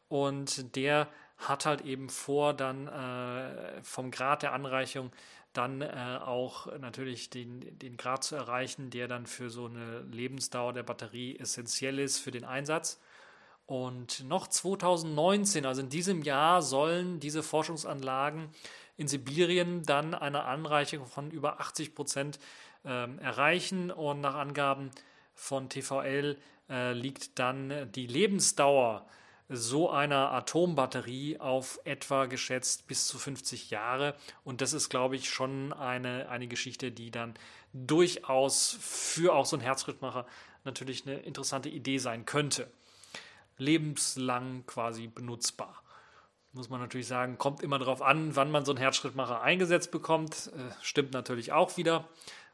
und 0.09 0.75
der 0.77 1.09
hat 1.39 1.67
halt 1.67 1.83
eben 1.83 2.09
vor, 2.09 2.55
dann 2.55 2.89
äh, 2.89 3.83
vom 3.83 4.11
Grad 4.11 4.43
der 4.43 4.53
Anreichung 4.53 5.13
dann 5.53 5.81
äh, 5.81 6.19
auch 6.23 6.67
natürlich 6.79 7.31
den, 7.31 7.79
den 7.79 7.97
Grad 7.97 8.25
zu 8.25 8.37
erreichen, 8.37 8.91
der 8.91 9.09
dann 9.09 9.27
für 9.27 9.51
so 9.51 9.67
eine 9.67 10.01
Lebensdauer 10.01 10.73
der 10.73 10.83
Batterie 10.83 11.39
essentiell 11.39 11.99
ist 11.99 12.19
für 12.19 12.31
den 12.31 12.45
Einsatz. 12.45 13.01
Und 13.67 14.25
noch 14.29 14.47
2019, 14.47 15.67
also 15.67 15.81
in 15.81 15.89
diesem 15.89 16.23
Jahr, 16.23 16.63
sollen 16.63 17.19
diese 17.19 17.43
Forschungsanlagen 17.43 18.49
in 18.97 19.09
Sibirien 19.09 19.83
dann 19.83 20.15
eine 20.15 20.45
Anreichung 20.45 21.07
von 21.07 21.31
über 21.31 21.61
80 21.61 21.95
Prozent 21.95 22.39
äh, 22.85 23.17
erreichen. 23.19 23.91
Und 23.91 24.21
nach 24.21 24.37
Angaben 24.37 24.91
von 25.35 25.69
TVL 25.69 26.39
äh, 26.71 26.93
liegt 26.93 27.39
dann 27.41 27.91
die 27.93 28.07
Lebensdauer 28.07 29.05
so 29.49 29.91
einer 29.91 30.33
Atombatterie 30.33 31.39
auf 31.39 31.81
etwa 31.85 32.27
geschätzt 32.27 32.87
bis 32.87 33.07
zu 33.09 33.19
50 33.19 33.71
Jahre. 33.71 34.15
Und 34.45 34.61
das 34.61 34.73
ist, 34.73 34.89
glaube 34.89 35.17
ich, 35.17 35.29
schon 35.29 35.73
eine, 35.73 36.29
eine 36.29 36.47
Geschichte, 36.47 36.93
die 36.93 37.11
dann 37.11 37.35
durchaus 37.73 38.77
für 38.81 39.35
auch 39.35 39.47
so 39.47 39.57
einen 39.57 39.65
Herzschrittmacher 39.65 40.27
natürlich 40.65 41.07
eine 41.07 41.19
interessante 41.19 41.69
Idee 41.69 41.99
sein 41.99 42.27
könnte 42.27 42.69
lebenslang 43.59 44.65
quasi 44.67 45.07
benutzbar. 45.09 45.83
Muss 46.53 46.71
man 46.71 46.81
natürlich 46.81 47.07
sagen, 47.07 47.37
kommt 47.37 47.63
immer 47.63 47.79
darauf 47.79 48.01
an, 48.01 48.35
wann 48.35 48.51
man 48.51 48.65
so 48.65 48.73
einen 48.73 48.79
Herzschrittmacher 48.79 49.43
eingesetzt 49.43 49.91
bekommt. 49.91 50.51
Äh, 50.57 50.73
stimmt 50.81 51.13
natürlich 51.13 51.53
auch 51.53 51.77
wieder. 51.77 52.09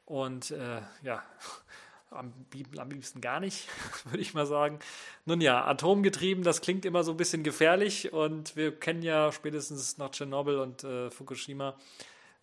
Und 0.04 0.50
äh, 0.50 0.80
ja, 1.02 1.22
am, 2.10 2.32
am 2.78 2.90
liebsten 2.90 3.20
gar 3.20 3.38
nicht, 3.38 3.68
würde 4.04 4.20
ich 4.20 4.34
mal 4.34 4.46
sagen. 4.46 4.80
Nun 5.24 5.40
ja, 5.40 5.64
atomgetrieben, 5.64 6.42
das 6.42 6.60
klingt 6.60 6.84
immer 6.84 7.04
so 7.04 7.12
ein 7.12 7.16
bisschen 7.16 7.44
gefährlich 7.44 8.12
und 8.12 8.56
wir 8.56 8.76
kennen 8.76 9.02
ja 9.02 9.30
spätestens 9.30 9.98
nach 9.98 10.10
Tschernobyl 10.10 10.58
und 10.58 10.82
äh, 10.82 11.10
Fukushima, 11.10 11.76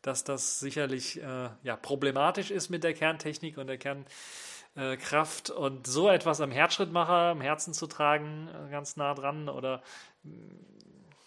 dass 0.02 0.24
das 0.24 0.62
sicherlich 0.62 1.22
äh, 1.22 1.50
ja, 1.63 1.76
problematisch 1.76 2.52
ist 2.52 2.69
mit 2.69 2.86
der 2.86 2.93
Kerntechnik 2.93 3.58
und 3.58 3.67
der 3.67 3.78
Kerntechnik 3.78 4.15
äh, 4.75 4.97
Kraft 4.97 5.49
und 5.49 5.88
so 5.88 6.10
etwas 6.10 6.41
am 6.41 6.51
Herzschrittmacher, 6.51 7.32
am 7.32 7.41
Herzen 7.41 7.73
zu 7.73 7.88
tragen, 7.88 8.47
äh, 8.47 8.71
ganz 8.71 8.95
nah 8.95 9.13
dran 9.13 9.49
oder 9.49 9.82
mm, 10.23 10.29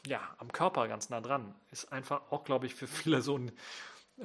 ja, 0.07 0.21
am 0.39 0.53
Körper 0.53 0.89
ganz 0.89 1.11
nah 1.11 1.21
dran, 1.21 1.55
ist 1.71 1.93
einfach 1.93 2.23
auch, 2.31 2.45
glaube 2.45 2.67
ich, 2.67 2.75
für 2.75 2.87
viele 2.87 3.23
so 3.23 3.39
ein, 3.39 3.49
äh, 4.19 4.25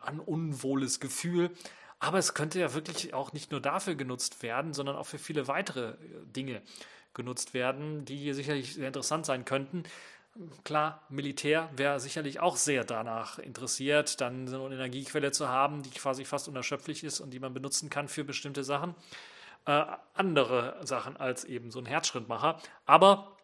ein 0.00 0.20
unwohles 0.20 1.00
Gefühl. 1.00 1.50
Aber 1.98 2.18
es 2.18 2.34
könnte 2.34 2.58
ja 2.58 2.72
wirklich 2.72 3.12
auch 3.14 3.32
nicht 3.32 3.50
nur 3.50 3.60
dafür 3.60 3.94
genutzt 3.94 4.42
werden, 4.42 4.72
sondern 4.72 4.96
auch 4.96 5.06
für 5.06 5.18
viele 5.18 5.48
weitere 5.48 5.90
äh, 5.90 5.96
Dinge 6.24 6.62
genutzt 7.12 7.54
werden, 7.54 8.04
die 8.04 8.32
sicherlich 8.32 8.74
sehr 8.74 8.86
interessant 8.86 9.26
sein 9.26 9.44
könnten. 9.44 9.82
Klar, 10.62 11.04
Militär 11.08 11.68
wäre 11.74 11.98
sicherlich 11.98 12.38
auch 12.38 12.56
sehr 12.56 12.84
danach 12.84 13.38
interessiert, 13.38 14.20
dann 14.20 14.46
so 14.46 14.64
eine 14.64 14.76
Energiequelle 14.76 15.32
zu 15.32 15.48
haben, 15.48 15.82
die 15.82 15.90
quasi 15.90 16.24
fast 16.24 16.48
unerschöpflich 16.48 17.02
ist 17.02 17.20
und 17.20 17.30
die 17.30 17.40
man 17.40 17.52
benutzen 17.52 17.90
kann 17.90 18.06
für 18.06 18.22
bestimmte 18.22 18.62
Sachen. 18.62 18.94
Äh, 19.66 19.84
andere 20.14 20.80
Sachen 20.82 21.16
als 21.16 21.44
eben 21.44 21.70
so 21.70 21.80
ein 21.80 21.86
Herzschrittmacher. 21.86 22.60
Aber 22.86 23.36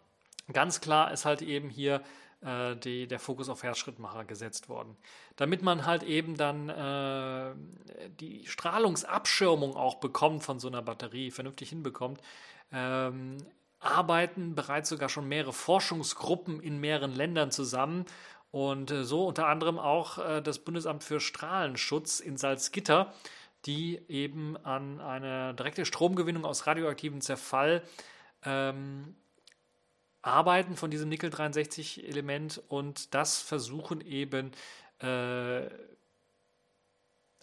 ganz 0.52 0.80
klar 0.80 1.12
ist 1.12 1.24
halt 1.24 1.42
eben 1.42 1.70
hier 1.70 2.02
äh, 2.40 2.76
die, 2.76 3.08
der 3.08 3.18
Fokus 3.18 3.48
auf 3.48 3.64
Herzschrittmacher 3.64 4.24
gesetzt 4.24 4.68
worden. 4.68 4.96
Damit 5.34 5.62
man 5.62 5.86
halt 5.86 6.04
eben 6.04 6.36
dann 6.36 6.68
äh, 6.68 7.54
die 8.20 8.46
Strahlungsabschirmung 8.46 9.74
auch 9.74 9.96
bekommt 9.96 10.44
von 10.44 10.60
so 10.60 10.68
einer 10.68 10.82
Batterie, 10.82 11.32
vernünftig 11.32 11.70
hinbekommt, 11.70 12.20
ähm, 12.72 13.38
arbeiten 13.78 14.54
bereits 14.54 14.88
sogar 14.88 15.08
schon 15.08 15.28
mehrere 15.28 15.52
Forschungsgruppen 15.52 16.60
in 16.60 16.78
mehreren 16.78 17.12
Ländern 17.12 17.50
zusammen 17.50 18.06
und 18.50 18.90
äh, 18.90 19.04
so 19.04 19.26
unter 19.26 19.46
anderem 19.48 19.78
auch 19.78 20.18
äh, 20.18 20.42
das 20.42 20.58
Bundesamt 20.60 21.04
für 21.04 21.20
Strahlenschutz 21.20 22.20
in 22.20 22.36
Salzgitter, 22.36 23.12
die 23.66 24.00
eben 24.08 24.56
an 24.56 25.00
eine 25.00 25.54
direkte 25.54 25.84
Stromgewinnung 25.84 26.44
aus 26.44 26.66
radioaktivem 26.66 27.20
Zerfall 27.20 27.82
ähm, 28.44 29.14
arbeiten 30.22 30.76
von 30.76 30.90
diesem 30.90 31.08
Nickel-63-Element 31.08 32.62
und 32.68 33.14
das 33.14 33.40
versuchen 33.40 34.00
eben 34.00 34.52
äh, 35.00 35.68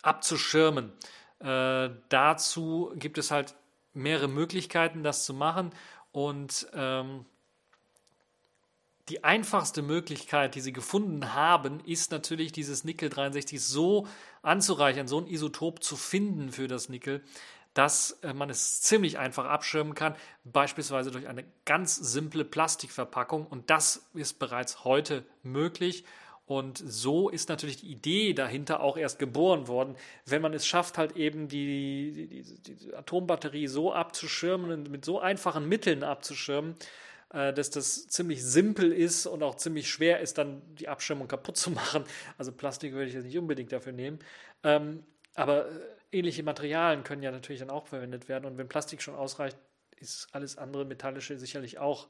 abzuschirmen. 0.01 0.91
Äh, 1.39 1.89
dazu 2.09 2.91
gibt 2.95 3.17
es 3.17 3.31
halt 3.31 3.55
mehrere 3.93 4.27
Möglichkeiten, 4.27 5.03
das 5.03 5.25
zu 5.25 5.33
machen. 5.33 5.71
Und 6.13 6.67
ähm, 6.73 7.25
die 9.09 9.25
einfachste 9.25 9.81
Möglichkeit, 9.81 10.55
die 10.55 10.61
sie 10.61 10.71
gefunden 10.71 11.33
haben, 11.33 11.81
ist 11.81 12.11
natürlich 12.11 12.53
dieses 12.53 12.85
Nickel 12.85 13.09
63 13.09 13.61
so 13.61 14.07
anzureichern, 14.41 15.09
so 15.09 15.19
ein 15.19 15.27
Isotop 15.27 15.83
zu 15.83 15.97
finden 15.97 16.53
für 16.53 16.69
das 16.69 16.87
Nickel, 16.87 17.21
dass 17.73 18.11
äh, 18.21 18.33
man 18.33 18.49
es 18.49 18.81
ziemlich 18.81 19.17
einfach 19.17 19.45
abschirmen 19.45 19.95
kann, 19.95 20.15
beispielsweise 20.45 21.11
durch 21.11 21.27
eine 21.27 21.43
ganz 21.65 21.95
simple 21.95 22.45
Plastikverpackung. 22.45 23.45
Und 23.45 23.69
das 23.69 24.07
ist 24.13 24.39
bereits 24.39 24.85
heute 24.85 25.25
möglich. 25.41 26.05
Und 26.45 26.77
so 26.77 27.29
ist 27.29 27.47
natürlich 27.47 27.77
die 27.77 27.91
Idee 27.91 28.33
dahinter 28.33 28.81
auch 28.81 28.97
erst 28.97 29.17
geboren 29.17 29.67
worden, 29.67 29.95
wenn 30.25 30.41
man 30.41 30.53
es 30.53 30.67
schafft, 30.67 30.97
halt 30.97 31.15
eben 31.15 31.47
die, 31.47 32.11
die, 32.11 32.43
die, 32.43 32.75
die 32.75 32.93
Atombatterie 32.93 33.67
so 33.67 33.93
abzuschirmen 33.93 34.71
und 34.71 34.89
mit 34.91 35.05
so 35.05 35.19
einfachen 35.19 35.69
Mitteln 35.69 36.03
abzuschirmen, 36.03 36.75
äh, 37.33 37.53
dass 37.53 37.69
das 37.69 38.07
ziemlich 38.07 38.43
simpel 38.43 38.91
ist 38.91 39.25
und 39.25 39.41
auch 39.41 39.55
ziemlich 39.55 39.89
schwer 39.89 40.19
ist, 40.19 40.37
dann 40.37 40.61
die 40.75 40.89
Abschirmung 40.89 41.29
kaputt 41.29 41.55
zu 41.55 41.71
machen. 41.71 42.03
Also 42.37 42.51
Plastik 42.51 42.91
würde 42.91 43.07
ich 43.07 43.13
jetzt 43.13 43.25
nicht 43.25 43.37
unbedingt 43.37 43.71
dafür 43.71 43.93
nehmen. 43.93 44.19
Ähm, 44.63 45.03
aber 45.35 45.69
äh, 45.69 45.79
ähnliche 46.11 46.43
Materialien 46.43 47.05
können 47.05 47.23
ja 47.23 47.31
natürlich 47.31 47.59
dann 47.59 47.69
auch 47.69 47.87
verwendet 47.87 48.27
werden. 48.27 48.45
Und 48.45 48.57
wenn 48.57 48.67
Plastik 48.67 49.01
schon 49.01 49.15
ausreicht, 49.15 49.57
ist 49.97 50.27
alles 50.33 50.57
andere 50.57 50.83
Metallische 50.83 51.39
sicherlich 51.39 51.79
auch 51.79 52.09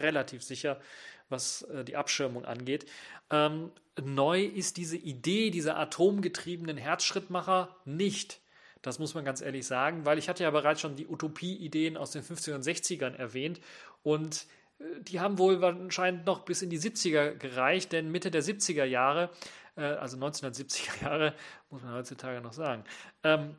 relativ 0.00 0.42
sicher, 0.42 0.80
was 1.28 1.62
äh, 1.62 1.84
die 1.84 1.96
Abschirmung 1.96 2.44
angeht. 2.44 2.86
Ähm, 3.30 3.70
neu 4.02 4.42
ist 4.42 4.76
diese 4.76 4.96
Idee 4.96 5.50
dieser 5.50 5.78
atomgetriebenen 5.78 6.76
Herzschrittmacher 6.76 7.76
nicht. 7.84 8.40
Das 8.82 8.98
muss 8.98 9.14
man 9.14 9.24
ganz 9.24 9.40
ehrlich 9.40 9.66
sagen, 9.66 10.06
weil 10.06 10.18
ich 10.18 10.28
hatte 10.28 10.44
ja 10.44 10.50
bereits 10.50 10.80
schon 10.80 10.96
die 10.96 11.06
Utopie-Ideen 11.06 11.96
aus 11.96 12.12
den 12.12 12.22
50er 12.22 12.54
und 12.54 12.64
60ern 12.64 13.14
erwähnt 13.16 13.60
und 14.02 14.46
äh, 14.78 14.84
die 15.00 15.20
haben 15.20 15.38
wohl 15.38 15.62
anscheinend 15.64 16.26
noch 16.26 16.44
bis 16.44 16.62
in 16.62 16.70
die 16.70 16.78
70er 16.78 17.34
gereicht, 17.34 17.92
denn 17.92 18.10
Mitte 18.10 18.30
der 18.30 18.42
70er 18.42 18.84
Jahre, 18.84 19.30
äh, 19.76 19.82
also 19.82 20.16
1970er 20.16 21.02
Jahre, 21.04 21.34
muss 21.70 21.82
man 21.82 21.94
heutzutage 21.94 22.40
noch 22.40 22.52
sagen, 22.52 22.84
ähm, 23.24 23.56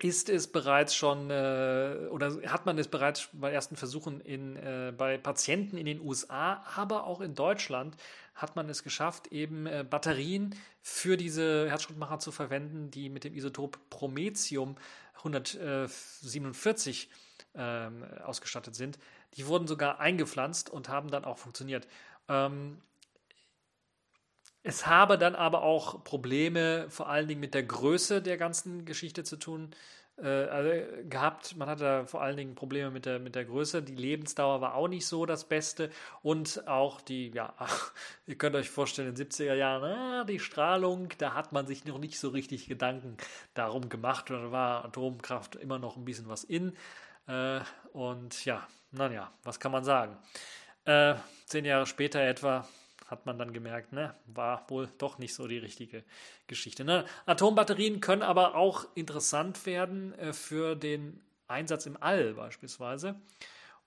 ist 0.00 0.28
es 0.28 0.46
bereits 0.46 0.94
schon 0.94 1.30
äh, 1.30 2.06
oder 2.10 2.40
hat 2.46 2.66
man 2.66 2.78
es 2.78 2.86
bereits 2.86 3.28
bei 3.32 3.50
ersten 3.50 3.74
Versuchen 3.74 4.20
in, 4.20 4.54
äh, 4.56 4.92
bei 4.96 5.18
Patienten 5.18 5.76
in 5.76 5.86
den 5.86 6.00
USA, 6.00 6.62
aber 6.76 7.04
auch 7.04 7.20
in 7.20 7.34
Deutschland 7.34 7.96
hat 8.34 8.54
man 8.54 8.68
es 8.68 8.84
geschafft, 8.84 9.26
eben 9.28 9.66
äh, 9.66 9.84
Batterien 9.88 10.54
für 10.80 11.16
diese 11.16 11.68
Herzschrittmacher 11.68 12.20
zu 12.20 12.30
verwenden, 12.30 12.92
die 12.92 13.08
mit 13.08 13.24
dem 13.24 13.34
Isotop 13.34 13.78
Promethium 13.90 14.76
147 15.16 17.10
ähm, 17.56 18.04
ausgestattet 18.24 18.76
sind. 18.76 19.00
Die 19.34 19.48
wurden 19.48 19.66
sogar 19.66 19.98
eingepflanzt 19.98 20.70
und 20.70 20.88
haben 20.88 21.10
dann 21.10 21.24
auch 21.24 21.38
funktioniert. 21.38 21.88
Ähm, 22.28 22.80
es 24.68 24.86
habe 24.86 25.16
dann 25.16 25.34
aber 25.34 25.62
auch 25.62 26.04
Probleme, 26.04 26.86
vor 26.90 27.08
allen 27.08 27.26
Dingen 27.26 27.40
mit 27.40 27.54
der 27.54 27.62
Größe 27.62 28.20
der 28.20 28.36
ganzen 28.36 28.84
Geschichte 28.84 29.24
zu 29.24 29.36
tun 29.36 29.70
äh, 30.18 30.26
also 30.26 30.70
gehabt. 31.08 31.56
Man 31.56 31.68
hatte 31.70 32.06
vor 32.06 32.20
allen 32.20 32.36
Dingen 32.36 32.54
Probleme 32.54 32.90
mit 32.90 33.06
der, 33.06 33.18
mit 33.18 33.34
der 33.34 33.46
Größe. 33.46 33.82
Die 33.82 33.94
Lebensdauer 33.94 34.60
war 34.60 34.74
auch 34.74 34.88
nicht 34.88 35.06
so 35.06 35.24
das 35.24 35.44
Beste. 35.48 35.90
Und 36.22 36.68
auch 36.68 37.00
die, 37.00 37.30
ja, 37.30 37.54
ihr 38.26 38.36
könnt 38.36 38.56
euch 38.56 38.68
vorstellen, 38.68 39.08
in 39.08 39.14
den 39.14 39.26
70er 39.26 39.54
Jahren, 39.54 39.84
ah, 39.84 40.24
die 40.24 40.38
Strahlung, 40.38 41.08
da 41.16 41.32
hat 41.32 41.52
man 41.52 41.66
sich 41.66 41.86
noch 41.86 41.98
nicht 41.98 42.18
so 42.18 42.28
richtig 42.28 42.68
Gedanken 42.68 43.16
darum 43.54 43.88
gemacht. 43.88 44.28
Da 44.28 44.52
war 44.52 44.84
Atomkraft 44.84 45.56
immer 45.56 45.78
noch 45.78 45.96
ein 45.96 46.04
bisschen 46.04 46.28
was 46.28 46.44
in. 46.44 46.76
Äh, 47.26 47.60
und 47.94 48.44
ja, 48.44 48.66
naja, 48.90 49.32
was 49.44 49.58
kann 49.60 49.72
man 49.72 49.84
sagen? 49.84 50.14
Äh, 50.84 51.14
zehn 51.46 51.64
Jahre 51.64 51.86
später 51.86 52.20
etwa 52.20 52.68
hat 53.08 53.26
man 53.26 53.38
dann 53.38 53.52
gemerkt, 53.52 53.92
ne, 53.92 54.14
war 54.26 54.68
wohl 54.68 54.88
doch 54.98 55.18
nicht 55.18 55.34
so 55.34 55.48
die 55.48 55.58
richtige 55.58 56.04
Geschichte. 56.46 56.84
Ne? 56.84 57.04
Atombatterien 57.26 58.00
können 58.00 58.22
aber 58.22 58.54
auch 58.54 58.86
interessant 58.94 59.66
werden 59.66 60.12
äh, 60.18 60.32
für 60.32 60.76
den 60.76 61.20
Einsatz 61.48 61.86
im 61.86 61.96
All 62.00 62.34
beispielsweise 62.34 63.16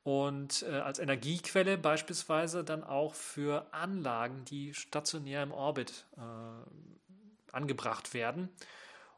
und 0.03 0.63
äh, 0.63 0.74
als 0.80 0.97
Energiequelle 0.97 1.78
beispielsweise 1.78 2.63
dann 2.63 2.84
auch 2.84 3.13
für 3.13 3.67
Anlagen, 3.72 4.43
die 4.45 4.74
stationär 4.74 5.43
im 5.43 5.51
Orbit 5.51 6.07
äh, 6.17 7.51
angebracht 7.51 8.15
werden 8.15 8.49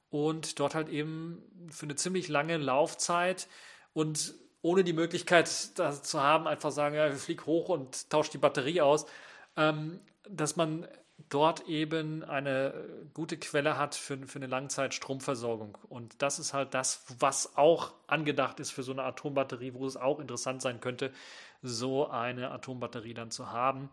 und 0.09 0.59
dort 0.59 0.75
halt 0.75 0.89
eben 0.89 1.41
für 1.69 1.85
eine 1.85 1.95
ziemlich 1.95 2.27
lange 2.27 2.57
Laufzeit 2.57 3.47
und 3.93 4.33
ohne 4.61 4.83
die 4.83 4.93
Möglichkeit 4.93 5.47
zu 5.47 6.21
haben, 6.21 6.47
einfach 6.47 6.71
sagen, 6.71 6.95
ja, 6.95 7.11
flieg 7.11 7.45
hoch 7.45 7.69
und 7.69 8.09
tausch 8.09 8.29
die 8.29 8.37
Batterie 8.37 8.81
aus, 8.81 9.05
ähm, 9.57 9.99
dass 10.29 10.55
man 10.55 10.87
dort 11.29 11.67
eben 11.67 12.23
eine 12.23 12.73
gute 13.13 13.37
Quelle 13.37 13.77
hat 13.77 13.95
für, 13.95 14.17
für 14.27 14.39
eine 14.39 14.47
Langzeitstromversorgung. 14.47 15.77
Und 15.89 16.21
das 16.21 16.39
ist 16.39 16.53
halt 16.53 16.73
das, 16.73 17.05
was 17.19 17.57
auch 17.57 17.93
angedacht 18.07 18.59
ist 18.59 18.71
für 18.71 18.83
so 18.83 18.91
eine 18.91 19.03
Atombatterie, 19.03 19.73
wo 19.73 19.85
es 19.85 19.97
auch 19.97 20.19
interessant 20.19 20.61
sein 20.61 20.79
könnte, 20.79 21.11
so 21.61 22.07
eine 22.07 22.51
Atombatterie 22.51 23.13
dann 23.13 23.31
zu 23.31 23.51
haben. 23.51 23.89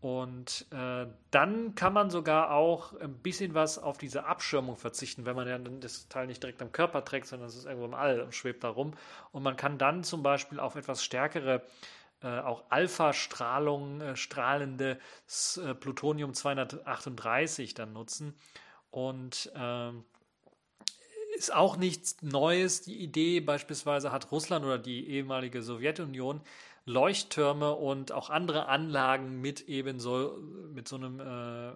Und 0.00 0.66
äh, 0.72 1.06
dann 1.30 1.74
kann 1.74 1.92
man 1.92 2.10
sogar 2.10 2.52
auch 2.52 2.92
ein 3.00 3.14
bisschen 3.14 3.54
was 3.54 3.78
auf 3.78 3.96
diese 3.96 4.26
Abschirmung 4.26 4.76
verzichten, 4.76 5.24
wenn 5.24 5.34
man 5.34 5.48
ja 5.48 5.58
das 5.58 6.08
Teil 6.08 6.26
nicht 6.26 6.42
direkt 6.42 6.60
am 6.60 6.70
Körper 6.70 7.04
trägt, 7.04 7.26
sondern 7.26 7.48
es 7.48 7.56
ist 7.56 7.64
irgendwo 7.64 7.86
im 7.86 7.94
All 7.94 8.20
und 8.20 8.34
schwebt 8.34 8.62
da 8.62 8.68
rum. 8.68 8.92
Und 9.32 9.42
man 9.42 9.56
kann 9.56 9.78
dann 9.78 10.04
zum 10.04 10.22
Beispiel 10.22 10.60
auf 10.60 10.76
etwas 10.76 11.02
stärkere 11.02 11.62
äh, 12.22 12.40
auch 12.40 12.64
Alpha-Strahlung 12.70 14.00
äh, 14.00 14.16
strahlende 14.16 14.98
äh, 15.62 15.74
Plutonium 15.74 16.34
238 16.34 17.74
dann 17.74 17.92
nutzen. 17.92 18.34
Und 18.90 19.52
ähm, 19.54 20.04
ist 21.36 21.54
auch 21.54 21.76
nichts 21.76 22.22
Neues. 22.22 22.82
Die 22.82 22.96
Idee 23.02 23.40
beispielsweise 23.40 24.10
hat 24.10 24.32
Russland 24.32 24.64
oder 24.64 24.78
die 24.78 25.08
ehemalige 25.10 25.62
Sowjetunion 25.62 26.40
Leuchttürme 26.88 27.74
und 27.74 28.12
auch 28.12 28.30
andere 28.30 28.68
Anlagen 28.68 29.40
mit 29.40 29.68
eben 29.68 29.98
so, 29.98 30.38
mit 30.72 30.86
so 30.86 30.94
einem, 30.94 31.18
äh, 31.18 31.24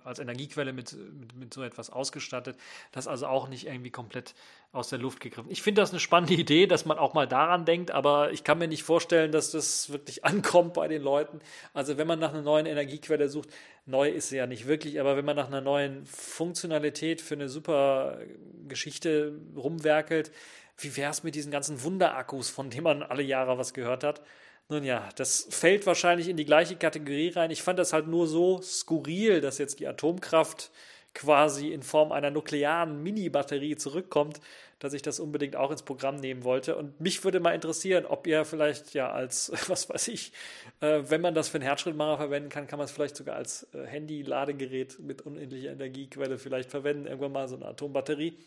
als 0.04 0.20
Energiequelle 0.20 0.72
mit, 0.72 0.92
mit, 0.92 1.34
mit, 1.34 1.52
so 1.52 1.64
etwas 1.64 1.90
ausgestattet. 1.90 2.56
Das 2.92 3.08
also 3.08 3.26
auch 3.26 3.48
nicht 3.48 3.66
irgendwie 3.66 3.90
komplett 3.90 4.36
aus 4.70 4.88
der 4.88 5.00
Luft 5.00 5.18
gegriffen. 5.18 5.50
Ich 5.50 5.62
finde 5.62 5.82
das 5.82 5.90
eine 5.90 5.98
spannende 5.98 6.34
Idee, 6.34 6.68
dass 6.68 6.84
man 6.84 6.96
auch 6.96 7.12
mal 7.12 7.26
daran 7.26 7.64
denkt, 7.64 7.90
aber 7.90 8.30
ich 8.30 8.44
kann 8.44 8.58
mir 8.58 8.68
nicht 8.68 8.84
vorstellen, 8.84 9.32
dass 9.32 9.50
das 9.50 9.90
wirklich 9.90 10.24
ankommt 10.24 10.74
bei 10.74 10.86
den 10.86 11.02
Leuten. 11.02 11.40
Also 11.74 11.98
wenn 11.98 12.06
man 12.06 12.20
nach 12.20 12.32
einer 12.32 12.42
neuen 12.42 12.66
Energiequelle 12.66 13.28
sucht, 13.28 13.48
neu 13.86 14.08
ist 14.08 14.28
sie 14.28 14.36
ja 14.36 14.46
nicht 14.46 14.68
wirklich, 14.68 15.00
aber 15.00 15.16
wenn 15.16 15.24
man 15.24 15.34
nach 15.34 15.48
einer 15.48 15.60
neuen 15.60 16.06
Funktionalität 16.06 17.20
für 17.20 17.34
eine 17.34 17.48
super 17.48 18.20
Geschichte 18.68 19.32
rumwerkelt, 19.56 20.30
wie 20.78 20.96
wäre 20.96 21.10
es 21.10 21.24
mit 21.24 21.34
diesen 21.34 21.50
ganzen 21.50 21.82
Wunderakkus, 21.82 22.48
von 22.48 22.70
denen 22.70 22.84
man 22.84 23.02
alle 23.02 23.24
Jahre 23.24 23.58
was 23.58 23.74
gehört 23.74 24.04
hat? 24.04 24.22
Nun 24.70 24.84
ja, 24.84 25.08
das 25.16 25.48
fällt 25.50 25.84
wahrscheinlich 25.84 26.28
in 26.28 26.36
die 26.36 26.44
gleiche 26.44 26.76
Kategorie 26.76 27.30
rein. 27.30 27.50
Ich 27.50 27.60
fand 27.60 27.80
das 27.80 27.92
halt 27.92 28.06
nur 28.06 28.28
so 28.28 28.62
skurril, 28.62 29.40
dass 29.40 29.58
jetzt 29.58 29.80
die 29.80 29.88
Atomkraft 29.88 30.70
quasi 31.12 31.72
in 31.72 31.82
Form 31.82 32.12
einer 32.12 32.30
nuklearen 32.30 33.02
Mini-Batterie 33.02 33.74
zurückkommt, 33.74 34.40
dass 34.78 34.92
ich 34.92 35.02
das 35.02 35.18
unbedingt 35.18 35.56
auch 35.56 35.72
ins 35.72 35.82
Programm 35.82 36.14
nehmen 36.14 36.44
wollte. 36.44 36.76
Und 36.76 37.00
mich 37.00 37.24
würde 37.24 37.40
mal 37.40 37.52
interessieren, 37.52 38.06
ob 38.06 38.28
ihr 38.28 38.44
vielleicht 38.44 38.94
ja 38.94 39.10
als, 39.10 39.50
was 39.68 39.88
weiß 39.90 40.06
ich, 40.06 40.32
äh, 40.80 41.02
wenn 41.08 41.20
man 41.20 41.34
das 41.34 41.48
für 41.48 41.56
einen 41.56 41.64
Herzschrittmacher 41.64 42.18
verwenden 42.18 42.48
kann, 42.48 42.68
kann 42.68 42.78
man 42.78 42.84
es 42.84 42.92
vielleicht 42.92 43.16
sogar 43.16 43.34
als 43.34 43.66
äh, 43.74 43.84
Handy-Ladegerät 43.84 45.00
mit 45.00 45.22
unendlicher 45.22 45.72
Energiequelle 45.72 46.38
vielleicht 46.38 46.70
verwenden, 46.70 47.08
irgendwann 47.08 47.32
mal 47.32 47.48
so 47.48 47.56
eine 47.56 47.66
Atombatterie. 47.66 48.38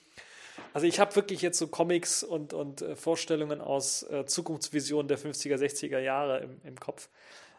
Also 0.73 0.87
ich 0.87 0.99
habe 0.99 1.15
wirklich 1.15 1.41
jetzt 1.41 1.57
so 1.57 1.67
Comics 1.67 2.23
und, 2.23 2.53
und 2.53 2.81
äh, 2.81 2.95
Vorstellungen 2.95 3.61
aus 3.61 4.03
äh, 4.03 4.25
Zukunftsvisionen 4.25 5.07
der 5.07 5.19
50er, 5.19 5.55
60er 5.55 5.99
Jahre 5.99 6.39
im, 6.39 6.61
im 6.63 6.79
Kopf. 6.79 7.09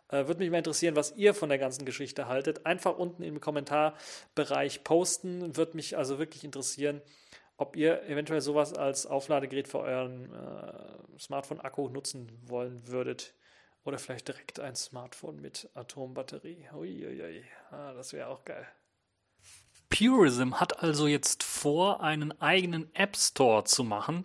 Äh, 0.08 0.26
Würde 0.26 0.40
mich 0.40 0.50
mal 0.50 0.58
interessieren, 0.58 0.96
was 0.96 1.16
ihr 1.16 1.34
von 1.34 1.48
der 1.48 1.58
ganzen 1.58 1.84
Geschichte 1.84 2.28
haltet. 2.28 2.66
Einfach 2.66 2.96
unten 2.96 3.22
im 3.22 3.40
Kommentarbereich 3.40 4.84
posten. 4.84 5.56
Würde 5.56 5.76
mich 5.76 5.96
also 5.96 6.18
wirklich 6.18 6.44
interessieren, 6.44 7.02
ob 7.56 7.76
ihr 7.76 8.02
eventuell 8.04 8.40
sowas 8.40 8.74
als 8.74 9.06
Aufladegerät 9.06 9.68
für 9.68 9.80
euren 9.80 10.32
äh, 10.32 11.18
Smartphone-Akku 11.18 11.88
nutzen 11.88 12.30
wollen 12.46 12.86
würdet. 12.86 13.34
Oder 13.84 13.98
vielleicht 13.98 14.28
direkt 14.28 14.60
ein 14.60 14.76
Smartphone 14.76 15.40
mit 15.40 15.68
Atombatterie. 15.74 16.68
Uiuiui, 16.72 17.44
ah, 17.70 17.92
das 17.92 18.12
wäre 18.12 18.28
auch 18.28 18.44
geil. 18.44 18.66
Purism 19.94 20.54
hat 20.58 20.82
also 20.82 21.06
jetzt 21.06 21.44
vor, 21.44 22.02
einen 22.02 22.40
eigenen 22.40 22.92
App 22.94 23.16
Store 23.16 23.62
zu 23.62 23.84
machen. 23.84 24.24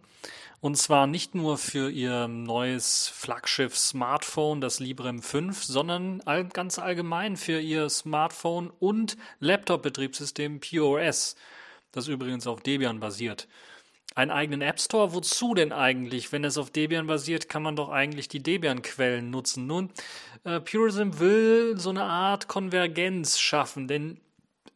Und 0.62 0.78
zwar 0.78 1.06
nicht 1.06 1.36
nur 1.36 1.60
für 1.60 1.92
ihr 1.92 2.28
neues 2.28 3.08
Flaggschiff-Smartphone, 3.08 4.62
das 4.62 4.80
Librem 4.80 5.22
5, 5.22 5.64
sondern 5.64 6.22
ganz 6.54 6.80
allgemein 6.80 7.38
für 7.38 7.60
ihr 7.60 7.88
Smartphone 7.90 8.72
und 8.80 9.16
Laptop-Betriebssystem 9.42 10.60
POS, 10.60 11.36
das 11.92 12.08
übrigens 12.08 12.48
auf 12.48 12.62
Debian 12.62 13.00
basiert. 13.00 13.48
Einen 14.16 14.32
eigenen 14.32 14.62
App 14.62 14.80
Store? 14.80 15.14
Wozu 15.14 15.54
denn 15.54 15.72
eigentlich? 15.72 16.32
Wenn 16.32 16.44
es 16.44 16.58
auf 16.58 16.72
Debian 16.72 17.06
basiert, 17.06 17.48
kann 17.48 17.62
man 17.62 17.76
doch 17.76 17.90
eigentlich 17.90 18.28
die 18.28 18.42
Debian-Quellen 18.42 19.30
nutzen. 19.30 19.68
Nun, 19.68 19.92
äh, 20.44 20.60
Purism 20.60 21.20
will 21.20 21.78
so 21.78 21.92
eine 21.92 22.04
Art 22.04 22.48
Konvergenz 22.48 23.40
schaffen, 23.40 23.88
denn 23.88 24.20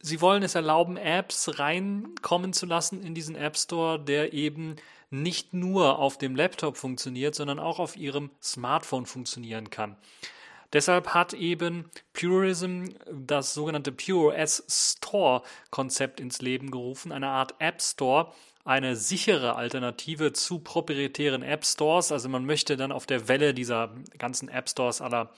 sie 0.04 0.20
wollen 0.20 0.42
es 0.42 0.54
erlauben, 0.54 0.98
Apps 0.98 1.58
reinkommen 1.58 2.52
zu 2.52 2.66
lassen 2.66 3.02
in 3.02 3.14
diesen 3.14 3.36
App 3.36 3.56
Store, 3.56 3.98
der 3.98 4.34
eben 4.34 4.76
nicht 5.08 5.54
nur 5.54 5.98
auf 5.98 6.18
dem 6.18 6.36
Laptop 6.36 6.76
funktioniert, 6.76 7.34
sondern 7.34 7.58
auch 7.58 7.78
auf 7.78 7.96
ihrem 7.96 8.30
Smartphone 8.42 9.06
funktionieren 9.06 9.70
kann. 9.70 9.96
Deshalb 10.74 11.14
hat 11.14 11.32
eben 11.32 11.90
Purism 12.12 12.86
das 13.10 13.54
sogenannte 13.54 13.92
PureOS 13.92 14.64
Store 14.68 15.42
Konzept 15.70 16.20
ins 16.20 16.42
Leben 16.42 16.70
gerufen, 16.70 17.10
eine 17.10 17.28
Art 17.28 17.54
App 17.58 17.80
Store, 17.80 18.32
eine 18.64 18.96
sichere 18.96 19.56
Alternative 19.56 20.32
zu 20.32 20.58
proprietären 20.58 21.42
App 21.42 21.64
Stores. 21.64 22.12
Also 22.12 22.28
man 22.28 22.44
möchte 22.44 22.76
dann 22.76 22.92
auf 22.92 23.06
der 23.06 23.28
Welle 23.28 23.54
dieser 23.54 23.94
ganzen 24.18 24.48
App 24.48 24.68
Stores 24.68 25.00
aller 25.00 25.30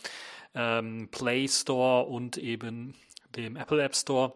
ähm, 0.54 1.08
Play 1.12 1.46
Store 1.46 2.06
und 2.06 2.36
eben 2.36 2.94
dem 3.36 3.56
Apple 3.56 3.82
App 3.82 3.94
Store 3.94 4.32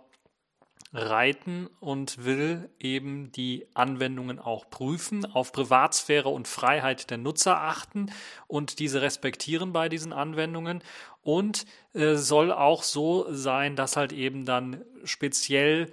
reiten 0.92 1.68
und 1.78 2.24
will 2.24 2.68
eben 2.80 3.30
die 3.32 3.66
Anwendungen 3.74 4.38
auch 4.38 4.68
prüfen, 4.70 5.24
auf 5.24 5.52
Privatsphäre 5.52 6.28
und 6.28 6.48
Freiheit 6.48 7.10
der 7.10 7.18
Nutzer 7.18 7.60
achten 7.60 8.10
und 8.48 8.80
diese 8.80 9.00
respektieren 9.00 9.72
bei 9.72 9.88
diesen 9.88 10.12
Anwendungen 10.12 10.82
und 11.22 11.64
äh, 11.92 12.14
soll 12.14 12.50
auch 12.50 12.82
so 12.82 13.32
sein, 13.32 13.76
dass 13.76 13.96
halt 13.96 14.12
eben 14.12 14.44
dann 14.44 14.84
speziell 15.04 15.92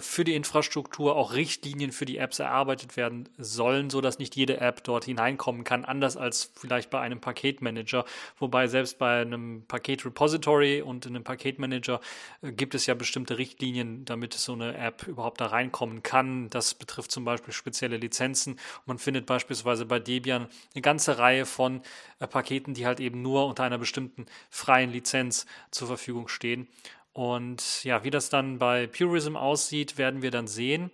für 0.00 0.24
die 0.24 0.34
Infrastruktur 0.34 1.16
auch 1.16 1.32
Richtlinien 1.34 1.92
für 1.92 2.06
die 2.06 2.18
Apps 2.18 2.38
erarbeitet 2.38 2.96
werden 2.96 3.28
sollen, 3.38 3.90
sodass 3.90 4.18
nicht 4.18 4.34
jede 4.34 4.60
App 4.60 4.82
dort 4.84 5.04
hineinkommen 5.04 5.64
kann, 5.64 5.84
anders 5.84 6.16
als 6.16 6.50
vielleicht 6.54 6.90
bei 6.90 7.00
einem 7.00 7.20
Paketmanager. 7.20 8.04
Wobei 8.38 8.66
selbst 8.66 8.98
bei 8.98 9.20
einem 9.20 9.64
Paketrepository 9.68 10.82
und 10.82 11.06
einem 11.06 11.24
Paketmanager 11.24 12.00
äh, 12.42 12.52
gibt 12.52 12.74
es 12.74 12.86
ja 12.86 12.94
bestimmte 12.94 13.38
Richtlinien, 13.38 14.04
damit 14.04 14.34
so 14.34 14.54
eine 14.54 14.76
App 14.76 15.06
überhaupt 15.06 15.40
da 15.40 15.46
reinkommen 15.46 16.02
kann. 16.02 16.50
Das 16.50 16.74
betrifft 16.74 17.12
zum 17.12 17.24
Beispiel 17.24 17.52
spezielle 17.52 17.96
Lizenzen. 17.96 18.58
Man 18.86 18.98
findet 18.98 19.26
beispielsweise 19.26 19.86
bei 19.86 19.98
Debian 19.98 20.48
eine 20.74 20.82
ganze 20.82 21.18
Reihe 21.18 21.46
von 21.46 21.82
äh, 22.18 22.26
Paketen, 22.26 22.74
die 22.74 22.86
halt 22.86 23.00
eben 23.00 23.22
nur 23.22 23.46
unter 23.46 23.64
einer 23.64 23.78
bestimmten 23.78 24.26
freien 24.50 24.90
Lizenz 24.90 25.46
zur 25.70 25.86
Verfügung 25.86 26.28
stehen. 26.28 26.66
Und 27.16 27.82
ja, 27.82 28.04
wie 28.04 28.10
das 28.10 28.28
dann 28.28 28.58
bei 28.58 28.86
Purism 28.88 29.36
aussieht, 29.36 29.96
werden 29.96 30.20
wir 30.20 30.30
dann 30.30 30.46
sehen. 30.46 30.90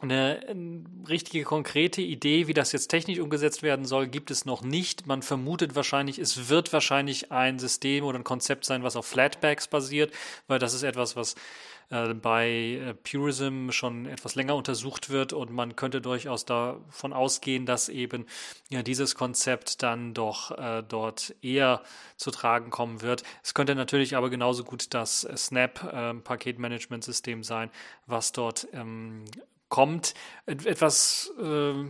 Eine, 0.00 0.44
eine, 0.48 0.82
richtige 1.08 1.44
konkrete 1.44 2.02
Idee, 2.02 2.48
wie 2.48 2.52
das 2.52 2.72
jetzt 2.72 2.88
technisch 2.88 3.20
umgesetzt 3.20 3.62
werden 3.62 3.84
soll, 3.84 4.08
gibt 4.08 4.32
es 4.32 4.44
noch 4.44 4.62
nicht. 4.62 5.06
Man 5.06 5.22
vermutet 5.22 5.76
wahrscheinlich, 5.76 6.18
es 6.18 6.48
wird 6.48 6.72
wahrscheinlich 6.72 7.30
ein 7.30 7.60
System 7.60 8.02
oder 8.02 8.18
ein 8.18 8.24
Konzept 8.24 8.64
sein, 8.64 8.82
was 8.82 8.96
auf 8.96 9.06
Flatbacks 9.06 9.68
basiert, 9.68 10.12
weil 10.48 10.58
das 10.58 10.74
ist 10.74 10.82
etwas, 10.82 11.14
was 11.14 11.36
äh, 11.90 12.14
bei 12.14 12.48
äh, 12.48 12.94
Purism 12.94 13.70
schon 13.70 14.06
etwas 14.06 14.34
länger 14.34 14.56
untersucht 14.56 15.10
wird 15.10 15.32
und 15.32 15.50
man 15.50 15.76
könnte 15.76 16.00
durchaus 16.00 16.44
davon 16.44 17.12
ausgehen, 17.12 17.66
dass 17.66 17.88
eben 17.88 18.26
ja, 18.70 18.82
dieses 18.82 19.14
Konzept 19.14 19.82
dann 19.82 20.14
doch 20.14 20.50
äh, 20.50 20.82
dort 20.82 21.34
eher 21.42 21.82
zu 22.16 22.30
tragen 22.30 22.70
kommen 22.70 23.02
wird. 23.02 23.22
Es 23.42 23.54
könnte 23.54 23.74
natürlich 23.74 24.16
aber 24.16 24.30
genauso 24.30 24.64
gut 24.64 24.94
das 24.94 25.28
Snap 25.36 25.82
äh, 25.84 26.14
Paketmanagement-System 26.14 27.42
sein, 27.42 27.70
was 28.06 28.32
dort 28.32 28.66
ähm, 28.72 29.24
kommt. 29.68 30.14
Etwas 30.46 31.32
äh, 31.40 31.84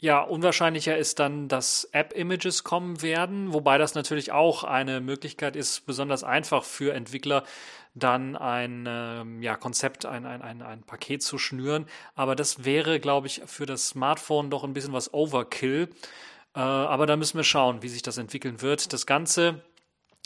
ja, 0.00 0.20
unwahrscheinlicher 0.20 0.96
ist 0.96 1.18
dann, 1.18 1.48
dass 1.48 1.88
App-Images 1.90 2.62
kommen 2.62 3.02
werden, 3.02 3.52
wobei 3.52 3.78
das 3.78 3.96
natürlich 3.96 4.30
auch 4.30 4.62
eine 4.62 5.00
Möglichkeit 5.00 5.56
ist, 5.56 5.86
besonders 5.86 6.22
einfach 6.22 6.62
für 6.62 6.94
Entwickler 6.94 7.42
dann 7.98 8.36
ein 8.36 8.84
ähm, 8.88 9.42
ja, 9.42 9.56
Konzept, 9.56 10.06
ein, 10.06 10.26
ein, 10.26 10.42
ein, 10.42 10.62
ein 10.62 10.82
Paket 10.82 11.22
zu 11.22 11.38
schnüren. 11.38 11.86
Aber 12.14 12.36
das 12.36 12.64
wäre, 12.64 13.00
glaube 13.00 13.26
ich, 13.26 13.42
für 13.46 13.66
das 13.66 13.88
Smartphone 13.88 14.50
doch 14.50 14.64
ein 14.64 14.72
bisschen 14.72 14.92
was 14.92 15.12
Overkill. 15.12 15.88
Äh, 16.54 16.60
aber 16.60 17.06
da 17.06 17.16
müssen 17.16 17.36
wir 17.36 17.44
schauen, 17.44 17.82
wie 17.82 17.88
sich 17.88 18.02
das 18.02 18.18
entwickeln 18.18 18.62
wird. 18.62 18.92
Das 18.92 19.06
Ganze 19.06 19.62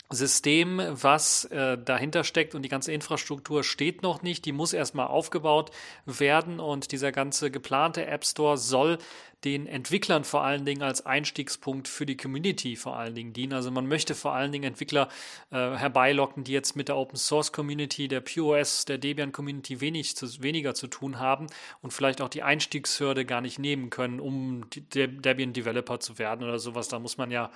System, 0.09 0.81
was 0.89 1.45
äh, 1.45 1.77
dahinter 1.77 2.23
steckt 2.23 2.55
und 2.55 2.61
die 2.61 2.69
ganze 2.69 2.91
Infrastruktur 2.91 3.63
steht 3.63 4.03
noch 4.03 4.21
nicht. 4.21 4.45
Die 4.45 4.51
muss 4.51 4.73
erstmal 4.73 5.07
aufgebaut 5.07 5.71
werden 6.05 6.59
und 6.59 6.91
dieser 6.91 7.11
ganze 7.11 7.51
geplante 7.51 8.05
App 8.05 8.25
Store 8.25 8.57
soll 8.57 8.97
den 9.43 9.67
Entwicklern 9.67 10.23
vor 10.23 10.43
allen 10.43 10.65
Dingen 10.65 10.81
als 10.81 11.05
Einstiegspunkt 11.05 11.87
für 11.87 12.05
die 12.05 12.17
Community 12.17 12.75
vor 12.75 12.97
allen 12.97 13.15
Dingen 13.15 13.33
dienen. 13.33 13.53
Also 13.53 13.71
man 13.71 13.87
möchte 13.87 14.15
vor 14.15 14.33
allen 14.33 14.51
Dingen 14.51 14.63
Entwickler 14.63 15.09
äh, 15.51 15.55
herbeilocken, 15.55 16.43
die 16.43 16.53
jetzt 16.53 16.75
mit 16.75 16.87
der 16.87 16.97
Open 16.97 17.17
Source 17.17 17.51
Community, 17.51 18.07
der 18.07 18.21
POS, 18.21 18.85
der 18.85 18.97
Debian 18.97 19.31
Community 19.31 19.81
wenig 19.81 20.15
zu, 20.15 20.41
weniger 20.41 20.73
zu 20.73 20.87
tun 20.87 21.19
haben 21.19 21.47
und 21.81 21.91
vielleicht 21.91 22.21
auch 22.21 22.29
die 22.29 22.43
Einstiegshürde 22.43 23.25
gar 23.25 23.41
nicht 23.41 23.59
nehmen 23.59 23.89
können, 23.89 24.19
um 24.19 24.65
Debian 24.69 25.53
Developer 25.53 25.99
zu 25.99 26.17
werden 26.17 26.43
oder 26.43 26.59
sowas. 26.59 26.87
Da 26.87 26.99
muss 26.99 27.17
man 27.17 27.31
ja 27.31 27.51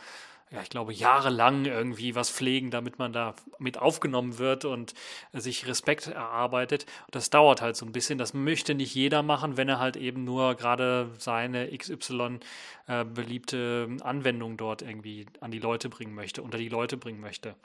ja, 0.50 0.62
ich 0.62 0.70
glaube, 0.70 0.94
jahrelang 0.94 1.66
irgendwie 1.66 2.16
was 2.16 2.30
pflegen, 2.30 2.72
damit 2.72 3.00
man 3.00 3.12
da 3.12 3.36
mit 3.60 3.78
aufgenommen 3.80 4.38
wird 4.38 4.64
und 4.64 4.94
sich 5.34 5.68
Respekt 5.68 6.08
erarbeitet. 6.08 6.86
das 7.12 7.30
dauert 7.30 7.62
halt 7.62 7.76
so 7.76 7.86
ein 7.86 7.92
bisschen. 7.92 8.18
Das 8.18 8.34
möchte 8.34 8.74
nicht 8.74 8.96
jeder 8.96 9.24
machen, 9.24 9.58
wenn 9.58 9.68
er 9.68 9.80
halt 9.80 9.98
eben 9.98 10.24
nur 10.24 10.56
gerade 10.56 11.12
seine 11.18 11.76
XY 11.78 12.40
äh, 12.88 13.04
beliebte 13.04 13.90
Anwendung 14.02 14.56
dort 14.56 14.82
irgendwie 14.82 15.26
an 15.42 15.52
die 15.52 15.60
Leute 15.60 15.90
bringen 15.90 16.16
möchte, 16.16 16.42
unter 16.42 16.58
die 16.58 16.70
Leute 16.70 16.96
bringen 16.96 17.20
möchte. 17.20 17.56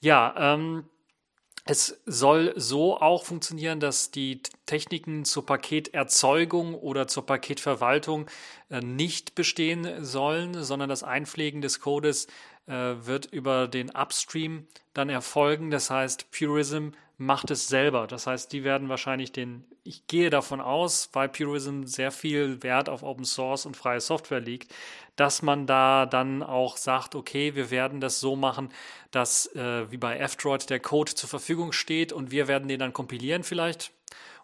Ja, 0.00 0.34
ähm, 0.36 0.84
es 1.66 2.00
soll 2.06 2.54
so 2.56 2.98
auch 2.98 3.24
funktionieren, 3.24 3.80
dass 3.80 4.10
die 4.10 4.42
Techniken 4.66 5.24
zur 5.24 5.44
Paketerzeugung 5.44 6.74
oder 6.74 7.06
zur 7.06 7.26
Paketverwaltung 7.26 8.26
äh, 8.70 8.80
nicht 8.80 9.34
bestehen 9.34 10.04
sollen, 10.04 10.64
sondern 10.64 10.88
das 10.88 11.02
Einpflegen 11.02 11.60
des 11.60 11.80
Codes 11.80 12.28
äh, 12.66 12.72
wird 12.72 13.26
über 13.26 13.68
den 13.68 13.90
Upstream 13.90 14.66
dann 14.94 15.10
erfolgen. 15.10 15.70
Das 15.70 15.90
heißt, 15.90 16.30
Purism 16.30 16.90
macht 17.18 17.50
es 17.50 17.68
selber. 17.68 18.06
Das 18.06 18.26
heißt, 18.26 18.52
die 18.52 18.64
werden 18.64 18.88
wahrscheinlich 18.88 19.30
den, 19.30 19.64
ich 19.84 20.06
gehe 20.06 20.30
davon 20.30 20.60
aus, 20.60 21.08
weil 21.12 21.28
Purism 21.28 21.84
sehr 21.84 22.10
viel 22.10 22.62
Wert 22.62 22.88
auf 22.88 23.02
Open 23.02 23.24
Source 23.24 23.66
und 23.66 23.76
freie 23.76 24.00
Software 24.00 24.40
liegt, 24.40 24.72
dass 25.16 25.42
man 25.42 25.66
da 25.66 26.06
dann 26.06 26.42
auch 26.42 26.76
sagt, 26.76 27.14
okay, 27.14 27.54
wir 27.54 27.70
werden 27.70 28.00
das 28.00 28.20
so 28.20 28.36
machen, 28.36 28.70
dass 29.10 29.54
äh, 29.54 29.90
wie 29.90 29.96
bei 29.96 30.18
F-Droid 30.18 30.70
der 30.70 30.80
Code 30.80 31.14
zur 31.14 31.28
Verfügung 31.28 31.72
steht 31.72 32.12
und 32.12 32.30
wir 32.30 32.48
werden 32.48 32.68
den 32.68 32.78
dann 32.78 32.92
kompilieren 32.92 33.42
vielleicht. 33.42 33.92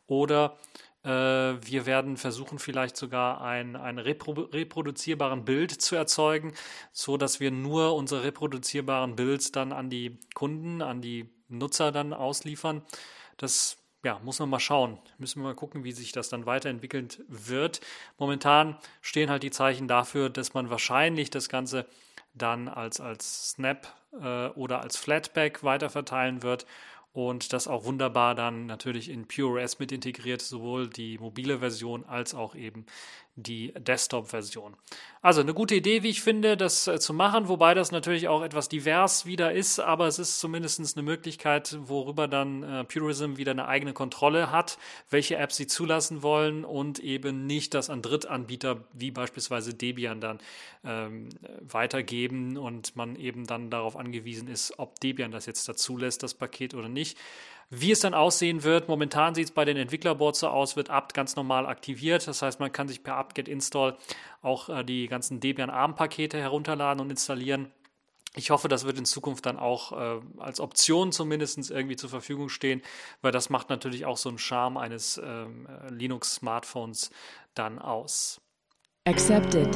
Oder 0.07 0.59
äh, 1.03 1.09
wir 1.09 1.87
werden 1.87 2.17
versuchen, 2.17 2.59
vielleicht 2.59 2.97
sogar 2.97 3.41
ein, 3.41 3.77
einen 3.77 3.99
repro 3.99 4.33
reproduzierbaren 4.33 5.45
Bild 5.45 5.71
zu 5.71 5.97
erzeugen, 5.97 6.53
so 6.93 7.17
dass 7.17 7.41
wir 7.41 7.51
nur 7.51 7.95
unsere 7.95 8.25
reproduzierbaren 8.25 9.17
Builds 9.17 9.53
dann 9.53 9.73
an 9.73 9.89
die 9.91 10.19
Kunden, 10.35 10.83
an 10.83 11.01
die 11.01 11.31
Nutzer 11.49 11.93
dann 11.93 12.13
ausliefern. 12.13 12.83
Das 13.37 13.79
ja, 14.05 14.21
muss 14.23 14.39
man 14.39 14.49
mal 14.51 14.61
schauen. 14.61 14.99
Müssen 15.19 15.41
wir 15.41 15.49
mal 15.49 15.55
gucken, 15.55 15.85
wie 15.85 15.93
sich 15.93 16.13
das 16.13 16.29
dann 16.29 16.47
weiterentwickeln 16.47 17.09
wird. 17.29 17.81
Momentan 18.19 18.77
stehen 19.01 19.31
halt 19.31 19.43
die 19.43 19.51
Zeichen 19.51 19.89
dafür, 19.89 20.31
dass 20.31 20.55
man 20.55 20.71
wahrscheinlich 20.71 21.31
das 21.31 21.49
Ganze 21.49 21.87
dann 22.35 22.69
als, 22.69 23.01
als 23.01 23.51
Snap 23.51 23.89
äh, 24.21 24.49
oder 24.49 24.81
als 24.81 24.97
Flatback 24.97 25.65
weiterverteilen 25.65 26.43
wird 26.43 26.67
und 27.17 27.55
das 27.55 27.67
auch 27.67 27.85
wunderbar 27.85 28.35
dann 28.35 28.67
natürlich 28.67 29.09
in 29.09 29.27
PureOS 29.27 29.79
mit 29.79 29.91
integriert, 29.91 30.43
sowohl 30.43 30.89
die 30.89 31.17
mobile 31.17 31.61
Version 31.61 32.05
als 32.05 32.35
auch 32.35 32.55
eben 32.55 32.85
die 33.37 33.73
Desktop-Version. 33.75 34.75
Also 35.21 35.43
eine 35.43 35.53
gute 35.53 35.75
Idee, 35.75 36.03
wie 36.03 36.09
ich 36.09 36.23
finde, 36.23 36.57
das 36.57 36.87
äh, 36.87 36.99
zu 36.99 37.13
machen, 37.13 37.49
wobei 37.49 37.75
das 37.75 37.93
natürlich 37.93 38.29
auch 38.29 38.43
etwas 38.43 38.69
divers 38.69 39.27
wieder 39.27 39.53
ist, 39.53 39.79
aber 39.79 40.07
es 40.07 40.19
ist 40.19 40.41
zumindest 40.41 40.81
eine 40.97 41.03
Möglichkeit, 41.03 41.77
worüber 41.83 42.29
dann 42.29 42.63
äh, 42.63 42.85
Purism 42.85 43.37
wieder 43.37 43.51
eine 43.51 43.69
eigene 43.69 43.93
Kontrolle 43.93 44.51
hat, 44.51 44.79
welche 45.11 45.37
Apps 45.37 45.57
sie 45.57 45.67
zulassen 45.67 46.23
wollen 46.23 46.65
und 46.65 46.99
eben 46.99 47.47
nicht 47.47 47.75
das 47.75 47.91
an 47.91 48.01
Drittanbieter 48.01 48.85
wie 48.95 49.11
beispielsweise 49.11 49.75
Debian 49.75 50.21
dann 50.21 50.39
ähm, 50.85 51.29
weitergeben 51.61 52.57
und 52.57 52.97
man 52.97 53.17
eben 53.17 53.47
dann 53.47 53.69
darauf 53.69 53.97
angewiesen 53.97 54.49
ist, 54.49 54.79
ob 54.79 54.99
Debian 55.01 55.31
das 55.31 55.45
jetzt 55.45 55.69
dazu 55.69 55.99
lässt, 55.99 56.23
das 56.23 56.33
Paket 56.35 56.73
oder 56.75 56.89
nicht. 56.89 57.19
Wie 57.69 57.91
es 57.91 58.01
dann 58.01 58.15
aussehen 58.15 58.63
wird, 58.63 58.89
momentan 58.89 59.35
sieht 59.35 59.47
es 59.47 59.51
bei 59.51 59.65
den 59.65 59.77
Entwicklerboards 59.77 60.41
so 60.41 60.49
aus, 60.49 60.77
wird 60.77 60.89
apt 60.89 61.15
ganz 61.15 61.35
normal 61.35 61.67
aktiviert. 61.67 62.27
Das 62.29 62.43
heißt, 62.43 62.61
man 62.61 62.71
kann 62.71 62.87
sich 62.87 63.03
per 63.03 63.17
apt-get 63.17 63.49
install 63.49 63.97
auch 64.41 64.69
äh, 64.69 64.85
die 64.85 65.09
ganzen 65.09 65.41
Debian 65.41 65.71
ARM-Pakete 65.71 66.39
herunterladen 66.39 67.01
und 67.01 67.11
installieren. 67.11 67.73
Ich 68.37 68.51
hoffe, 68.51 68.69
das 68.69 68.85
wird 68.85 68.99
in 68.99 69.07
Zukunft 69.07 69.47
dann 69.47 69.59
auch 69.59 69.93
äh, 69.93 70.21
als 70.39 70.61
Option 70.61 71.11
zumindest 71.11 71.71
irgendwie 71.71 71.97
zur 71.97 72.11
Verfügung 72.11 72.51
stehen, 72.51 72.83
weil 73.23 73.33
das 73.33 73.51
macht 73.51 73.71
natürlich 73.71 74.05
auch 74.05 74.19
so 74.19 74.29
einen 74.29 74.39
Charme 74.39 74.77
eines 74.77 75.19
ähm, 75.25 75.67
Linux-Smartphones 75.89 77.11
dann 77.55 77.79
aus. 77.81 78.41
Accepted. 79.07 79.73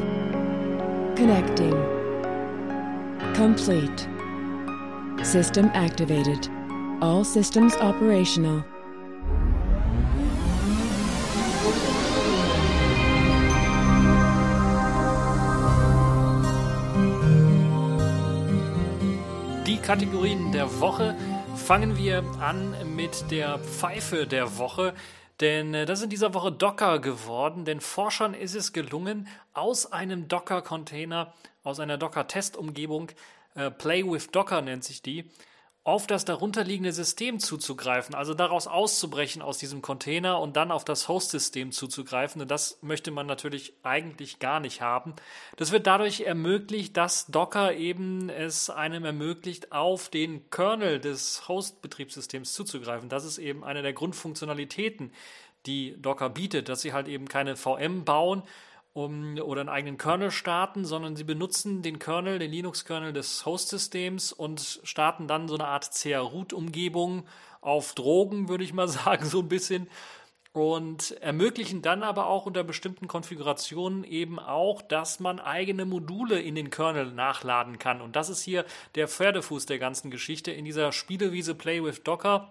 Connecting. 1.17 1.75
Complete. 3.35 4.09
System 5.23 5.71
activated. 5.71 6.51
All 7.01 7.25
systems 7.25 7.75
operational. 7.77 8.63
Die 19.67 19.79
Kategorien 19.79 20.53
der 20.53 20.81
Woche 20.81 21.17
fangen 21.57 21.97
wir 21.97 22.23
an 22.39 22.75
mit 22.95 23.31
der 23.31 23.59
Pfeife 23.61 24.27
der 24.27 24.59
Woche. 24.59 24.93
Denn 25.41 25.73
äh, 25.73 25.87
das 25.87 26.01
ist 26.01 26.05
in 26.05 26.11
dieser 26.11 26.35
Woche 26.35 26.53
Docker 26.53 26.99
geworden, 26.99 27.65
denn 27.65 27.81
Forschern 27.81 28.35
ist 28.35 28.55
es 28.55 28.75
gelungen, 28.75 29.27
aus 29.55 29.91
einem 29.91 30.29
Docker-Container, 30.29 31.33
aus 31.65 31.81
einer 31.81 31.97
Docker-Testumgebung, 31.97 33.11
äh, 33.55 33.71
Play 33.71 34.05
with 34.05 34.31
Docker 34.31 34.61
nennt 34.61 34.85
sich 34.85 35.01
die, 35.01 35.31
auf 35.83 36.07
das 36.07 36.27
darunterliegende 36.27 36.93
System 36.93 37.41
zuzugreifen, 37.41 38.15
also 38.15 38.35
daraus 38.35 38.67
auszubrechen 38.67 39.41
aus 39.41 39.57
diesem 39.57 39.81
Container 39.81 40.39
und 40.39 40.57
dann 40.57 40.71
auf 40.71 40.85
das 40.85 41.09
Host-System 41.09 41.73
zuzugreifen. 41.73 42.43
Und 42.43 42.51
das 42.51 42.79
möchte 42.83 43.11
man 43.11 43.27
natürlich 43.27 43.73
eigentlich 43.83 44.41
gar 44.41 44.61
nicht 44.61 44.83
haben. 44.83 45.15
Das 45.57 45.73
wird 45.73 45.87
dadurch 45.87 46.21
ermöglicht, 46.21 46.99
dass 46.99 47.27
Docker 47.27 47.75
eben 47.75 48.29
es 48.29 48.69
einem 48.69 49.07
ermöglicht, 49.07 49.73
auf 49.73 50.11
den 50.11 50.51
Kernel 50.51 51.01
des 51.01 51.49
Host-Betriebssystems 51.49 52.53
zuzugreifen. 52.53 53.09
Das 53.09 53.25
ist 53.25 53.39
eben 53.39 53.65
eine 53.65 53.81
der 53.81 53.95
Grundfunktionalitäten, 53.95 55.13
die 55.65 55.97
Docker 56.01 56.29
bietet, 56.29 56.69
dass 56.69 56.83
sie 56.83 56.93
halt 56.93 57.09
eben 57.09 57.27
keine 57.27 57.57
VM 57.57 58.05
bauen, 58.05 58.43
um, 59.05 59.39
oder 59.39 59.61
einen 59.61 59.69
eigenen 59.69 59.99
Kernel 59.99 60.31
starten, 60.31 60.85
sondern 60.85 61.17
sie 61.17 61.25
benutzen 61.25 61.83
den 61.83 61.99
Kernel, 61.99 62.39
den 62.39 62.51
Linux-Kernel 62.51 63.13
des 63.13 63.45
Host-Systems 63.47 64.33
und 64.33 64.81
starten 64.85 65.29
dann 65.29 65.49
so 65.49 65.55
eine 65.55 65.67
Art 65.67 65.91
CR-Root-Umgebung 65.93 67.27
auf 67.61 67.95
Drogen, 67.95 68.49
würde 68.49 68.65
ich 68.65 68.73
mal 68.73 68.89
sagen, 68.89 69.27
so 69.27 69.41
ein 69.41 69.49
bisschen. 69.49 69.89
Und 70.53 71.13
ermöglichen 71.21 71.81
dann 71.81 72.03
aber 72.03 72.27
auch 72.27 72.45
unter 72.45 72.65
bestimmten 72.65 73.07
Konfigurationen 73.07 74.03
eben 74.03 74.41
auch, 74.41 74.83
dass 74.83 75.21
man 75.21 75.39
eigene 75.39 75.85
Module 75.85 76.41
in 76.41 76.57
den 76.57 76.71
Kernel 76.71 77.13
nachladen 77.13 77.79
kann. 77.79 78.01
Und 78.01 78.17
das 78.17 78.29
ist 78.29 78.43
hier 78.43 78.65
der 78.97 79.07
Pferdefuß 79.07 79.67
der 79.67 79.79
ganzen 79.79 80.11
Geschichte 80.11 80.51
in 80.51 80.65
dieser 80.65 80.91
Spielewiese 80.91 81.55
Play 81.55 81.85
with 81.85 82.03
Docker, 82.03 82.51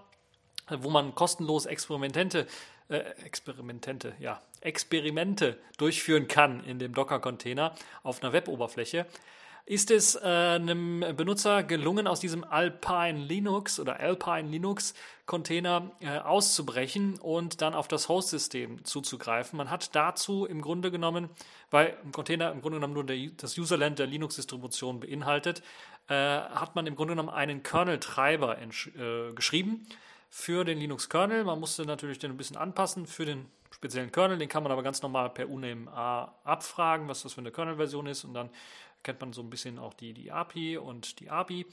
wo 0.69 0.89
man 0.89 1.13
kostenlos 1.13 1.65
Experimente 1.65 2.47
äh, 2.89 2.99
Experimente, 3.23 4.13
ja, 4.19 4.41
Experimente 4.61 5.57
durchführen 5.77 6.27
kann 6.27 6.63
in 6.63 6.79
dem 6.79 6.93
Docker-Container 6.93 7.75
auf 8.03 8.21
einer 8.21 8.33
Web-Oberfläche, 8.33 9.05
ist 9.65 9.91
es 9.91 10.15
äh, 10.15 10.19
einem 10.25 11.05
Benutzer 11.15 11.61
gelungen, 11.61 12.07
aus 12.07 12.19
diesem 12.19 12.43
Alpine 12.43 13.19
Linux 13.19 13.79
oder 13.79 13.99
Alpine 13.99 14.49
Linux 14.49 14.95
Container 15.27 15.91
äh, 15.99 16.17
auszubrechen 16.17 17.19
und 17.19 17.61
dann 17.61 17.75
auf 17.75 17.87
das 17.87 18.09
Host-System 18.09 18.83
zuzugreifen. 18.83 19.57
Man 19.57 19.69
hat 19.69 19.95
dazu 19.95 20.47
im 20.47 20.61
Grunde 20.63 20.89
genommen, 20.89 21.29
weil 21.69 21.95
ein 22.03 22.11
Container 22.11 22.51
im 22.51 22.61
Grunde 22.61 22.77
genommen 22.77 22.95
nur 22.95 23.05
der, 23.05 23.29
das 23.37 23.55
Userland 23.55 23.99
der 23.99 24.07
Linux-Distribution 24.07 25.01
beinhaltet, 25.01 25.61
äh, 26.07 26.15
hat 26.15 26.73
man 26.73 26.87
im 26.87 26.95
Grunde 26.95 27.13
genommen 27.13 27.29
einen 27.29 27.61
Kernel-Treiber 27.61 28.57
äh, 28.59 29.33
geschrieben 29.35 29.85
für 30.30 30.63
den 30.63 30.77
Linux-Kernel. 30.77 31.43
Man 31.43 31.59
musste 31.59 31.86
natürlich 31.86 32.19
den 32.19 32.32
ein 32.32 32.38
bisschen 32.38 32.57
anpassen 32.57 33.07
für 33.07 33.25
den 33.25 33.47
speziellen 33.71 34.11
Kernel. 34.11 34.38
Den 34.38 34.49
kann 34.49 34.63
man 34.63 34.71
aber 34.71 34.84
ganz 34.84 35.01
normal 35.01 35.30
per 35.32 35.49
uname 35.49 35.91
A 35.91 36.36
abfragen, 36.43 37.07
was 37.07 37.23
das 37.23 37.34
für 37.34 37.41
eine 37.41 37.51
Kernel-Version 37.51 38.07
ist. 38.07 38.23
Und 38.23 38.34
dann 38.34 38.49
kennt 39.03 39.19
man 39.21 39.34
so 39.34 39.41
ein 39.41 39.49
bisschen 39.49 39.80
auch 39.80 39.93
die, 39.93 40.13
die 40.13 40.32
API 40.32 40.77
und 40.77 41.19
die 41.19 41.30
API 41.30 41.65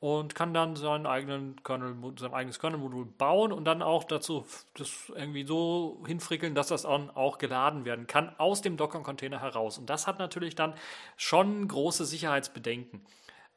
und 0.00 0.36
kann 0.36 0.54
dann 0.54 0.76
seinen 0.76 1.06
eigenen 1.06 1.60
Kernel, 1.64 1.96
sein 2.18 2.32
eigenes 2.32 2.60
Kernel-Modul 2.60 3.04
bauen 3.04 3.50
und 3.50 3.64
dann 3.64 3.82
auch 3.82 4.04
dazu 4.04 4.46
das 4.74 5.12
irgendwie 5.14 5.44
so 5.44 6.00
hinfrickeln, 6.06 6.54
dass 6.54 6.68
das 6.68 6.82
dann 6.82 7.10
auch 7.10 7.38
geladen 7.38 7.84
werden 7.84 8.06
kann 8.06 8.32
aus 8.38 8.62
dem 8.62 8.76
Docker-Container 8.76 9.40
heraus. 9.40 9.76
Und 9.76 9.90
das 9.90 10.06
hat 10.06 10.20
natürlich 10.20 10.54
dann 10.54 10.74
schon 11.16 11.66
große 11.66 12.04
Sicherheitsbedenken. 12.04 13.04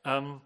Ähm, 0.03 0.41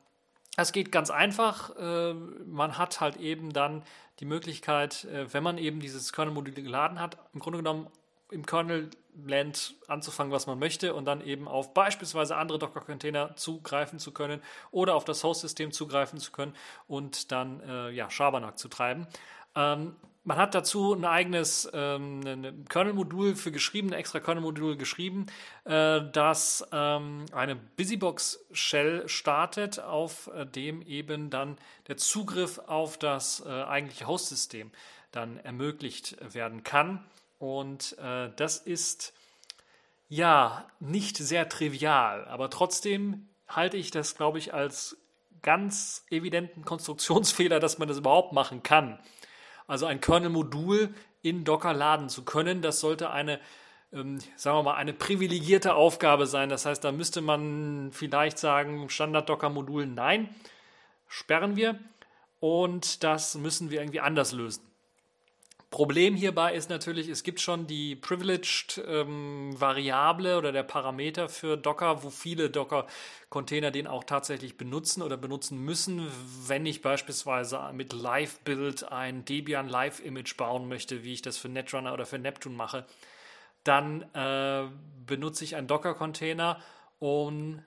es 0.57 0.71
geht 0.71 0.91
ganz 0.91 1.09
einfach. 1.09 1.75
Äh, 1.77 2.13
man 2.13 2.77
hat 2.77 3.01
halt 3.01 3.17
eben 3.17 3.51
dann 3.51 3.83
die 4.19 4.25
Möglichkeit, 4.25 5.05
äh, 5.05 5.31
wenn 5.33 5.43
man 5.43 5.57
eben 5.57 5.79
dieses 5.79 6.13
Kernel-Modul 6.13 6.53
geladen 6.53 6.99
hat, 6.99 7.17
im 7.33 7.39
Grunde 7.39 7.59
genommen 7.59 7.87
im 8.31 8.45
Kernel-Land 8.45 9.75
anzufangen, 9.87 10.31
was 10.31 10.47
man 10.47 10.57
möchte 10.57 10.95
und 10.95 11.05
dann 11.05 11.21
eben 11.21 11.47
auf 11.47 11.73
beispielsweise 11.73 12.35
andere 12.35 12.57
Docker-Container 12.57 13.35
zugreifen 13.35 13.99
zu 13.99 14.11
können 14.11 14.41
oder 14.71 14.95
auf 14.95 15.05
das 15.05 15.23
Host-System 15.23 15.71
zugreifen 15.71 16.19
zu 16.19 16.31
können 16.31 16.55
und 16.87 17.31
dann 17.31 17.59
äh, 17.61 17.91
ja, 17.91 18.09
Schabernack 18.09 18.57
zu 18.57 18.67
treiben. 18.67 19.07
Man 20.27 20.37
hat 20.37 20.55
dazu 20.55 20.93
ein 20.95 21.05
eigenes 21.05 21.69
ähm, 21.71 22.21
ein 22.25 22.65
Kernel-Modul 22.67 23.35
für 23.35 23.51
geschrieben, 23.51 23.89
ein 23.89 23.99
extra 23.99 24.19
Kernel-Modul 24.19 24.75
geschrieben, 24.75 25.27
äh, 25.65 26.01
das 26.11 26.67
ähm, 26.71 27.25
eine 27.31 27.55
Busybox-Shell 27.55 29.07
startet, 29.07 29.79
auf 29.79 30.31
äh, 30.35 30.47
dem 30.47 30.81
eben 30.81 31.29
dann 31.29 31.59
der 31.87 31.97
Zugriff 31.97 32.57
auf 32.65 32.97
das 32.97 33.43
äh, 33.45 33.49
eigentliche 33.49 34.07
Host-System 34.07 34.71
dann 35.11 35.37
ermöglicht 35.37 36.17
werden 36.33 36.63
kann. 36.63 37.05
Und 37.37 37.95
äh, 37.99 38.31
das 38.35 38.57
ist 38.57 39.13
ja 40.09 40.67
nicht 40.79 41.17
sehr 41.17 41.49
trivial, 41.49 42.25
aber 42.25 42.49
trotzdem 42.49 43.29
halte 43.47 43.77
ich 43.77 43.91
das, 43.91 44.15
glaube 44.15 44.39
ich, 44.39 44.55
als 44.55 44.97
ganz 45.43 46.03
evidenten 46.09 46.65
Konstruktionsfehler, 46.65 47.59
dass 47.59 47.77
man 47.77 47.87
das 47.87 47.99
überhaupt 47.99 48.33
machen 48.33 48.63
kann. 48.63 48.97
Also 49.67 49.85
ein 49.85 50.01
Kernel-Modul 50.01 50.93
in 51.21 51.43
Docker 51.43 51.73
laden 51.73 52.09
zu 52.09 52.23
können, 52.23 52.61
das 52.61 52.79
sollte 52.79 53.09
eine, 53.09 53.39
ähm, 53.91 54.19
sagen 54.35 54.57
wir 54.57 54.63
mal, 54.63 54.75
eine 54.75 54.93
privilegierte 54.93 55.73
Aufgabe 55.73 56.27
sein. 56.27 56.49
Das 56.49 56.65
heißt, 56.65 56.83
da 56.83 56.91
müsste 56.91 57.21
man 57.21 57.91
vielleicht 57.91 58.37
sagen, 58.37 58.89
Standard-Docker-Modul 58.89 59.87
nein, 59.87 60.29
sperren 61.07 61.55
wir 61.55 61.79
und 62.39 63.03
das 63.03 63.35
müssen 63.35 63.71
wir 63.71 63.81
irgendwie 63.81 64.01
anders 64.01 64.31
lösen. 64.33 64.61
Problem 65.75 66.15
hierbei 66.15 66.53
ist 66.53 66.69
natürlich, 66.69 67.09
es 67.09 67.21
gibt 67.21 67.41
schon 67.41 67.67
die 67.67 67.97
Privileged 67.97 68.81
ähm, 68.87 69.53
Variable 69.59 70.37
oder 70.37 70.53
der 70.53 70.63
Parameter 70.63 71.27
für 71.27 71.57
Docker, 71.57 72.01
wo 72.01 72.09
viele 72.09 72.49
Docker-Container 72.49 73.71
den 73.71 73.85
auch 73.85 74.05
tatsächlich 74.05 74.55
benutzen 74.55 75.01
oder 75.01 75.17
benutzen 75.17 75.59
müssen, 75.59 76.09
wenn 76.47 76.65
ich 76.65 76.81
beispielsweise 76.81 77.59
mit 77.73 77.91
Live-Build 77.91 78.89
ein 78.89 79.25
Debian 79.25 79.67
Live-Image 79.67 80.37
bauen 80.37 80.69
möchte, 80.69 81.03
wie 81.03 81.11
ich 81.11 81.21
das 81.21 81.37
für 81.37 81.49
Netrunner 81.49 81.91
oder 81.91 82.05
für 82.05 82.19
Neptune 82.19 82.55
mache. 82.55 82.85
Dann 83.65 84.03
äh, 84.13 84.69
benutze 85.05 85.43
ich 85.43 85.57
einen 85.57 85.67
Docker-Container, 85.67 86.61
um 86.99 87.61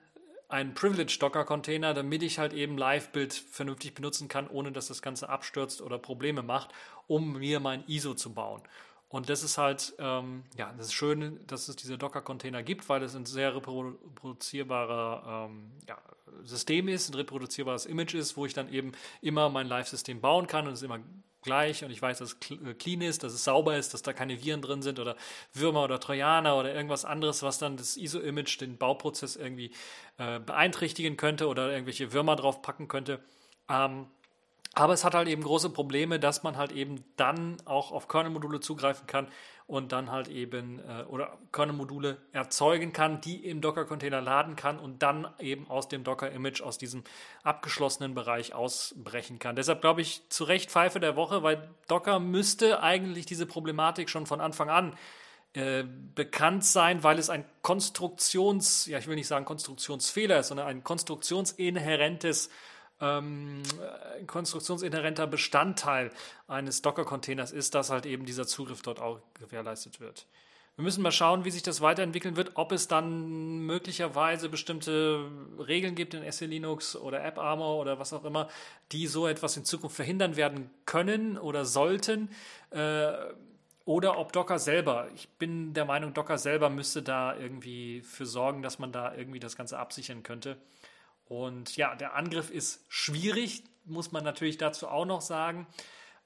einen 0.47 0.73
Privileged 0.73 1.21
Docker 1.21 1.45
Container, 1.45 1.93
damit 1.93 2.23
ich 2.23 2.39
halt 2.39 2.53
eben 2.53 2.75
Live-Build 2.75 3.33
vernünftig 3.33 3.93
benutzen 3.93 4.27
kann, 4.27 4.47
ohne 4.47 4.71
dass 4.71 4.87
das 4.87 5.03
Ganze 5.03 5.29
abstürzt 5.29 5.79
oder 5.79 5.99
Probleme 5.99 6.41
macht, 6.41 6.71
um 7.09 7.33
mir 7.37 7.59
mein 7.59 7.83
ISO 7.87 8.13
zu 8.13 8.33
bauen. 8.33 8.61
Und 9.09 9.29
das 9.29 9.43
ist 9.43 9.57
halt, 9.57 9.95
ähm, 9.97 10.43
ja, 10.55 10.71
das 10.77 10.87
ist 10.87 10.93
schön, 10.93 11.39
dass 11.47 11.67
es 11.67 11.75
diese 11.75 11.97
Docker-Container 11.97 12.61
gibt, 12.61 12.87
weil 12.89 13.01
es 13.01 13.15
ein 13.15 13.25
sehr 13.25 13.55
reproduzierbarer 13.55 15.47
ähm, 15.49 15.71
ja, 15.87 15.97
System 16.43 16.87
ist, 16.87 17.09
ein 17.09 17.15
reproduzierbares 17.15 17.87
Image 17.87 18.13
ist, 18.13 18.37
wo 18.37 18.45
ich 18.45 18.53
dann 18.53 18.71
eben 18.71 18.91
immer 19.21 19.49
mein 19.49 19.67
Live-System 19.67 20.21
bauen 20.21 20.45
kann 20.45 20.67
und 20.67 20.73
es 20.73 20.83
immer 20.83 20.99
gleich 21.41 21.83
und 21.83 21.89
ich 21.89 22.01
weiß, 22.01 22.19
dass 22.19 22.37
es 22.39 22.51
äh, 22.51 22.73
clean 22.75 23.01
ist, 23.01 23.23
dass 23.23 23.33
es 23.33 23.43
sauber 23.43 23.77
ist, 23.77 23.95
dass 23.95 24.03
da 24.03 24.13
keine 24.13 24.43
Viren 24.43 24.61
drin 24.61 24.83
sind 24.83 24.99
oder 24.99 25.15
Würmer 25.53 25.83
oder 25.85 25.99
Trojaner 25.99 26.55
oder 26.55 26.73
irgendwas 26.75 27.03
anderes, 27.03 27.41
was 27.41 27.57
dann 27.57 27.77
das 27.77 27.97
ISO-Image, 27.97 28.61
den 28.61 28.77
Bauprozess 28.77 29.35
irgendwie 29.35 29.71
äh, 30.17 30.39
beeinträchtigen 30.39 31.17
könnte 31.17 31.47
oder 31.47 31.71
irgendwelche 31.71 32.13
Würmer 32.13 32.35
drauf 32.35 32.61
packen 32.61 32.87
könnte. 32.87 33.23
Ähm, 33.69 34.05
aber 34.79 34.93
es 34.93 35.03
hat 35.03 35.13
halt 35.13 35.27
eben 35.27 35.43
große 35.43 35.71
Probleme, 35.71 36.19
dass 36.19 36.43
man 36.43 36.55
halt 36.55 36.71
eben 36.71 37.03
dann 37.17 37.57
auch 37.65 37.91
auf 37.91 38.07
Kernel-Module 38.07 38.61
zugreifen 38.61 39.07
kann 39.07 39.27
und 39.67 39.91
dann 39.91 40.09
halt 40.09 40.29
eben 40.29 40.79
äh, 40.79 41.03
oder 41.03 41.37
Kernel-Module 41.51 42.17
erzeugen 42.31 42.93
kann, 42.93 43.19
die 43.19 43.45
im 43.45 43.59
Docker-Container 43.59 44.21
laden 44.21 44.55
kann 44.55 44.79
und 44.79 45.03
dann 45.03 45.27
eben 45.37 45.69
aus 45.69 45.89
dem 45.89 46.05
Docker-Image, 46.05 46.61
aus 46.61 46.77
diesem 46.77 47.03
abgeschlossenen 47.43 48.15
Bereich 48.15 48.53
ausbrechen 48.53 49.37
kann. 49.37 49.57
Deshalb 49.57 49.81
glaube 49.81 49.99
ich 49.99 50.21
zu 50.29 50.45
Recht 50.45 50.71
Pfeife 50.71 51.01
der 51.01 51.17
Woche, 51.17 51.43
weil 51.43 51.69
Docker 51.89 52.19
müsste 52.19 52.81
eigentlich 52.81 53.25
diese 53.25 53.45
Problematik 53.45 54.09
schon 54.09 54.25
von 54.25 54.39
Anfang 54.39 54.69
an 54.69 54.95
äh, 55.55 55.83
bekannt 56.15 56.63
sein, 56.63 57.03
weil 57.03 57.19
es 57.19 57.29
ein 57.29 57.43
Konstruktions, 57.63 58.85
ja 58.85 58.97
ich 58.97 59.07
will 59.07 59.15
nicht 59.15 59.27
sagen 59.27 59.43
Konstruktionsfehler 59.43 60.39
ist, 60.39 60.47
sondern 60.47 60.67
ein 60.67 60.85
konstruktionsinhärentes 60.85 62.49
ähm, 63.01 63.63
ein 64.19 64.27
konstruktionsinhärenter 64.27 65.27
Bestandteil 65.27 66.11
eines 66.47 66.81
Docker-Containers 66.81 67.51
ist, 67.51 67.75
dass 67.75 67.89
halt 67.89 68.05
eben 68.05 68.25
dieser 68.25 68.47
Zugriff 68.47 68.81
dort 68.81 68.99
auch 68.99 69.19
gewährleistet 69.39 69.99
wird. 69.99 70.25
Wir 70.79 70.83
müssen 70.83 71.03
mal 71.03 71.11
schauen, 71.11 71.43
wie 71.43 71.51
sich 71.51 71.61
das 71.61 71.81
weiterentwickeln 71.81 72.37
wird, 72.37 72.51
ob 72.55 72.71
es 72.71 72.87
dann 72.87 73.59
möglicherweise 73.65 74.47
bestimmte 74.47 75.29
Regeln 75.57 75.93
gibt 75.93 76.13
in 76.13 76.31
SE 76.31 76.45
Linux 76.45 76.95
oder 76.95 77.21
AppArmor 77.21 77.81
oder 77.81 77.99
was 77.99 78.13
auch 78.13 78.23
immer, 78.23 78.47
die 78.93 79.07
so 79.07 79.27
etwas 79.27 79.57
in 79.57 79.65
Zukunft 79.65 79.97
verhindern 79.97 80.37
werden 80.37 80.69
können 80.85 81.37
oder 81.37 81.65
sollten. 81.65 82.29
Äh, 82.69 83.11
oder 83.83 84.19
ob 84.19 84.31
Docker 84.31 84.57
selber, 84.57 85.09
ich 85.15 85.27
bin 85.31 85.73
der 85.73 85.83
Meinung, 85.83 86.13
Docker 86.13 86.37
selber 86.37 86.69
müsste 86.69 87.01
da 87.01 87.35
irgendwie 87.35 87.99
für 88.01 88.25
sorgen, 88.25 88.61
dass 88.61 88.79
man 88.79 88.93
da 88.93 89.13
irgendwie 89.15 89.39
das 89.39 89.57
Ganze 89.57 89.79
absichern 89.79 90.23
könnte. 90.23 90.55
Und 91.29 91.77
ja, 91.77 91.95
der 91.95 92.15
Angriff 92.15 92.49
ist 92.49 92.83
schwierig, 92.89 93.63
muss 93.85 94.11
man 94.11 94.23
natürlich 94.23 94.57
dazu 94.57 94.87
auch 94.87 95.05
noch 95.05 95.21
sagen, 95.21 95.67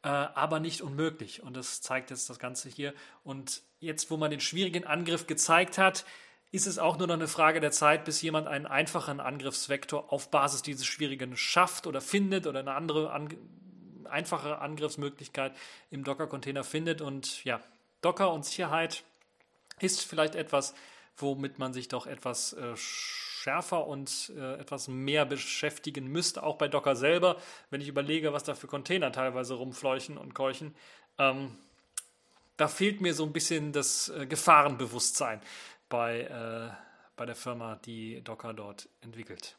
äh, 0.02 0.08
aber 0.08 0.60
nicht 0.60 0.82
unmöglich. 0.82 1.44
Und 1.44 1.56
das 1.56 1.82
zeigt 1.82 2.10
jetzt 2.10 2.30
das 2.30 2.40
Ganze 2.40 2.70
hier. 2.70 2.94
Und 3.24 3.62
jetzt, 3.80 4.10
wo 4.10 4.18
man 4.18 4.32
den 4.32 4.40
schwierigen 4.40 4.86
Angriff 4.86 5.28
gezeigt 5.28 5.78
hat, 5.78 6.06
ist 6.52 6.68
es 6.68 6.80
auch 6.80 6.98
nur 6.98 7.08
noch 7.08 7.16
eine 7.16 7.28
Frage 7.28 7.60
der 7.60 7.72
Zeit, 7.72 8.06
bis 8.06 8.22
jemand 8.22 8.48
einen 8.48 8.66
einfachen 8.66 9.20
Angriffsvektor 9.20 10.14
auf 10.14 10.32
Basis 10.32 10.62
dieses 10.62 10.86
Schwierigen 10.86 11.36
schafft 11.36 11.86
oder 11.86 12.00
findet 12.00 12.48
oder 12.48 12.60
eine 12.60 12.74
andere 12.74 13.12
an, 13.12 13.36
einfache 14.10 14.60
Angriffsmöglichkeit 14.60 15.54
im 15.90 16.04
Docker-Container 16.04 16.64
findet. 16.64 17.02
Und 17.02 17.44
ja, 17.44 17.60
Docker 18.02 18.32
und 18.32 18.46
Sicherheit 18.46 19.04
ist 19.80 20.06
vielleicht 20.06 20.36
etwas, 20.36 20.76
womit 21.18 21.60
man 21.60 21.74
sich 21.74 21.90
doch 21.90 22.08
etwas 22.08 22.54
äh, 22.54 22.76
schärfer 23.44 23.88
und 23.88 24.32
äh, 24.38 24.56
etwas 24.56 24.88
mehr 24.88 25.26
beschäftigen 25.26 26.08
müsste, 26.08 26.44
auch 26.44 26.58
bei 26.58 26.68
Docker 26.68 26.96
selber, 26.96 27.38
wenn 27.70 27.82
ich 27.82 27.90
überlege, 27.90 28.32
was 28.32 28.44
da 28.44 28.56
für 28.56 28.68
Container 28.68 29.12
teilweise 29.12 29.56
rumfleuchen 29.56 30.18
und 30.18 30.34
keuchen. 30.34 30.74
Ähm, 31.18 31.58
da 32.56 32.68
fehlt 32.68 33.02
mir 33.02 33.14
so 33.14 33.26
ein 33.26 33.34
bisschen 33.34 33.74
das 33.74 34.10
äh, 34.10 34.26
Gefahrenbewusstsein 34.26 35.42
bei, 35.90 36.22
äh, 36.22 36.74
bei 37.18 37.26
der 37.26 37.36
Firma, 37.36 37.76
die 37.86 38.24
Docker 38.24 38.54
dort 38.54 38.88
entwickelt. 39.02 39.58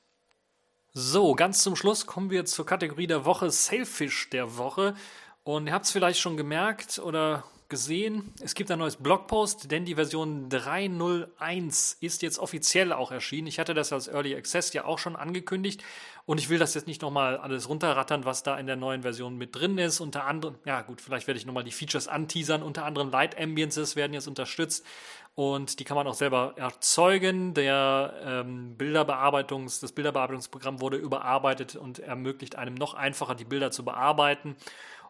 So, 0.95 1.35
ganz 1.35 1.63
zum 1.63 1.77
Schluss 1.77 2.07
kommen 2.07 2.31
wir 2.31 2.45
zur 2.47 2.65
Kategorie 2.65 3.07
der 3.07 3.25
Woche, 3.25 3.51
Sailfish 3.51 4.31
der 4.31 4.57
Woche. 4.57 4.95
Und 5.43 5.67
ihr 5.67 5.75
habt 5.75 5.85
es 5.85 5.91
vielleicht 5.91 6.21
schon 6.21 6.37
gemerkt 6.37 6.99
oder 6.99 7.45
gesehen, 7.75 8.33
es 8.41 8.55
gibt 8.55 8.71
ein 8.71 8.79
neues 8.79 8.95
Blogpost, 8.95 9.73
denn 9.73 9.85
die 9.85 9.97
Version 9.97 10.49
3.0.1 10.49 11.97
ist 11.99 12.23
jetzt 12.23 12.39
offiziell 12.39 12.93
auch 12.93 13.11
erschienen. 13.11 13.49
Ich 13.49 13.59
hatte 13.59 13.75
das 13.75 13.93
als 13.93 14.07
Early 14.07 14.37
Access 14.37 14.73
ja 14.75 14.85
auch 14.85 15.01
schon 15.01 15.17
angekündigt 15.17 15.83
und 16.25 16.39
ich 16.39 16.51
will 16.51 16.61
das 16.61 16.75
jetzt 16.75 16.87
nicht 16.87 17.03
nochmal 17.03 17.37
alles 17.37 17.69
runterrattern, 17.69 18.25
was 18.25 18.45
da 18.45 18.57
in 18.61 18.69
der 18.69 18.77
neuen 18.77 19.03
Version 19.03 19.37
mit 19.37 19.57
drin 19.57 19.77
ist. 19.77 19.99
Unter 19.99 20.25
anderem, 20.25 20.55
ja 20.65 20.83
gut, 20.83 21.01
vielleicht 21.01 21.27
werde 21.27 21.39
ich 21.39 21.47
nochmal 21.47 21.65
die 21.65 21.73
Features 21.73 22.07
anteasern. 22.07 22.63
Unter 22.63 22.85
anderem 22.85 23.11
Light 23.11 23.37
Ambiences 23.41 23.97
werden 23.97 24.15
jetzt 24.15 24.29
unterstützt 24.29 24.87
und 25.35 25.81
die 25.81 25.85
kann 25.85 25.97
man 25.97 26.07
auch 26.07 26.15
selber 26.15 26.55
erzeugen. 26.55 27.55
Der 27.55 28.15
ähm, 28.25 28.77
Bilderbearbeitungs, 28.77 29.81
das 29.81 29.91
Bilderbearbeitungsprogramm 29.91 30.81
wurde 30.81 30.97
überarbeitet 30.97 31.75
und 31.75 31.99
ermöglicht 31.99 32.55
einem 32.55 32.75
noch 32.75 32.95
einfacher 32.95 33.35
die 33.35 33.45
Bilder 33.45 33.73
zu 33.73 33.85
bearbeiten. 33.85 34.55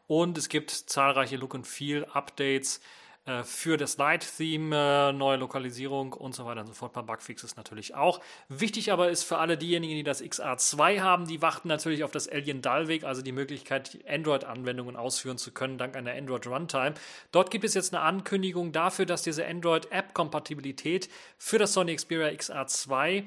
Und 0.07 0.39
es 0.39 0.49
gibt 0.49 0.71
zahlreiche 0.71 1.37
Look 1.37 1.55
and 1.55 1.67
Feel 1.67 2.05
Updates 2.13 2.81
äh, 3.27 3.43
für 3.43 3.79
das 3.79 3.97
Light-Theme, 3.97 5.11
äh, 5.11 5.13
neue 5.13 5.39
Lokalisierung 5.39 6.13
und 6.13 6.35
so 6.35 6.45
weiter 6.45 6.61
und 6.61 6.67
so 6.67 6.75
fort. 6.75 6.91
Ein 6.91 7.07
paar 7.07 7.17
Bugfixes 7.17 7.57
natürlich 7.57 7.95
auch. 7.95 8.21
Wichtig 8.51 8.93
aber 8.93 9.09
ist 9.09 9.23
für 9.23 9.39
alle 9.39 9.57
diejenigen, 9.57 9.95
die 9.95 10.03
das 10.03 10.23
XR2 10.23 11.01
haben, 11.01 11.27
die 11.27 11.41
warten 11.41 11.69
natürlich 11.69 12.05
auf 12.05 12.11
das 12.11 12.29
Alien 12.29 12.61
Dalvik, 12.61 13.05
also 13.05 13.23
die 13.23 13.33
Möglichkeit, 13.33 13.99
Android-Anwendungen 14.07 14.97
ausführen 14.97 15.39
zu 15.39 15.53
können, 15.53 15.79
dank 15.79 15.97
einer 15.97 16.13
Android 16.13 16.47
Runtime. 16.47 16.95
Dort 17.33 17.51
gibt 17.51 17.65
es 17.65 17.73
jetzt 17.73 17.95
eine 17.95 18.03
Ankündigung 18.03 18.73
dafür, 18.73 19.07
dass 19.07 19.23
diese 19.23 19.47
Android-App-Kompatibilität 19.47 21.09
für 21.39 21.59
das 21.59 21.73
Sony 21.73 21.97
Xperia 21.97 22.29
XR2 22.29 23.25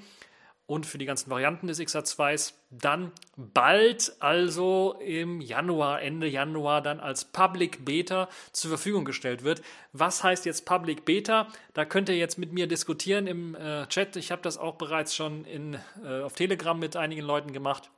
und 0.68 0.86
für 0.86 0.98
die 0.98 1.06
ganzen 1.06 1.32
Varianten 1.32 1.68
des 1.68 1.80
XR2s 1.80 2.54
dann 2.70 3.14
bald, 3.38 4.14
also 4.20 4.98
im 5.00 5.40
Januar, 5.40 6.02
Ende 6.02 6.28
Januar, 6.28 6.82
dann 6.82 7.00
als 7.00 7.24
Public 7.24 7.86
Beta 7.86 8.28
zur 8.52 8.70
Verfügung 8.70 9.06
gestellt 9.06 9.44
wird. 9.44 9.62
Was 9.94 10.24
heißt 10.24 10.46
jetzt 10.46 10.66
Public 10.66 11.06
Beta? 11.06 11.48
Da 11.74 11.86
könnt 11.86 12.10
ihr 12.10 12.18
jetzt 12.18 12.38
mit 12.38 12.52
mir 12.52 12.68
diskutieren 12.68 13.28
im 13.28 13.56
äh, 13.56 13.88
Chat. 13.88 14.18
Ich 14.18 14.30
habe 14.30 14.42
das 14.42 14.58
auch 14.58 14.76
bereits 14.76 15.16
schon 15.16 15.46
in, 15.46 15.80
äh, 16.04 16.22
auf 16.22 16.34
Telegram 16.34 16.78
mit 16.78 16.98
einigen 16.98 17.22
Leuten 17.22 17.54
gemacht, 17.54 17.90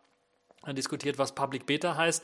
diskutiert, 0.67 1.17
was 1.17 1.33
Public 1.33 1.65
Beta 1.65 1.95
heißt. 1.95 2.23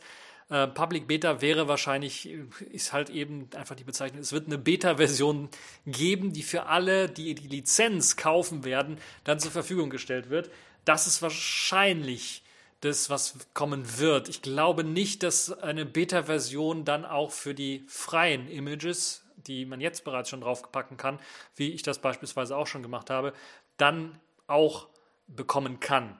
Äh, 0.50 0.68
Public 0.68 1.08
Beta 1.08 1.42
wäre 1.42 1.68
wahrscheinlich, 1.68 2.30
ist 2.72 2.94
halt 2.94 3.10
eben 3.10 3.50
einfach 3.56 3.76
die 3.76 3.84
Bezeichnung, 3.84 4.22
es 4.22 4.32
wird 4.32 4.48
eine 4.48 4.58
Beta-Version 4.58 5.50
geben, 5.86 6.34
die 6.34 6.44
für 6.44 6.68
alle, 6.68 7.10
die 7.10 7.34
die 7.34 7.48
Lizenz 7.48 8.16
kaufen 8.16 8.64
werden, 8.64 9.00
dann 9.24 9.40
zur 9.40 9.52
Verfügung 9.52 9.90
gestellt 9.90 10.30
wird. 10.30 10.52
Das 10.86 11.08
ist 11.08 11.22
wahrscheinlich 11.22 12.44
das, 12.82 13.10
was 13.10 13.36
kommen 13.54 13.98
wird. 13.98 14.30
Ich 14.30 14.44
glaube 14.44 14.84
nicht, 14.84 15.24
dass 15.24 15.52
eine 15.52 15.86
Beta-Version 15.86 16.86
dann 16.86 17.06
auch 17.06 17.32
für 17.32 17.56
die 17.56 17.84
freien 17.88 18.48
Images, 18.48 19.24
die 19.48 19.66
man 19.66 19.82
jetzt 19.82 20.04
bereits 20.04 20.30
schon 20.30 20.42
draufpacken 20.42 20.98
kann, 20.98 21.20
wie 21.56 21.72
ich 21.72 21.82
das 21.82 22.00
beispielsweise 22.00 22.56
auch 22.56 22.68
schon 22.68 22.84
gemacht 22.84 23.10
habe, 23.10 23.34
dann 23.78 24.20
auch 24.46 24.88
bekommen 25.28 25.80
kann. 25.80 26.20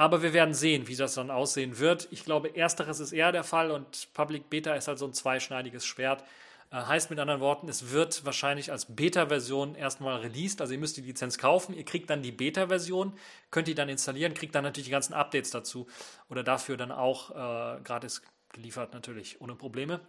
Aber 0.00 0.22
wir 0.22 0.32
werden 0.32 0.54
sehen, 0.54 0.88
wie 0.88 0.96
das 0.96 1.12
dann 1.12 1.30
aussehen 1.30 1.78
wird. 1.78 2.08
Ich 2.10 2.24
glaube, 2.24 2.56
ersteres 2.56 3.00
ist 3.00 3.12
eher 3.12 3.32
der 3.32 3.44
Fall 3.44 3.70
und 3.70 4.08
Public 4.14 4.48
Beta 4.48 4.72
ist 4.72 4.88
halt 4.88 4.98
so 4.98 5.04
ein 5.04 5.12
zweischneidiges 5.12 5.84
Schwert. 5.84 6.24
Äh, 6.70 6.76
heißt 6.76 7.10
mit 7.10 7.18
anderen 7.18 7.42
Worten, 7.42 7.68
es 7.68 7.90
wird 7.90 8.24
wahrscheinlich 8.24 8.72
als 8.72 8.86
Beta-Version 8.86 9.74
erstmal 9.74 10.20
released. 10.20 10.62
Also 10.62 10.72
ihr 10.72 10.78
müsst 10.78 10.96
die 10.96 11.02
Lizenz 11.02 11.36
kaufen, 11.36 11.74
ihr 11.74 11.84
kriegt 11.84 12.08
dann 12.08 12.22
die 12.22 12.32
Beta-Version, 12.32 13.12
könnt 13.50 13.68
die 13.68 13.74
dann 13.74 13.90
installieren, 13.90 14.32
kriegt 14.32 14.54
dann 14.54 14.64
natürlich 14.64 14.86
die 14.86 14.90
ganzen 14.90 15.12
Updates 15.12 15.50
dazu 15.50 15.86
oder 16.30 16.42
dafür 16.42 16.78
dann 16.78 16.92
auch 16.92 17.32
äh, 17.32 17.82
gratis 17.82 18.22
geliefert 18.54 18.94
natürlich 18.94 19.42
ohne 19.42 19.54
Probleme. 19.54 20.00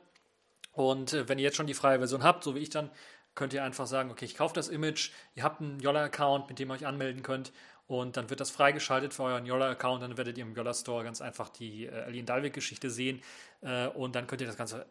Und 0.72 1.12
äh, 1.12 1.28
wenn 1.28 1.38
ihr 1.38 1.44
jetzt 1.44 1.58
schon 1.58 1.68
die 1.68 1.74
freie 1.74 1.98
Version 1.98 2.24
habt, 2.24 2.46
so 2.46 2.56
wie 2.56 2.60
ich 2.60 2.70
dann, 2.70 2.90
könnt 3.36 3.52
ihr 3.52 3.64
einfach 3.64 3.88
sagen, 3.88 4.10
okay, 4.10 4.24
ich 4.24 4.36
kaufe 4.36 4.54
das 4.54 4.70
Image, 4.70 5.12
ihr 5.36 5.44
habt 5.44 5.60
einen 5.60 5.82
Yolla-Account, 5.82 6.48
mit 6.48 6.60
dem 6.60 6.70
ihr 6.70 6.76
euch 6.76 6.86
anmelden 6.86 7.24
könnt 7.24 7.52
und 7.92 8.16
dann 8.16 8.30
wird 8.30 8.40
das 8.40 8.52
freigeschaltet 8.52 9.14
für 9.14 9.24
euren 9.24 9.46
Yolla-Account. 9.46 10.02
Dann 10.02 10.16
werdet 10.16 10.38
ihr 10.38 10.46
im 10.46 10.56
Yolla-Store 10.56 11.04
ganz 11.04 11.22
einfach 11.22 11.50
die 11.50 11.88
äh, 11.88 12.04
Alien 12.04 12.26
Dalvik-Geschichte 12.26 12.90
sehen. 12.90 13.22
Äh, 13.62 13.88
und 13.88 14.16
dann 14.16 14.28
könnt 14.28 14.40
ihr 14.40 14.48
das 14.48 14.56
Ganze 14.56 14.86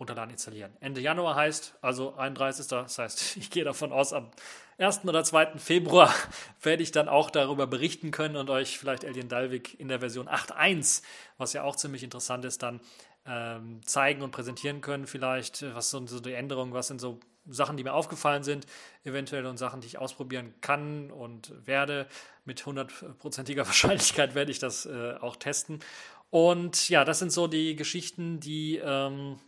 runterladen, 0.00 0.30
installieren. 0.30 0.72
Ende 0.80 1.02
Januar 1.02 1.34
heißt, 1.34 1.74
also 1.82 2.14
31. 2.16 2.66
Das 2.68 2.98
heißt, 2.98 3.36
ich 3.36 3.50
gehe 3.50 3.62
davon 3.62 3.92
aus, 3.92 4.14
am 4.14 4.30
1. 4.78 5.04
oder 5.04 5.22
2. 5.22 5.58
Februar 5.58 6.14
werde 6.62 6.82
ich 6.82 6.92
dann 6.92 7.10
auch 7.10 7.28
darüber 7.28 7.66
berichten 7.66 8.10
können 8.10 8.36
und 8.36 8.48
euch 8.48 8.78
vielleicht 8.78 9.04
Alien 9.04 9.28
Dalvik 9.28 9.78
in 9.78 9.88
der 9.88 10.00
Version 10.00 10.26
8.1, 10.26 11.02
was 11.36 11.52
ja 11.52 11.62
auch 11.62 11.76
ziemlich 11.76 12.02
interessant 12.02 12.46
ist, 12.46 12.62
dann 12.62 12.80
ähm, 13.26 13.82
zeigen 13.84 14.22
und 14.22 14.30
präsentieren 14.30 14.80
können. 14.80 15.06
Vielleicht, 15.06 15.62
was 15.74 15.90
sind 15.90 16.08
so 16.08 16.20
die 16.20 16.32
Änderungen, 16.32 16.72
was 16.72 16.86
sind 16.88 17.02
so 17.02 17.20
Sachen, 17.48 17.76
die 17.76 17.84
mir 17.84 17.94
aufgefallen 17.94 18.42
sind, 18.42 18.66
eventuell 19.04 19.46
und 19.46 19.56
Sachen, 19.56 19.80
die 19.80 19.86
ich 19.86 19.98
ausprobieren 19.98 20.54
kann 20.60 21.10
und 21.10 21.52
werde. 21.66 22.06
Mit 22.44 22.64
hundertprozentiger 22.64 23.66
Wahrscheinlichkeit 23.66 24.34
werde 24.34 24.50
ich 24.50 24.58
das 24.58 24.86
äh, 24.86 25.14
auch 25.20 25.36
testen. 25.36 25.80
Und 26.30 26.88
ja, 26.88 27.04
das 27.04 27.18
sind 27.18 27.32
so 27.32 27.46
die 27.46 27.76
Geschichten, 27.76 28.40
die, 28.40 28.76
ähm, 28.76 29.38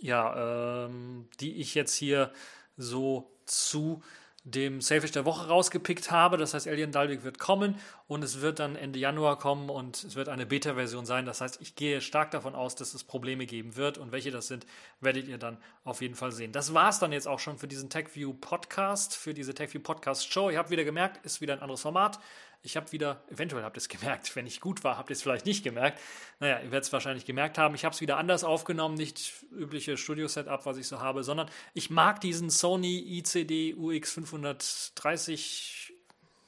ja, 0.00 0.86
ähm, 0.86 1.28
die 1.40 1.56
ich 1.56 1.74
jetzt 1.74 1.94
hier 1.94 2.32
so 2.76 3.30
zu 3.44 4.02
dem 4.46 4.80
Selfish 4.80 5.10
der 5.10 5.24
Woche 5.24 5.48
rausgepickt 5.48 6.12
habe. 6.12 6.36
Das 6.36 6.54
heißt, 6.54 6.68
Alien 6.68 6.92
Dalvik 6.92 7.24
wird 7.24 7.40
kommen 7.40 7.74
und 8.06 8.22
es 8.22 8.40
wird 8.40 8.60
dann 8.60 8.76
Ende 8.76 9.00
Januar 9.00 9.40
kommen 9.40 9.68
und 9.68 10.04
es 10.04 10.14
wird 10.14 10.28
eine 10.28 10.46
Beta-Version 10.46 11.04
sein. 11.04 11.26
Das 11.26 11.40
heißt, 11.40 11.60
ich 11.60 11.74
gehe 11.74 12.00
stark 12.00 12.30
davon 12.30 12.54
aus, 12.54 12.76
dass 12.76 12.94
es 12.94 13.02
Probleme 13.02 13.44
geben 13.44 13.74
wird 13.74 13.98
und 13.98 14.12
welche 14.12 14.30
das 14.30 14.46
sind, 14.46 14.64
werdet 15.00 15.26
ihr 15.26 15.38
dann 15.38 15.58
auf 15.82 16.00
jeden 16.00 16.14
Fall 16.14 16.30
sehen. 16.30 16.52
Das 16.52 16.72
war 16.74 16.88
es 16.88 17.00
dann 17.00 17.10
jetzt 17.10 17.26
auch 17.26 17.40
schon 17.40 17.58
für 17.58 17.66
diesen 17.66 17.90
TechView 17.90 18.34
Podcast, 18.34 19.16
für 19.16 19.34
diese 19.34 19.52
TechView 19.52 19.80
Podcast 19.80 20.32
Show. 20.32 20.48
Ihr 20.48 20.58
habt 20.58 20.70
wieder 20.70 20.84
gemerkt, 20.84 21.24
ist 21.26 21.40
wieder 21.40 21.54
ein 21.54 21.60
anderes 21.60 21.82
Format. 21.82 22.20
Ich 22.66 22.76
habe 22.76 22.90
wieder, 22.90 23.22
eventuell 23.30 23.62
habt 23.62 23.76
ihr 23.76 23.80
es 23.80 23.88
gemerkt, 23.88 24.34
wenn 24.34 24.44
ich 24.44 24.60
gut 24.60 24.82
war, 24.82 24.98
habt 24.98 25.08
ihr 25.08 25.12
es 25.12 25.22
vielleicht 25.22 25.46
nicht 25.46 25.62
gemerkt. 25.62 26.00
Naja, 26.40 26.58
ihr 26.58 26.72
werdet 26.72 26.82
es 26.82 26.92
wahrscheinlich 26.92 27.24
gemerkt 27.24 27.58
haben. 27.58 27.76
Ich 27.76 27.84
habe 27.84 27.94
es 27.94 28.00
wieder 28.00 28.16
anders 28.16 28.42
aufgenommen, 28.42 28.96
nicht 28.96 29.32
übliche 29.52 29.96
Studio-Setup, 29.96 30.66
was 30.66 30.76
ich 30.76 30.88
so 30.88 31.00
habe, 31.00 31.22
sondern 31.22 31.48
ich 31.74 31.90
mag 31.90 32.20
diesen 32.20 32.50
Sony 32.50 33.18
ICD 33.18 33.74
UX 33.74 34.14
530 34.14 35.95